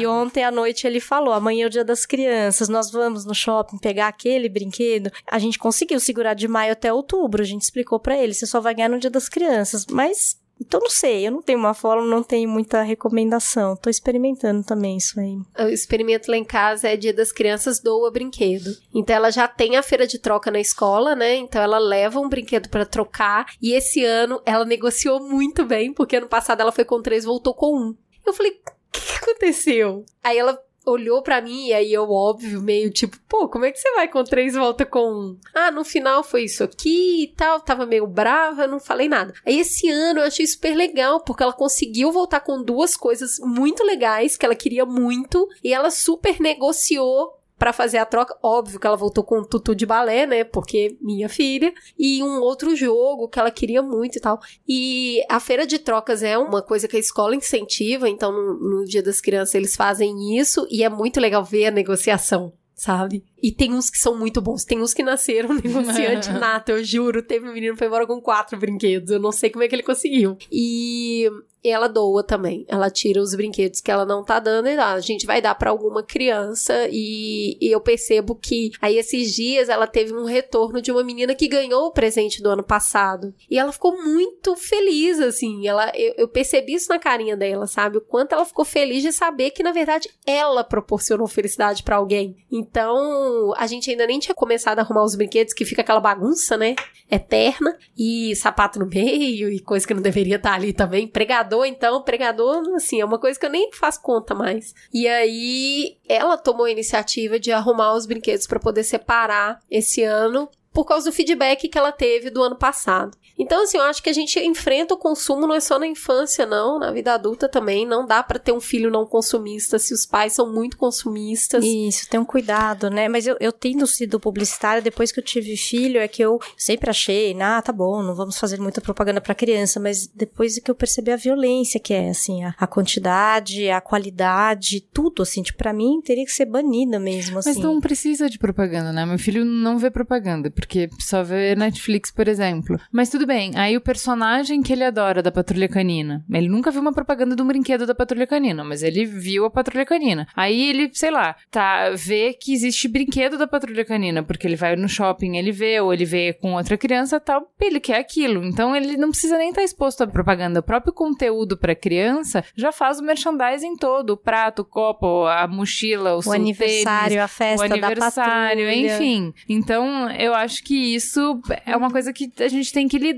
[0.00, 3.34] E ontem à noite ele falou, amanhã é o dia das crianças, nós vamos no
[3.34, 5.10] shopping pegar aquele brinquedo.
[5.26, 8.60] A gente conseguiu segurar de maio até outubro, a gente explicou para ele, você só
[8.60, 9.86] vai ganhar no dia das crianças.
[9.90, 13.76] Mas então não sei, eu não tenho uma fórmula, não tenho muita recomendação.
[13.76, 15.38] Tô experimentando também isso aí.
[15.66, 18.70] O experimento lá em casa é Dia das Crianças doa brinquedo.
[18.94, 21.36] Então ela já tem a feira de troca na escola, né?
[21.36, 26.16] Então ela leva um brinquedo para trocar e esse ano ela negociou muito bem, porque
[26.16, 27.94] ano passado ela foi com três, voltou com um.
[28.26, 30.04] Eu falei, o que, que aconteceu?
[30.22, 30.58] Aí ela
[30.88, 34.08] olhou para mim e aí eu, óbvio, meio tipo, pô, como é que você vai
[34.08, 35.38] com três volta com um?
[35.54, 39.32] Ah, no final foi isso aqui e tal, tava meio brava, não falei nada.
[39.46, 43.84] Aí esse ano eu achei super legal, porque ela conseguiu voltar com duas coisas muito
[43.84, 48.36] legais que ela queria muito e ela super negociou para fazer a troca.
[48.42, 50.44] Óbvio que ela voltou com um tutu de balé, né?
[50.44, 51.72] Porque minha filha.
[51.98, 54.38] E um outro jogo que ela queria muito e tal.
[54.66, 58.08] E a feira de trocas é uma coisa que a escola incentiva.
[58.08, 60.66] Então, no, no Dia das Crianças, eles fazem isso.
[60.70, 63.24] E é muito legal ver a negociação sabe?
[63.42, 64.64] E tem uns que são muito bons.
[64.64, 67.22] Tem uns que nasceram negociante nato, eu juro.
[67.22, 69.10] Teve um menino que foi embora com quatro brinquedos.
[69.10, 70.36] Eu não sei como é que ele conseguiu.
[70.50, 71.28] E
[71.62, 72.64] ela doa também.
[72.68, 75.54] Ela tira os brinquedos que ela não tá dando e ah, a gente vai dar
[75.54, 76.88] para alguma criança.
[76.90, 81.34] E, e, eu percebo que aí esses dias ela teve um retorno de uma menina
[81.34, 83.34] que ganhou o presente do ano passado.
[83.50, 85.66] E ela ficou muito feliz, assim.
[85.66, 87.98] Ela, eu, eu percebi isso na carinha dela, sabe?
[87.98, 92.36] O quanto ela ficou feliz de saber que, na verdade, ela proporcionou felicidade para alguém.
[92.50, 96.56] Então, a gente ainda nem tinha começado a arrumar os brinquedos, que fica aquela bagunça,
[96.56, 96.74] né?
[97.10, 97.76] Eterna.
[97.96, 101.06] E sapato no meio, e coisa que não deveria estar tá ali também.
[101.06, 104.74] Pregador então, pregador, assim, é uma coisa que eu nem faço conta mais.
[104.92, 110.48] E aí, ela tomou a iniciativa de arrumar os brinquedos para poder separar esse ano
[110.72, 113.16] por causa do feedback que ela teve do ano passado.
[113.38, 116.44] Então, assim, eu acho que a gente enfrenta o consumo não é só na infância,
[116.44, 117.86] não, na vida adulta também.
[117.86, 121.64] Não dá para ter um filho não consumista se os pais são muito consumistas.
[121.64, 123.08] Isso, tem um cuidado, né?
[123.08, 126.90] Mas eu, eu tendo sido publicitária, depois que eu tive filho, é que eu sempre
[126.90, 130.74] achei, ah, tá bom, não vamos fazer muita propaganda para criança, mas depois que eu
[130.74, 135.72] percebi a violência que é, assim, a, a quantidade, a qualidade, tudo, assim, tipo, pra
[135.72, 137.50] mim teria que ser banida mesmo, assim.
[137.50, 139.06] Mas não precisa de propaganda, né?
[139.06, 142.80] Meu filho não vê propaganda, porque só vê Netflix, por exemplo.
[142.90, 146.80] Mas tudo bem, aí o personagem que ele adora da Patrulha Canina, ele nunca viu
[146.80, 150.26] uma propaganda de um brinquedo da Patrulha Canina, mas ele viu a Patrulha Canina.
[150.34, 154.74] Aí ele, sei lá, tá, vê que existe brinquedo da Patrulha Canina, porque ele vai
[154.76, 158.42] no shopping, ele vê, ou ele vê com outra criança tal, ele quer aquilo.
[158.44, 160.60] Então ele não precisa nem estar tá exposto à propaganda.
[160.60, 165.46] O próprio conteúdo para criança já faz o merchandising todo, o prato, o copo, a
[165.46, 169.34] mochila, o, o aniversário, a festa, o aniversário, enfim.
[169.46, 173.17] Então eu acho que isso é uma coisa que a gente tem que lidar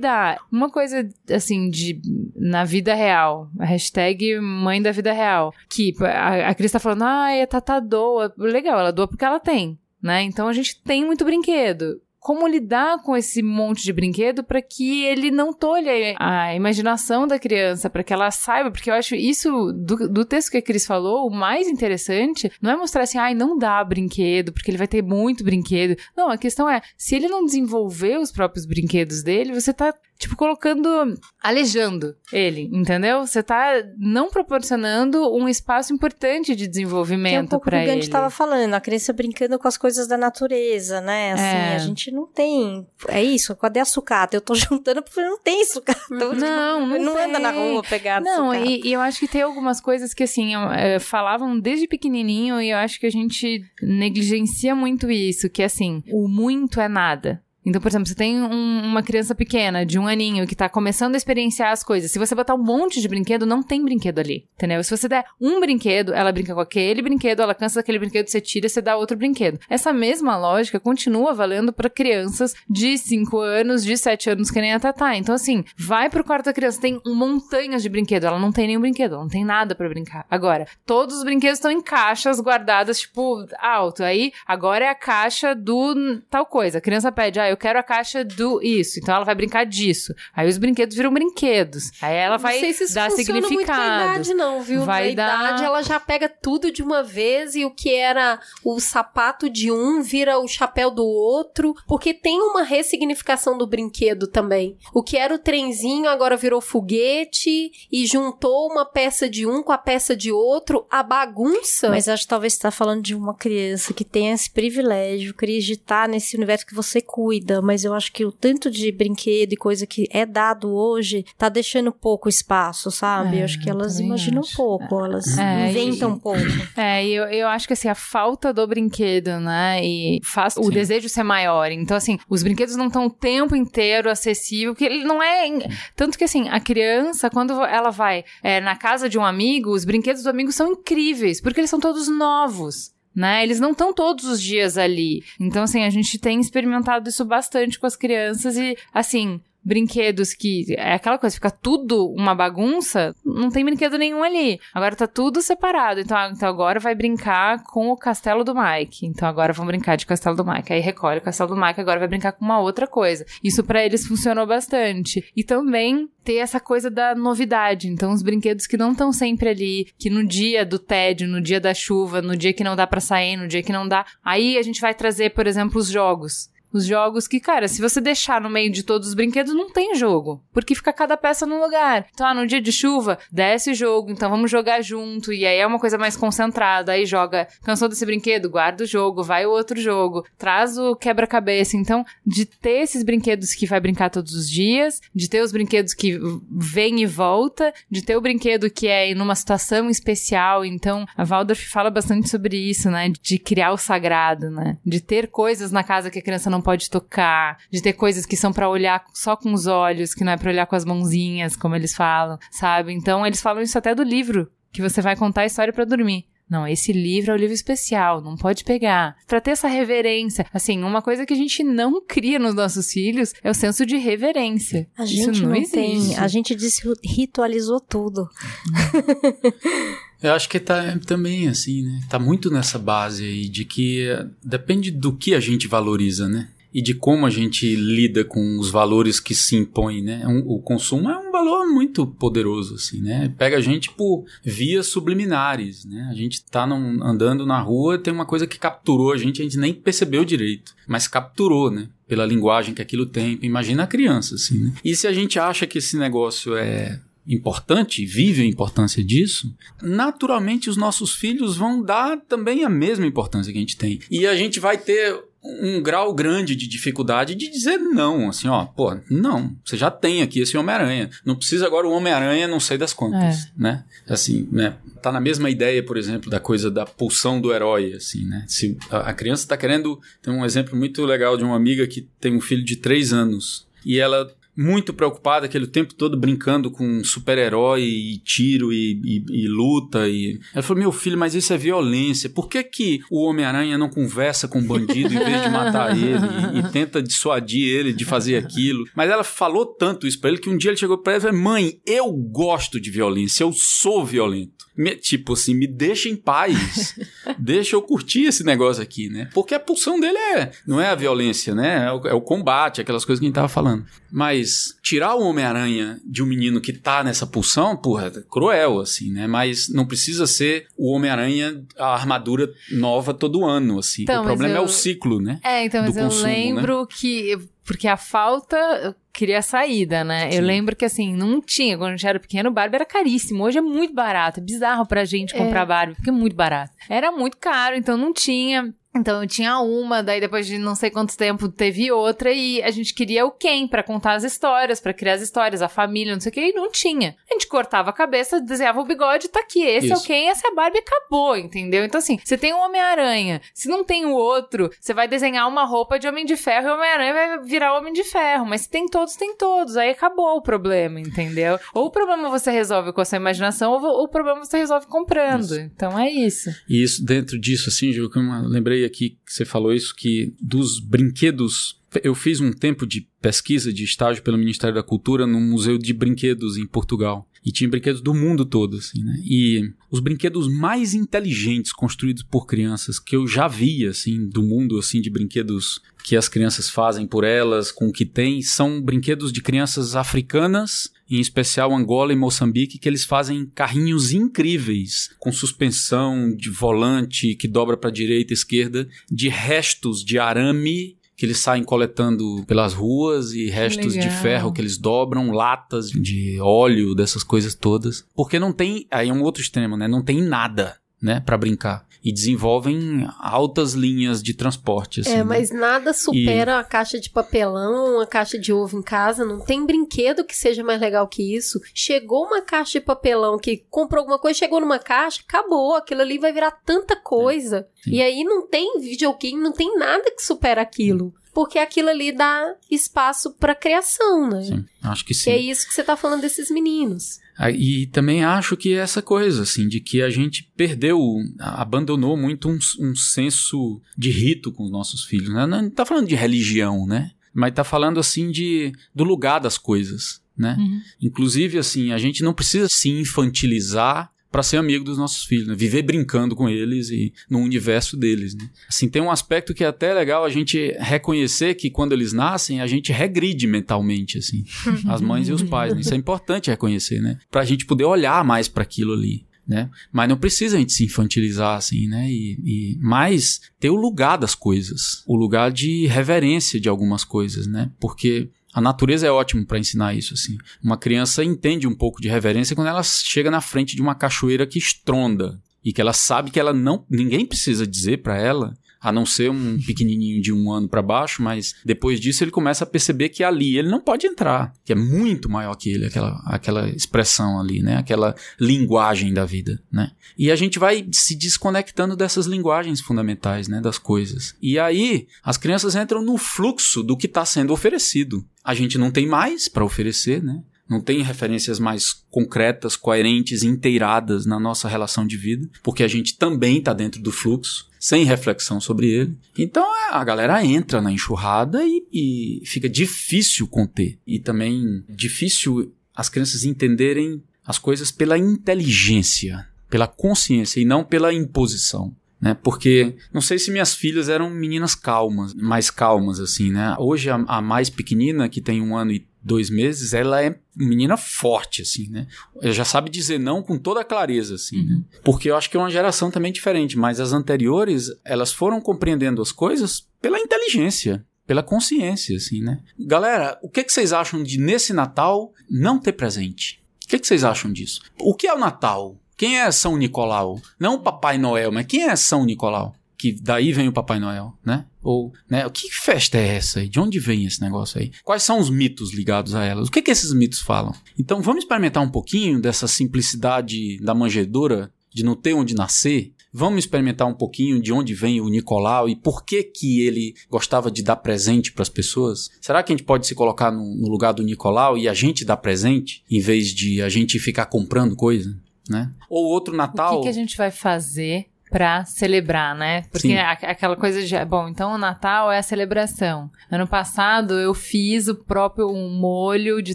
[0.51, 2.01] Uma coisa, assim, de
[2.35, 7.43] na vida real, hashtag mãe da vida real, que a, a Cris tá falando, ah,
[7.43, 8.33] a Tata doa.
[8.37, 10.23] Legal, ela doa porque ela tem, né?
[10.23, 15.05] Então a gente tem muito brinquedo como lidar com esse monte de brinquedo para que
[15.05, 19.51] ele não tolhe a imaginação da criança, para que ela saiba, porque eu acho isso
[19.73, 23.35] do, do, texto que a Cris falou, o mais interessante não é mostrar assim, ai,
[23.35, 25.97] não dá brinquedo, porque ele vai ter muito brinquedo.
[26.15, 30.37] Não, a questão é, se ele não desenvolver os próprios brinquedos dele, você tá tipo,
[30.37, 33.27] colocando, alejando ele, entendeu?
[33.27, 37.87] Você tá não proporcionando um espaço importante de desenvolvimento para é um para ele.
[37.87, 41.33] Que a gente tava falando, a criança brincando com as coisas da natureza, né?
[41.33, 41.75] Assim, é.
[41.75, 42.87] a gente não tem.
[43.09, 44.37] É isso, cadê a sucata?
[44.37, 45.99] Eu tô juntando porque não tem sucata.
[46.11, 47.25] Não, não, não tem.
[47.25, 50.53] anda na rua pegar Não, e, e, eu acho que tem algumas coisas que, assim,
[50.77, 56.03] é, falavam desde pequenininho e eu acho que a gente negligencia muito isso, que, assim,
[56.13, 57.43] o muito é nada.
[57.65, 61.15] Então, por exemplo, você tem um, uma criança pequena, de um aninho, que tá começando
[61.15, 62.11] a experienciar as coisas.
[62.11, 64.83] Se você botar um monte de brinquedo, não tem brinquedo ali, entendeu?
[64.83, 68.41] Se você der um brinquedo, ela brinca com aquele brinquedo, ela cansa daquele brinquedo, você
[68.41, 69.59] tira, você dá outro brinquedo.
[69.69, 74.73] Essa mesma lógica continua valendo para crianças de 5 anos, de 7 anos, que nem
[74.73, 75.17] a Tatá.
[75.17, 78.81] Então, assim, vai pro quarto da criança, tem montanhas de brinquedo, ela não tem nenhum
[78.81, 80.25] brinquedo, ela não tem nada para brincar.
[80.31, 84.03] Agora, todos os brinquedos estão em caixas guardadas, tipo, alto.
[84.03, 86.79] Aí, agora é a caixa do tal coisa.
[86.79, 88.99] A criança pede, ah, eu quero a caixa do isso.
[88.99, 90.15] Então ela vai brincar disso.
[90.35, 91.91] Aí os brinquedos viram brinquedos.
[92.01, 93.55] Aí ela vai não sei se isso dar significado.
[93.55, 94.85] Muito na idade, não, viu?
[94.85, 95.45] Vai na dar...
[95.45, 99.71] idade ela já pega tudo de uma vez e o que era o sapato de
[99.71, 104.77] um vira o chapéu do outro, porque tem uma ressignificação do brinquedo também.
[104.95, 109.73] O que era o trenzinho agora virou foguete e juntou uma peça de um com
[109.73, 111.91] a peça de outro, a bagunça.
[111.91, 116.09] Mas acho que talvez você tá falando de uma criança que tem esse privilégio, acreditar
[116.09, 119.87] nesse universo que você cuida mas eu acho que o tanto de brinquedo e coisa
[119.87, 123.37] que é dado hoje tá deixando pouco espaço, sabe?
[123.37, 124.57] É, eu acho que elas imaginam acho.
[124.57, 126.41] pouco, elas é, inventam e, pouco.
[126.77, 129.85] É, eu, eu acho que assim, a falta do brinquedo, né?
[129.85, 130.61] E faz Sim.
[130.65, 131.71] o desejo ser maior.
[131.71, 135.49] Então, assim, os brinquedos não estão o tempo inteiro acessível, porque ele não é.
[135.97, 139.85] Tanto que assim, a criança, quando ela vai é, na casa de um amigo, os
[139.85, 143.43] brinquedos do amigo são incríveis, porque eles são todos novos né?
[143.43, 145.23] Eles não estão todos os dias ali.
[145.39, 150.75] Então, assim, a gente tem experimentado isso bastante com as crianças e, assim, brinquedos que
[150.77, 154.59] é aquela coisa, fica tudo uma bagunça, não tem brinquedo nenhum ali.
[154.75, 156.01] Agora tá tudo separado.
[156.01, 159.07] Então, então agora vai brincar com o castelo do Mike.
[159.07, 160.73] Então agora vão brincar de castelo do Mike.
[160.73, 163.25] Aí recolhe o castelo do Mike, agora vai brincar com uma outra coisa.
[163.43, 165.25] Isso para eles funcionou bastante.
[165.37, 167.89] E também ter essa coisa da novidade.
[167.89, 171.61] Então os brinquedos que não estão sempre ali, que no dia do tédio, no dia
[171.61, 174.59] da chuva, no dia que não dá para sair, no dia que não dá, aí
[174.59, 178.41] a gente vai trazer, por exemplo, os jogos Os jogos que, cara, se você deixar
[178.41, 180.43] no meio de todos os brinquedos, não tem jogo.
[180.53, 182.07] Porque fica cada peça num lugar.
[182.13, 185.33] Então, ah, no dia de chuva, desce o jogo, então vamos jogar junto.
[185.33, 186.93] E aí é uma coisa mais concentrada.
[186.93, 191.77] Aí joga, cansou desse brinquedo, guarda o jogo, vai o outro jogo, traz o quebra-cabeça.
[191.77, 195.95] Então, de ter esses brinquedos que vai brincar todos os dias, de ter os brinquedos
[195.95, 196.19] que
[196.51, 200.65] vem e volta, de ter o brinquedo que é numa situação especial.
[200.65, 203.11] Então, a Waldorf fala bastante sobre isso, né?
[203.21, 204.79] De criar o sagrado, né?
[204.85, 208.37] De ter coisas na casa que a criança não pode tocar, de ter coisas que
[208.37, 211.57] são para olhar só com os olhos, que não é para olhar com as mãozinhas,
[211.57, 212.93] como eles falam, sabe?
[212.93, 216.27] Então, eles falam isso até do livro, que você vai contar a história para dormir.
[216.51, 219.17] Não, esse livro é o livro especial, não pode pegar.
[219.29, 220.45] Para ter essa reverência.
[220.53, 223.97] Assim, uma coisa que a gente não cria nos nossos filhos é o senso de
[223.97, 224.89] reverência.
[224.99, 226.17] A gente Isso não, não, tem.
[226.19, 228.29] A gente desritualizou tudo.
[230.23, 232.01] Eu acho que tá também assim, né?
[232.09, 236.49] Tá muito nessa base aí de que eh, depende do que a gente valoriza, né?
[236.73, 240.25] E de como a gente lida com os valores que se impõem, né?
[240.27, 243.33] Um- o consumo é um valor muito poderoso, assim, né?
[243.37, 246.07] Pega a gente por vias subliminares, né?
[246.11, 249.45] A gente tá num- andando na rua, tem uma coisa que capturou a gente, a
[249.45, 251.89] gente nem percebeu direito, mas capturou, né?
[252.07, 253.39] Pela linguagem que aquilo tem.
[253.43, 254.73] Imagina a criança, assim, né?
[254.85, 260.71] E se a gente acha que esse negócio é importante, vive a importância disso, naturalmente
[260.71, 264.01] os nossos filhos vão dar também a mesma importância que a gente tem.
[264.11, 268.67] E a gente vai ter um grau grande de dificuldade de dizer não, assim, ó,
[268.67, 272.77] pô, não, você já tem aqui esse Homem-Aranha, não precisa agora o Homem-Aranha não sei
[272.77, 273.85] das quantas, né?
[274.07, 274.77] Assim, né?
[275.01, 278.45] Tá na mesma ideia, por exemplo, da coisa da pulsão do herói, assim, né?
[278.47, 282.07] Se a a criança tá querendo, tem um exemplo muito legal de uma amiga que
[282.21, 287.03] tem um filho de três anos e ela muito preocupada, aquele tempo todo brincando com
[287.05, 290.09] super-herói e tiro e, e- e luta.
[290.09, 290.39] E...
[290.53, 292.29] Ela falou: Meu filho, mas isso é violência.
[292.29, 296.19] Por que, que o Homem-Aranha não conversa com o bandido em vez de matar ele
[296.55, 298.85] e, e tenta dissuadir ele de fazer aquilo?
[298.95, 301.23] Mas ela falou tanto isso pra ele que um dia ele chegou pra ela e
[301.23, 304.67] falou: Mãe, eu gosto de violência, eu sou violento.
[304.83, 306.95] Me- tipo assim, me deixa em paz.
[307.39, 309.29] deixa eu curtir esse negócio aqui, né?
[309.35, 311.87] Porque a pulsão dele é, não é a violência, né?
[311.87, 313.85] É o, é o combate, aquelas coisas que a gente tava falando.
[314.11, 319.11] Mas tirar o Homem-Aranha de um menino que tá nessa pulsão, porra, é cruel, assim,
[319.13, 319.27] né?
[319.27, 324.03] Mas não precisa ser o Homem-Aranha, a armadura nova todo ano, assim.
[324.03, 325.39] Então, o problema é eu- o ciclo, né?
[325.45, 326.33] É, então, mas do eu consumo, né?
[326.33, 327.39] lembro que.
[327.65, 330.29] Porque a falta queria saída, né?
[330.29, 330.41] Eu Sim.
[330.41, 331.77] lembro que assim, não tinha.
[331.77, 333.45] Quando a gente era pequeno, Barbie era caríssimo.
[333.45, 334.41] Hoje é muito barato.
[334.41, 336.73] É bizarro pra gente comprar Barbie, porque é muito barato.
[336.89, 338.75] Era muito caro, então não tinha.
[338.95, 342.71] Então eu tinha uma, daí depois de não sei quanto tempo teve outra e a
[342.71, 346.21] gente queria o Ken pra contar as histórias, pra criar as histórias, a família, não
[346.21, 347.15] sei o que, e não tinha.
[347.31, 350.07] A gente cortava a cabeça, desenhava o bigode, tá aqui, esse é o Isso.
[350.07, 351.85] Ken, essa é a Barbie acabou, entendeu?
[351.85, 355.65] Então assim, você tem o Homem-Aranha, se não tem o outro, você vai desenhar uma
[355.65, 358.71] roupa de Homem de Ferro e o Homem-Aranha vai virar Homem de Ferro, mas se
[358.71, 361.59] tem todos, tem todos, aí acabou o problema, entendeu?
[361.73, 365.43] Ou o problema você resolve com a sua imaginação, ou o problema você resolve comprando.
[365.43, 365.61] Isso.
[365.61, 366.51] Então é isso.
[366.69, 370.35] E isso, dentro disso, assim, Gil, que eu lembrei aqui que você falou isso, que
[370.41, 371.81] dos brinquedos.
[372.03, 375.93] Eu fiz um tempo de pesquisa, de estágio pelo Ministério da Cultura num museu de
[375.93, 377.30] brinquedos em Portugal.
[377.45, 379.17] E tinha brinquedos do mundo todo, assim, né?
[379.25, 384.79] E os brinquedos mais inteligentes construídos por crianças que eu já vi, assim, do mundo,
[384.79, 389.33] assim, de brinquedos que as crianças fazem por elas, com o que tem, são brinquedos
[389.33, 396.35] de crianças africanas, em especial Angola e Moçambique, que eles fazem carrinhos incríveis, com suspensão
[396.35, 401.63] de volante que dobra para direita e esquerda, de restos de arame que eles saem
[401.63, 407.55] coletando pelas ruas e restos de ferro que eles dobram, latas de óleo, dessas coisas
[407.55, 408.07] todas.
[408.15, 409.87] Porque não tem, aí é um outro extremo, né?
[409.87, 411.87] Não tem nada, né, para brincar.
[412.03, 415.11] E desenvolvem altas linhas de transporte, assim.
[415.11, 415.25] É, né?
[415.25, 419.25] mas nada supera a caixa de papelão, uma caixa de ovo em casa.
[419.25, 421.61] Não tem brinquedo que seja mais legal que isso.
[421.75, 425.75] Chegou uma caixa de papelão que comprou alguma coisa, chegou numa caixa, acabou.
[425.75, 427.69] Aquilo ali vai virar tanta coisa.
[427.85, 427.91] Sim.
[427.93, 431.13] E aí não tem videogame, não tem nada que supera aquilo.
[431.33, 434.43] Porque aquilo ali dá espaço pra criação, né?
[434.43, 435.25] Sim, acho que sim.
[435.25, 437.21] Que é isso que você tá falando desses meninos.
[437.43, 441.01] Ah, E também acho que é essa coisa, assim, de que a gente perdeu,
[441.39, 445.47] abandonou muito um, um senso de rito com os nossos filhos, né?
[445.47, 447.13] Não tá falando de religião, né?
[447.33, 450.55] Mas tá falando, assim, de, do lugar das coisas, né?
[450.59, 450.83] Uhum.
[451.01, 455.55] Inclusive, assim, a gente não precisa se infantilizar para ser amigo dos nossos filhos, né?
[455.55, 458.49] Viver brincando com eles e no universo deles, né?
[458.69, 462.61] Assim, tem um aspecto que é até legal a gente reconhecer que quando eles nascem,
[462.61, 464.45] a gente regride mentalmente, assim.
[464.89, 465.81] As mães e os pais, né?
[465.81, 467.19] Isso é importante reconhecer, né?
[467.31, 469.25] Pra gente poder olhar mais para aquilo ali.
[469.47, 469.69] né?
[469.93, 472.09] Mas não precisa a gente se infantilizar assim, né?
[472.09, 477.49] E, e mais ter o lugar das coisas, o lugar de reverência de algumas coisas,
[477.49, 477.69] né?
[477.81, 480.37] Porque a natureza é ótimo para ensinar isso, assim.
[480.63, 484.47] Uma criança entende um pouco de reverência quando ela chega na frente de uma cachoeira
[484.47, 488.91] que estronda e que ela sabe que ela não, ninguém precisa dizer para ela a
[488.91, 492.67] não ser um pequenininho de um ano para baixo, mas depois disso ele começa a
[492.67, 496.69] perceber que ali ele não pode entrar, que é muito maior que ele, aquela, aquela
[496.71, 497.77] expressão ali, né?
[497.77, 499.93] Aquela linguagem da vida, né?
[500.17, 503.61] E a gente vai se desconectando dessas linguagens fundamentais, né?
[503.61, 504.35] Das coisas.
[504.41, 508.25] E aí as crianças entram no fluxo do que está sendo oferecido.
[508.43, 510.43] A gente não tem mais para oferecer, né?
[510.71, 516.17] não tem referências mais concretas, coerentes, inteiradas na nossa relação de vida, porque a gente
[516.17, 519.17] também está dentro do fluxo, sem reflexão sobre ele.
[519.37, 523.99] Então é, a galera entra na enxurrada e, e fica difícil conter.
[524.07, 531.13] E também difícil as crianças entenderem as coisas pela inteligência, pela consciência e não pela
[531.13, 532.35] imposição né?
[532.35, 536.77] Porque não sei se minhas filhas eram meninas calmas, mais calmas assim, né?
[536.79, 540.97] Hoje a, a, mais pequenina, que tem um ano e dois meses, ela é menina
[540.97, 542.07] forte, assim, né?
[542.43, 544.73] Ela já sabe dizer não com toda clareza, assim, né?
[544.75, 544.79] uhum.
[544.79, 544.85] né?
[545.05, 549.21] Porque eu acho que é uma geração também diferente, mas as anteriores, elas foram compreendendo
[549.21, 552.61] as coisas pela inteligência, pela consciência, assim, né?
[552.79, 556.61] Galera, o que, que vocês acham de nesse Natal não ter presente?
[556.85, 557.81] O que, que vocês acham disso?
[558.01, 558.99] O que é o Natal?
[559.17, 560.41] Quem é São Nicolau?
[560.59, 562.75] Não o Papai Noel, mas quem é São Nicolau?
[562.97, 564.65] Que daí vem o Papai Noel, né?
[564.83, 565.47] Ou, né?
[565.47, 566.69] O que festa é essa aí?
[566.69, 567.91] De onde vem esse negócio aí?
[568.03, 569.69] Quais são os mitos ligados a elas?
[569.69, 570.73] O que que esses mitos falam?
[570.99, 576.13] Então vamos experimentar um pouquinho dessa simplicidade da manjedoura de não ter onde nascer?
[576.33, 580.71] Vamos experimentar um pouquinho de onde vem o Nicolau e por que que ele gostava
[580.71, 582.31] de dar presente para as pessoas?
[582.41, 585.25] Será que a gente pode se colocar no, no lugar do Nicolau e a gente
[585.25, 588.37] dar presente em vez de a gente ficar comprando coisa?
[588.71, 588.93] né?
[589.09, 589.95] Ou outro Natal.
[589.95, 592.83] O que, que a gente vai fazer para celebrar, né?
[592.91, 596.31] Porque aquela coisa de, bom, então o Natal é a celebração.
[596.51, 599.75] Ano passado eu fiz o próprio um molho de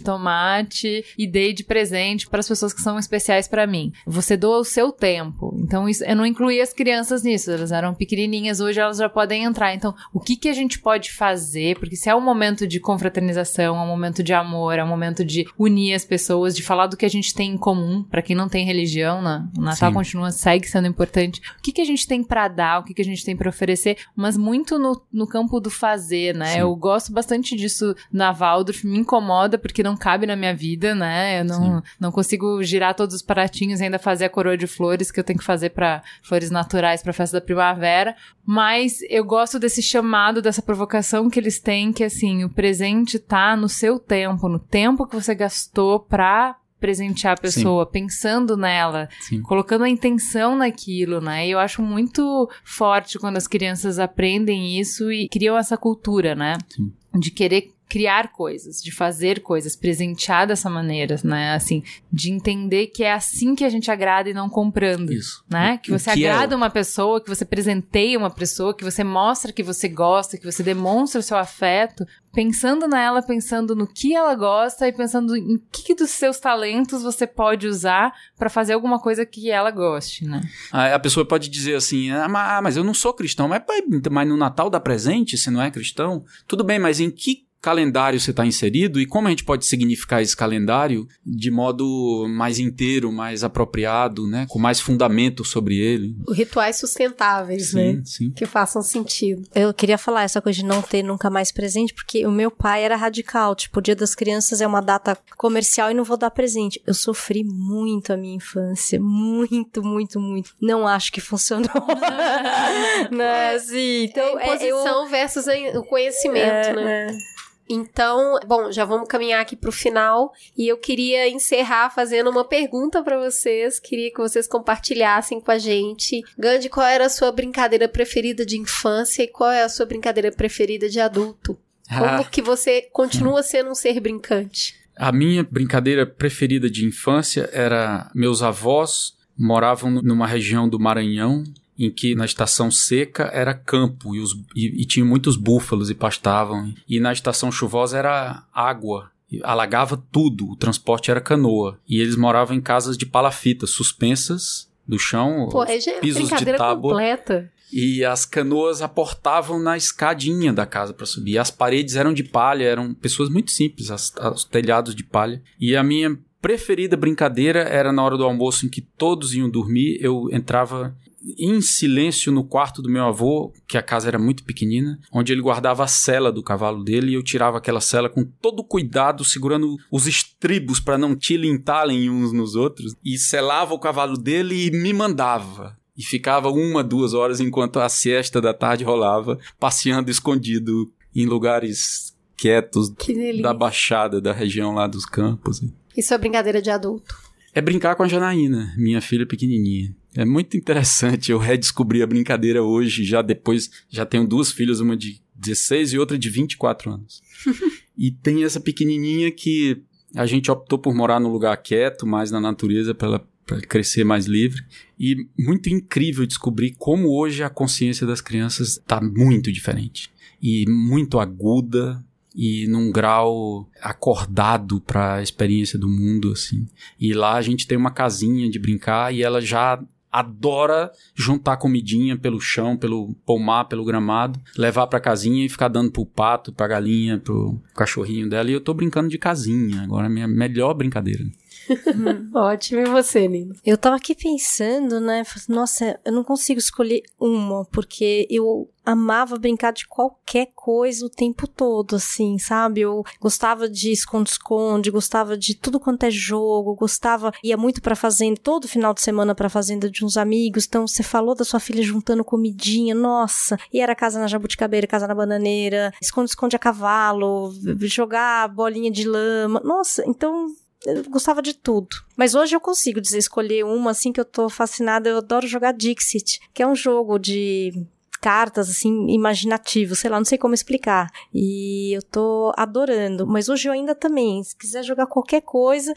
[0.00, 3.92] tomate e dei de presente para as pessoas que são especiais para mim.
[4.06, 5.54] Você doa o seu tempo.
[5.58, 9.44] Então isso, eu não incluí as crianças nisso, elas eram pequenininhas, hoje elas já podem
[9.44, 9.74] entrar.
[9.74, 11.78] Então, o que que a gente pode fazer?
[11.78, 15.24] Porque se é um momento de confraternização, é um momento de amor, é um momento
[15.24, 18.34] de unir as pessoas, de falar do que a gente tem em comum, para quem
[18.34, 19.46] não tem religião, né?
[19.56, 19.94] O Natal Sim.
[19.94, 23.04] continua segue sendo importante que, que a gente tem para dar, o que, que a
[23.04, 26.52] gente tem para oferecer, mas muito no, no campo do fazer, né?
[26.52, 26.60] Sim.
[26.60, 31.40] Eu gosto bastante disso na Waldorf, me incomoda porque não cabe na minha vida, né?
[31.40, 35.10] Eu não, não consigo girar todos os pratinhos e ainda fazer a coroa de flores
[35.10, 38.14] que eu tenho que fazer para flores naturais para festa da primavera,
[38.44, 43.56] mas eu gosto desse chamado, dessa provocação que eles têm, que assim, o presente tá
[43.56, 46.56] no seu tempo, no tempo que você gastou pra
[46.86, 47.90] presentear a pessoa, Sim.
[47.90, 49.42] pensando nela, Sim.
[49.42, 51.44] colocando a intenção naquilo, né?
[51.44, 56.56] E eu acho muito forte quando as crianças aprendem isso e criam essa cultura, né?
[56.68, 56.92] Sim.
[57.18, 61.54] De querer criar coisas, de fazer coisas, presentear dessa maneira, né?
[61.54, 61.82] Assim,
[62.12, 65.12] de entender que é assim que a gente agrada e não comprando.
[65.12, 65.44] Isso.
[65.48, 65.78] Né?
[65.78, 66.56] Que você que é agrada é...
[66.56, 70.62] uma pessoa, que você presenteia uma pessoa, que você mostra que você gosta, que você
[70.62, 75.94] demonstra o seu afeto, pensando nela, pensando no que ela gosta e pensando em que
[75.94, 80.42] dos seus talentos você pode usar para fazer alguma coisa que ela goste, né?
[80.70, 83.62] A pessoa pode dizer assim: ah, mas eu não sou cristão, mas,
[84.10, 86.24] mas no Natal dá presente, você não é cristão?
[86.46, 90.22] Tudo bem, mas em que calendário você está inserido e como a gente pode significar
[90.22, 94.46] esse calendário de modo mais inteiro, mais apropriado, né?
[94.48, 96.14] Com mais fundamento sobre ele.
[96.30, 98.02] Rituais sustentáveis, sim, né?
[98.04, 98.30] Sim.
[98.30, 99.42] Que façam sentido.
[99.52, 102.84] Eu queria falar essa coisa de não ter nunca mais presente, porque o meu pai
[102.84, 103.56] era radical.
[103.56, 106.80] Tipo, o Dia das Crianças é uma data comercial e não vou dar presente.
[106.86, 109.00] Eu sofri muito a minha infância.
[109.00, 110.54] Muito, muito, muito.
[110.62, 111.66] Não acho que funcionou.
[113.10, 113.56] né?
[113.56, 115.08] Assim, então, é imposição é, eu...
[115.08, 117.06] versus o conhecimento, é, né?
[117.10, 117.35] É.
[117.68, 122.44] Então, bom, já vamos caminhar aqui para o final e eu queria encerrar fazendo uma
[122.44, 123.80] pergunta para vocês.
[123.80, 126.22] Queria que vocês compartilhassem com a gente.
[126.38, 130.30] Gandhi, qual era a sua brincadeira preferida de infância e qual é a sua brincadeira
[130.30, 131.58] preferida de adulto?
[131.88, 132.24] Como ah.
[132.24, 134.74] que você continua sendo um ser brincante?
[134.96, 141.44] A minha brincadeira preferida de infância era meus avós moravam numa região do Maranhão
[141.78, 145.94] em que na estação seca era campo e, os, e, e tinha muitos búfalos e
[145.94, 146.72] pastavam.
[146.88, 149.10] E na estação chuvosa era água
[149.42, 151.78] alagava tudo, o transporte era canoa.
[151.88, 156.92] E eles moravam em casas de palafita, suspensas do chão, Pô, é pisos de tábua.
[156.92, 157.50] Completa.
[157.72, 161.38] E as canoas aportavam na escadinha da casa para subir.
[161.38, 165.42] As paredes eram de palha, eram pessoas muito simples, as, os telhados de palha.
[165.58, 169.98] E a minha preferida brincadeira era na hora do almoço em que todos iam dormir,
[170.00, 170.96] eu entrava
[171.38, 175.40] em silêncio no quarto do meu avô, que a casa era muito pequenina, onde ele
[175.40, 179.76] guardava a sela do cavalo dele e eu tirava aquela sela com todo cuidado, segurando
[179.90, 184.92] os estribos para não tilintarem uns nos outros, e selava o cavalo dele e me
[184.92, 185.76] mandava.
[185.96, 192.14] E ficava uma, duas horas enquanto a siesta da tarde rolava, passeando escondido em lugares
[192.36, 192.92] quietos
[193.40, 195.62] da baixada, da região lá dos campos.
[195.96, 197.16] Isso é brincadeira de adulto.
[197.54, 199.96] É brincar com a Janaína, minha filha pequenininha.
[200.16, 204.96] É muito interessante eu redescobrir a brincadeira hoje, já depois, já tenho duas filhas, uma
[204.96, 207.22] de 16 e outra de 24 anos.
[207.96, 209.82] e tem essa pequenininha que
[210.14, 214.02] a gente optou por morar num lugar quieto, mais na natureza, para ela para crescer
[214.02, 214.64] mais livre.
[214.98, 220.10] E muito incrível descobrir como hoje a consciência das crianças está muito diferente
[220.42, 226.66] e muito aguda e num grau acordado para a experiência do mundo assim.
[227.00, 229.82] E lá a gente tem uma casinha de brincar e ela já
[230.16, 235.92] adora juntar comidinha pelo chão, pelo pomar, pelo gramado, levar pra casinha e ficar dando
[235.92, 238.50] pro pato, pra galinha, pro cachorrinho dela.
[238.50, 239.82] E eu tô brincando de casinha.
[239.82, 241.22] Agora é a minha melhor brincadeira.
[242.34, 243.54] Ótimo, e você, Nina?
[243.64, 245.22] Eu tava aqui pensando, né?
[245.48, 251.48] Nossa, eu não consigo escolher uma, porque eu amava brincar de qualquer coisa o tempo
[251.48, 252.82] todo, assim, sabe?
[252.82, 258.40] Eu gostava de esconde-esconde, gostava de tudo quanto é jogo, gostava, ia muito pra fazenda,
[258.40, 260.66] todo final de semana pra fazenda de uns amigos.
[260.66, 263.58] Então, você falou da sua filha juntando comidinha, nossa.
[263.72, 267.52] E era casa na jabuticabeira, casa na bananeira, esconde-esconde a cavalo,
[267.82, 269.60] jogar bolinha de lama.
[269.64, 270.46] Nossa, então
[270.86, 271.88] eu gostava de tudo.
[272.16, 275.08] Mas hoje eu consigo dizer, escolher uma, assim, que eu tô fascinada.
[275.08, 277.86] Eu adoro jogar Dixit, que é um jogo de
[278.26, 281.08] cartas, assim, imaginativo, sei lá, não sei como explicar.
[281.32, 283.24] E eu tô adorando.
[283.24, 285.94] Mas hoje eu ainda também, se quiser jogar qualquer coisa,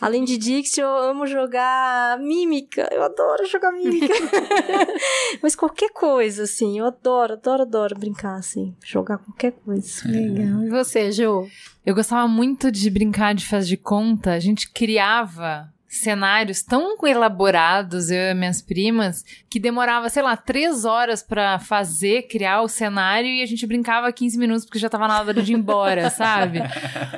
[0.00, 2.88] além de Dixit, eu amo jogar mímica.
[2.92, 4.14] Eu adoro jogar mímica.
[5.42, 10.08] Mas qualquer coisa, assim, eu adoro, adoro, adoro brincar, assim, jogar qualquer coisa.
[10.08, 10.62] Legal.
[10.62, 11.48] E você, Jo?
[11.84, 14.34] Eu gostava muito de brincar de faz de conta.
[14.34, 20.84] A gente criava cenários tão elaborados, eu e minhas primas, que demorava, sei lá, três
[20.84, 25.06] horas para fazer, criar o cenário e a gente brincava 15 minutos porque já tava
[25.06, 26.60] na hora de ir embora, sabe?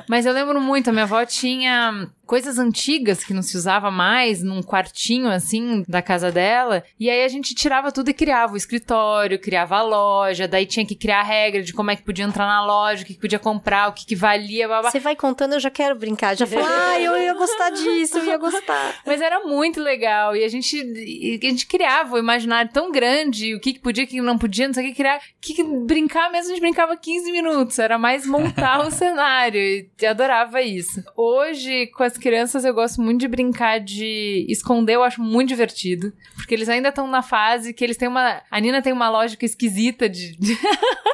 [0.09, 4.43] Mas eu lembro muito, a minha avó tinha coisas antigas que não se usava mais
[4.43, 6.83] num quartinho assim da casa dela.
[6.99, 10.85] E aí a gente tirava tudo e criava o escritório, criava a loja, daí tinha
[10.85, 13.21] que criar a regra de como é que podia entrar na loja, o que, que
[13.21, 14.91] podia comprar, o que, que valia, babá.
[14.91, 16.35] Você vai contando, eu já quero brincar.
[16.35, 18.64] Já falo, ah, eu ia gostar disso, eu ia gostar.
[19.05, 20.35] Mas era muito legal.
[20.35, 24.07] E a gente, a gente criava o imaginário tão grande, o que, que podia, o
[24.07, 25.21] que não podia, não sei o que criar.
[25.39, 27.77] Que, que brincar mesmo, a gente brincava 15 minutos.
[27.77, 29.59] Era mais montar o cenário.
[29.59, 31.03] E adorava isso.
[31.15, 35.49] Hoje, com as as crianças eu gosto muito de brincar de esconder, eu acho muito
[35.49, 36.13] divertido.
[36.35, 38.41] Porque eles ainda estão na fase que eles têm uma.
[38.49, 40.35] A Nina tem uma lógica esquisita de.
[40.37, 40.57] de,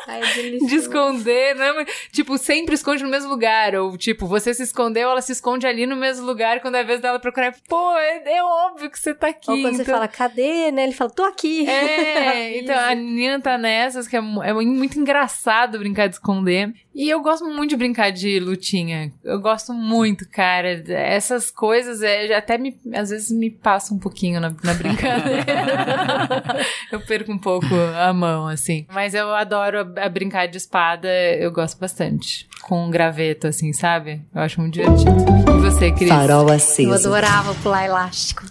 [0.08, 0.22] Ai,
[0.68, 1.86] de esconder, né?
[2.12, 3.76] Tipo, sempre esconde no mesmo lugar.
[3.76, 6.60] Ou, tipo, você se escondeu, ela se esconde ali no mesmo lugar.
[6.60, 9.50] Quando é a vez dela procurar, pô, é, é óbvio que você tá aqui.
[9.50, 9.86] Ou quando então...
[9.86, 10.84] você fala, cadê, né?
[10.84, 11.68] Ele fala, tô aqui.
[11.68, 16.74] É, então a Nina tá nessas, que é, é muito engraçado brincar de esconder.
[16.94, 19.14] E eu gosto muito de brincar de lutinha.
[19.24, 20.84] Eu gosto muito, cara.
[20.90, 25.46] Essas coisas é, até me, às vezes me passa um pouquinho na, na brincadeira.
[26.92, 28.86] eu perco um pouco a mão, assim.
[28.94, 32.48] Mas eu adoro a, a brincar de espada, eu gosto bastante.
[32.62, 34.22] Com um graveto, assim, sabe?
[34.36, 35.61] Eu acho muito divertido.
[35.82, 36.10] Você, Cris?
[36.10, 36.90] Farol aceso.
[36.90, 38.44] Eu adorava pular elástico.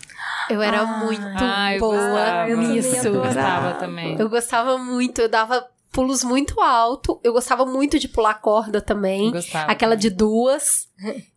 [0.49, 3.07] Eu era ah, muito ah, boa nisso.
[3.07, 4.19] Eu gostava também.
[4.19, 7.21] Eu gostava muito, eu dava pulos muito alto.
[7.23, 9.31] Eu gostava muito de pular corda também.
[9.31, 9.71] Gostava.
[9.71, 10.89] Aquela de duas.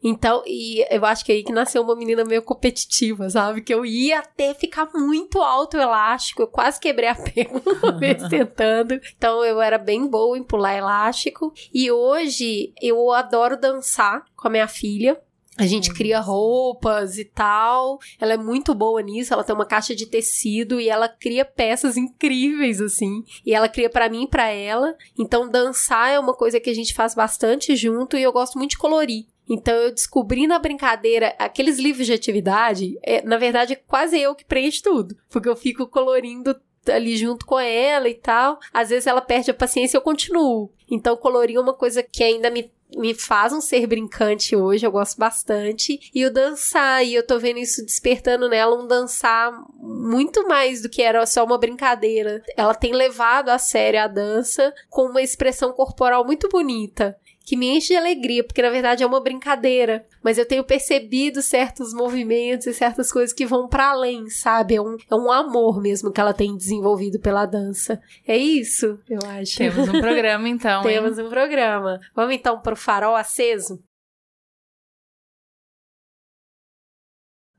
[0.03, 3.61] Então, e eu acho que é aí que nasceu uma menina meio competitiva, sabe?
[3.61, 6.41] Que eu ia até ficar muito alto o elástico.
[6.41, 8.99] Eu quase quebrei a perna uma vez tentando.
[9.15, 11.53] Então, eu era bem boa em pular elástico.
[11.71, 15.21] E hoje, eu adoro dançar com a minha filha.
[15.57, 15.95] A gente uhum.
[15.95, 17.99] cria roupas e tal.
[18.19, 19.33] Ela é muito boa nisso.
[19.33, 23.23] Ela tem uma caixa de tecido e ela cria peças incríveis, assim.
[23.45, 24.95] E ela cria para mim e pra ela.
[25.17, 28.71] Então, dançar é uma coisa que a gente faz bastante junto e eu gosto muito
[28.71, 29.25] de colorir.
[29.49, 34.33] Então eu descobri na brincadeira aqueles livros de atividade, é, na verdade é quase eu
[34.33, 36.55] que preencho tudo, porque eu fico colorindo
[36.87, 38.59] ali junto com ela e tal.
[38.73, 40.71] Às vezes ela perde a paciência e eu continuo.
[40.89, 44.91] Então colorir é uma coisa que ainda me me faz um ser brincante hoje, eu
[44.91, 45.99] gosto bastante.
[46.13, 50.89] E o dançar, e eu tô vendo isso despertando nela um dançar muito mais do
[50.89, 52.41] que era só uma brincadeira.
[52.55, 57.17] Ela tem levado a sério a dança com uma expressão corporal muito bonita.
[57.45, 61.41] Que me enche de alegria, porque na verdade é uma brincadeira, mas eu tenho percebido
[61.41, 64.75] certos movimentos e certas coisas que vão para além, sabe?
[64.75, 68.01] É um, é um amor mesmo que ela tem desenvolvido pela dança.
[68.25, 69.57] É isso, eu acho.
[69.57, 70.81] Temos um programa então.
[70.83, 71.99] Temos um programa.
[72.15, 73.83] Vamos então pro farol aceso?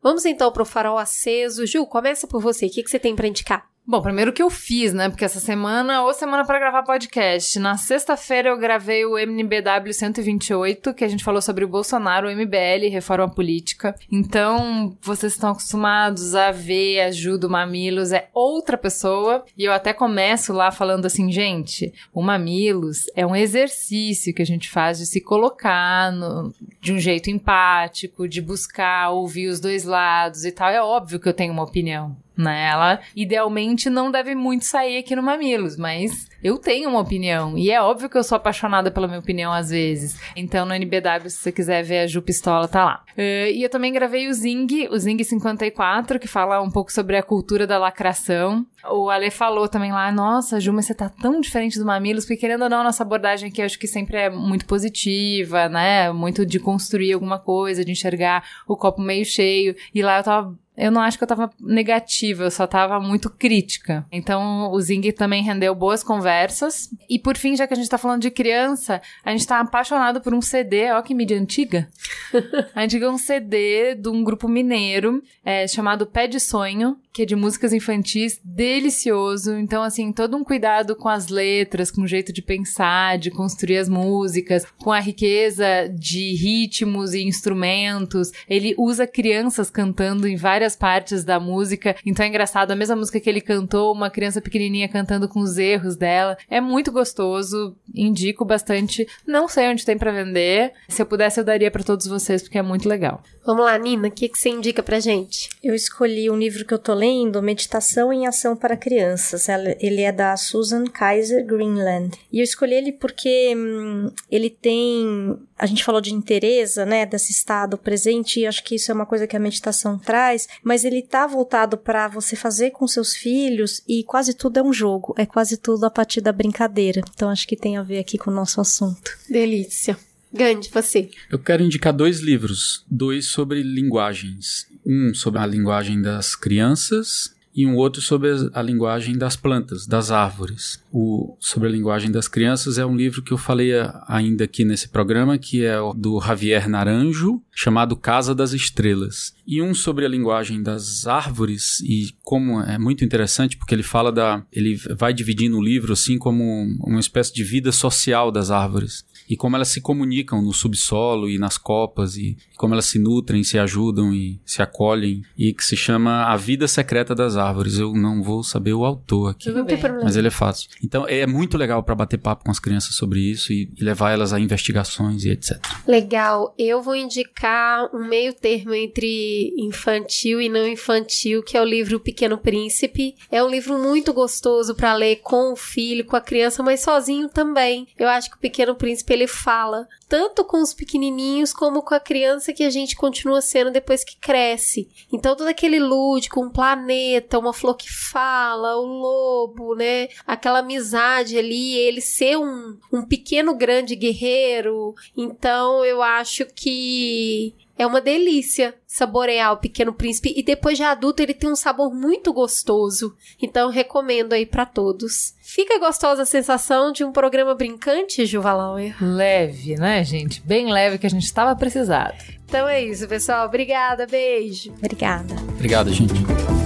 [0.02, 1.66] Vamos então pro farol aceso.
[1.66, 2.66] Ju, começa por você.
[2.66, 3.73] O que, que você tem para indicar?
[3.86, 5.10] Bom, primeiro o que eu fiz, né?
[5.10, 7.58] Porque essa semana, ou semana para gravar podcast.
[7.58, 12.34] Na sexta-feira eu gravei o MNBW 128, que a gente falou sobre o Bolsonaro, o
[12.34, 13.94] MBL, reforma política.
[14.10, 19.44] Então, vocês estão acostumados a ver a Ju do Mamilos, é outra pessoa.
[19.54, 24.46] E eu até começo lá falando assim, gente, o Mamilos é um exercício que a
[24.46, 29.84] gente faz de se colocar no, de um jeito empático, de buscar ouvir os dois
[29.84, 30.70] lados e tal.
[30.70, 32.68] É óbvio que eu tenho uma opinião né?
[32.70, 37.56] Ela idealmente não deve muito sair aqui no Mamilos, mas eu tenho uma opinião.
[37.56, 40.20] E é óbvio que eu sou apaixonada pela minha opinião às vezes.
[40.36, 43.04] Então no NBW, se você quiser ver a Ju Pistola, tá lá.
[43.16, 47.16] Uh, e eu também gravei o Zing, o Zing 54, que fala um pouco sobre
[47.16, 48.66] a cultura da lacração.
[48.90, 52.40] O Ale falou também lá, nossa, Ju, mas você tá tão diferente do Mamilos, porque
[52.40, 56.12] querendo ou não, a nossa abordagem aqui eu acho que sempre é muito positiva, né?
[56.12, 59.74] Muito de construir alguma coisa, de enxergar o copo meio cheio.
[59.94, 63.30] E lá eu tava eu não acho que eu tava negativa, eu só tava muito
[63.30, 64.04] crítica.
[64.10, 66.90] Então, o Zing também rendeu boas conversas.
[67.08, 70.20] E por fim, já que a gente tá falando de criança, a gente tá apaixonado
[70.20, 71.88] por um CD, ó que mídia antiga.
[72.74, 77.22] a gente ganhou um CD de um grupo mineiro é, chamado Pé de Sonho, que
[77.22, 79.54] é de músicas infantis, delicioso.
[79.54, 83.78] Então, assim, todo um cuidado com as letras, com o jeito de pensar, de construir
[83.78, 88.32] as músicas, com a riqueza de ritmos e instrumentos.
[88.50, 91.94] Ele usa crianças cantando em várias partes da música.
[92.04, 95.56] Então é engraçado, a mesma música que ele cantou, uma criança pequenininha cantando com os
[95.56, 96.36] erros dela.
[96.50, 99.06] É muito gostoso, indico bastante.
[99.24, 100.72] Não sei onde tem para vender.
[100.88, 103.22] Se eu pudesse, eu daria para todos vocês, porque é muito legal.
[103.46, 105.50] Vamos lá, Nina, o que, que você indica pra gente?
[105.62, 107.03] Eu escolhi um livro que eu tô lendo,
[107.42, 109.46] Meditação em Ação para Crianças.
[109.80, 112.16] Ele é da Susan Kaiser Greenland.
[112.32, 115.38] E eu escolhi ele porque hum, ele tem.
[115.58, 117.06] A gente falou de interesa, né?
[117.06, 120.84] Desse estado presente, e acho que isso é uma coisa que a meditação traz, mas
[120.84, 125.14] ele tá voltado para você fazer com seus filhos e quase tudo é um jogo,
[125.16, 127.02] é quase tudo a partir da brincadeira.
[127.14, 129.16] Então acho que tem a ver aqui com o nosso assunto.
[129.28, 129.96] Delícia.
[130.34, 131.08] Gandhi, você.
[131.30, 134.66] Eu quero indicar dois livros, dois sobre linguagens.
[134.84, 140.10] Um sobre a linguagem das crianças e um outro sobre a linguagem das plantas, das
[140.10, 140.82] árvores.
[140.92, 143.70] O sobre a linguagem das crianças é um livro que eu falei
[144.08, 149.34] ainda aqui nesse programa, que é do Javier Naranjo, chamado Casa das Estrelas.
[149.46, 154.10] E um sobre a linguagem das árvores e como é muito interessante porque ele fala
[154.10, 156.42] da ele vai dividindo o livro assim como
[156.80, 161.38] uma espécie de vida social das árvores e como elas se comunicam no subsolo e
[161.38, 165.76] nas copas e como elas se nutrem, se ajudam e se acolhem e que se
[165.76, 167.78] chama A Vida Secreta das Árvores.
[167.78, 170.04] Eu não vou saber o autor aqui, não tem problema.
[170.04, 170.68] mas ele é fácil.
[170.82, 174.12] Então é muito legal para bater papo com as crianças sobre isso e, e levar
[174.12, 175.58] elas a investigações e etc.
[175.86, 176.54] Legal.
[176.58, 181.96] Eu vou indicar um meio termo entre infantil e não infantil, que é o livro
[181.96, 183.14] O Pequeno Príncipe.
[183.30, 187.28] É um livro muito gostoso para ler com o filho, com a criança, mas sozinho
[187.28, 187.88] também.
[187.98, 192.00] Eu acho que o Pequeno Príncipe ele fala tanto com os pequenininhos como com a
[192.00, 194.88] criança que a gente continua sendo depois que cresce.
[195.12, 200.08] Então todo aquele lúdico, um planeta, uma flor que fala, o lobo, né?
[200.26, 204.94] Aquela amizade ali, ele ser um, um pequeno grande guerreiro.
[205.16, 211.22] Então eu acho que é uma delícia saborear o Pequeno Príncipe e depois de adulto
[211.22, 213.14] ele tem um sabor muito gostoso.
[213.42, 215.34] Então recomendo aí para todos.
[215.42, 218.96] Fica gostosa a sensação de um programa brincante, Juvalauer?
[219.00, 220.40] Leve, né, gente?
[220.42, 222.16] Bem leve que a gente estava precisado.
[222.46, 223.46] Então é isso, pessoal.
[223.46, 224.72] Obrigada, beijo.
[224.78, 225.34] Obrigada.
[225.54, 226.63] Obrigado, gente.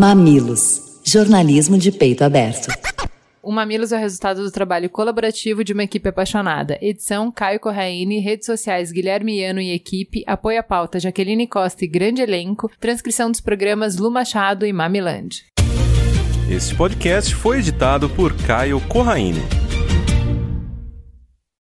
[0.00, 1.02] Mamilos.
[1.04, 2.68] Jornalismo de peito aberto.
[3.42, 6.78] O Mamilos é o resultado do trabalho colaborativo de uma equipe apaixonada.
[6.80, 11.86] Edição Caio Corraine, redes sociais Guilherme Iano e equipe, apoio à pauta Jaqueline Costa e
[11.86, 15.44] grande elenco, transcrição dos programas Lu Machado e Mamiland.
[16.50, 19.42] Esse podcast foi editado por Caio Corraine.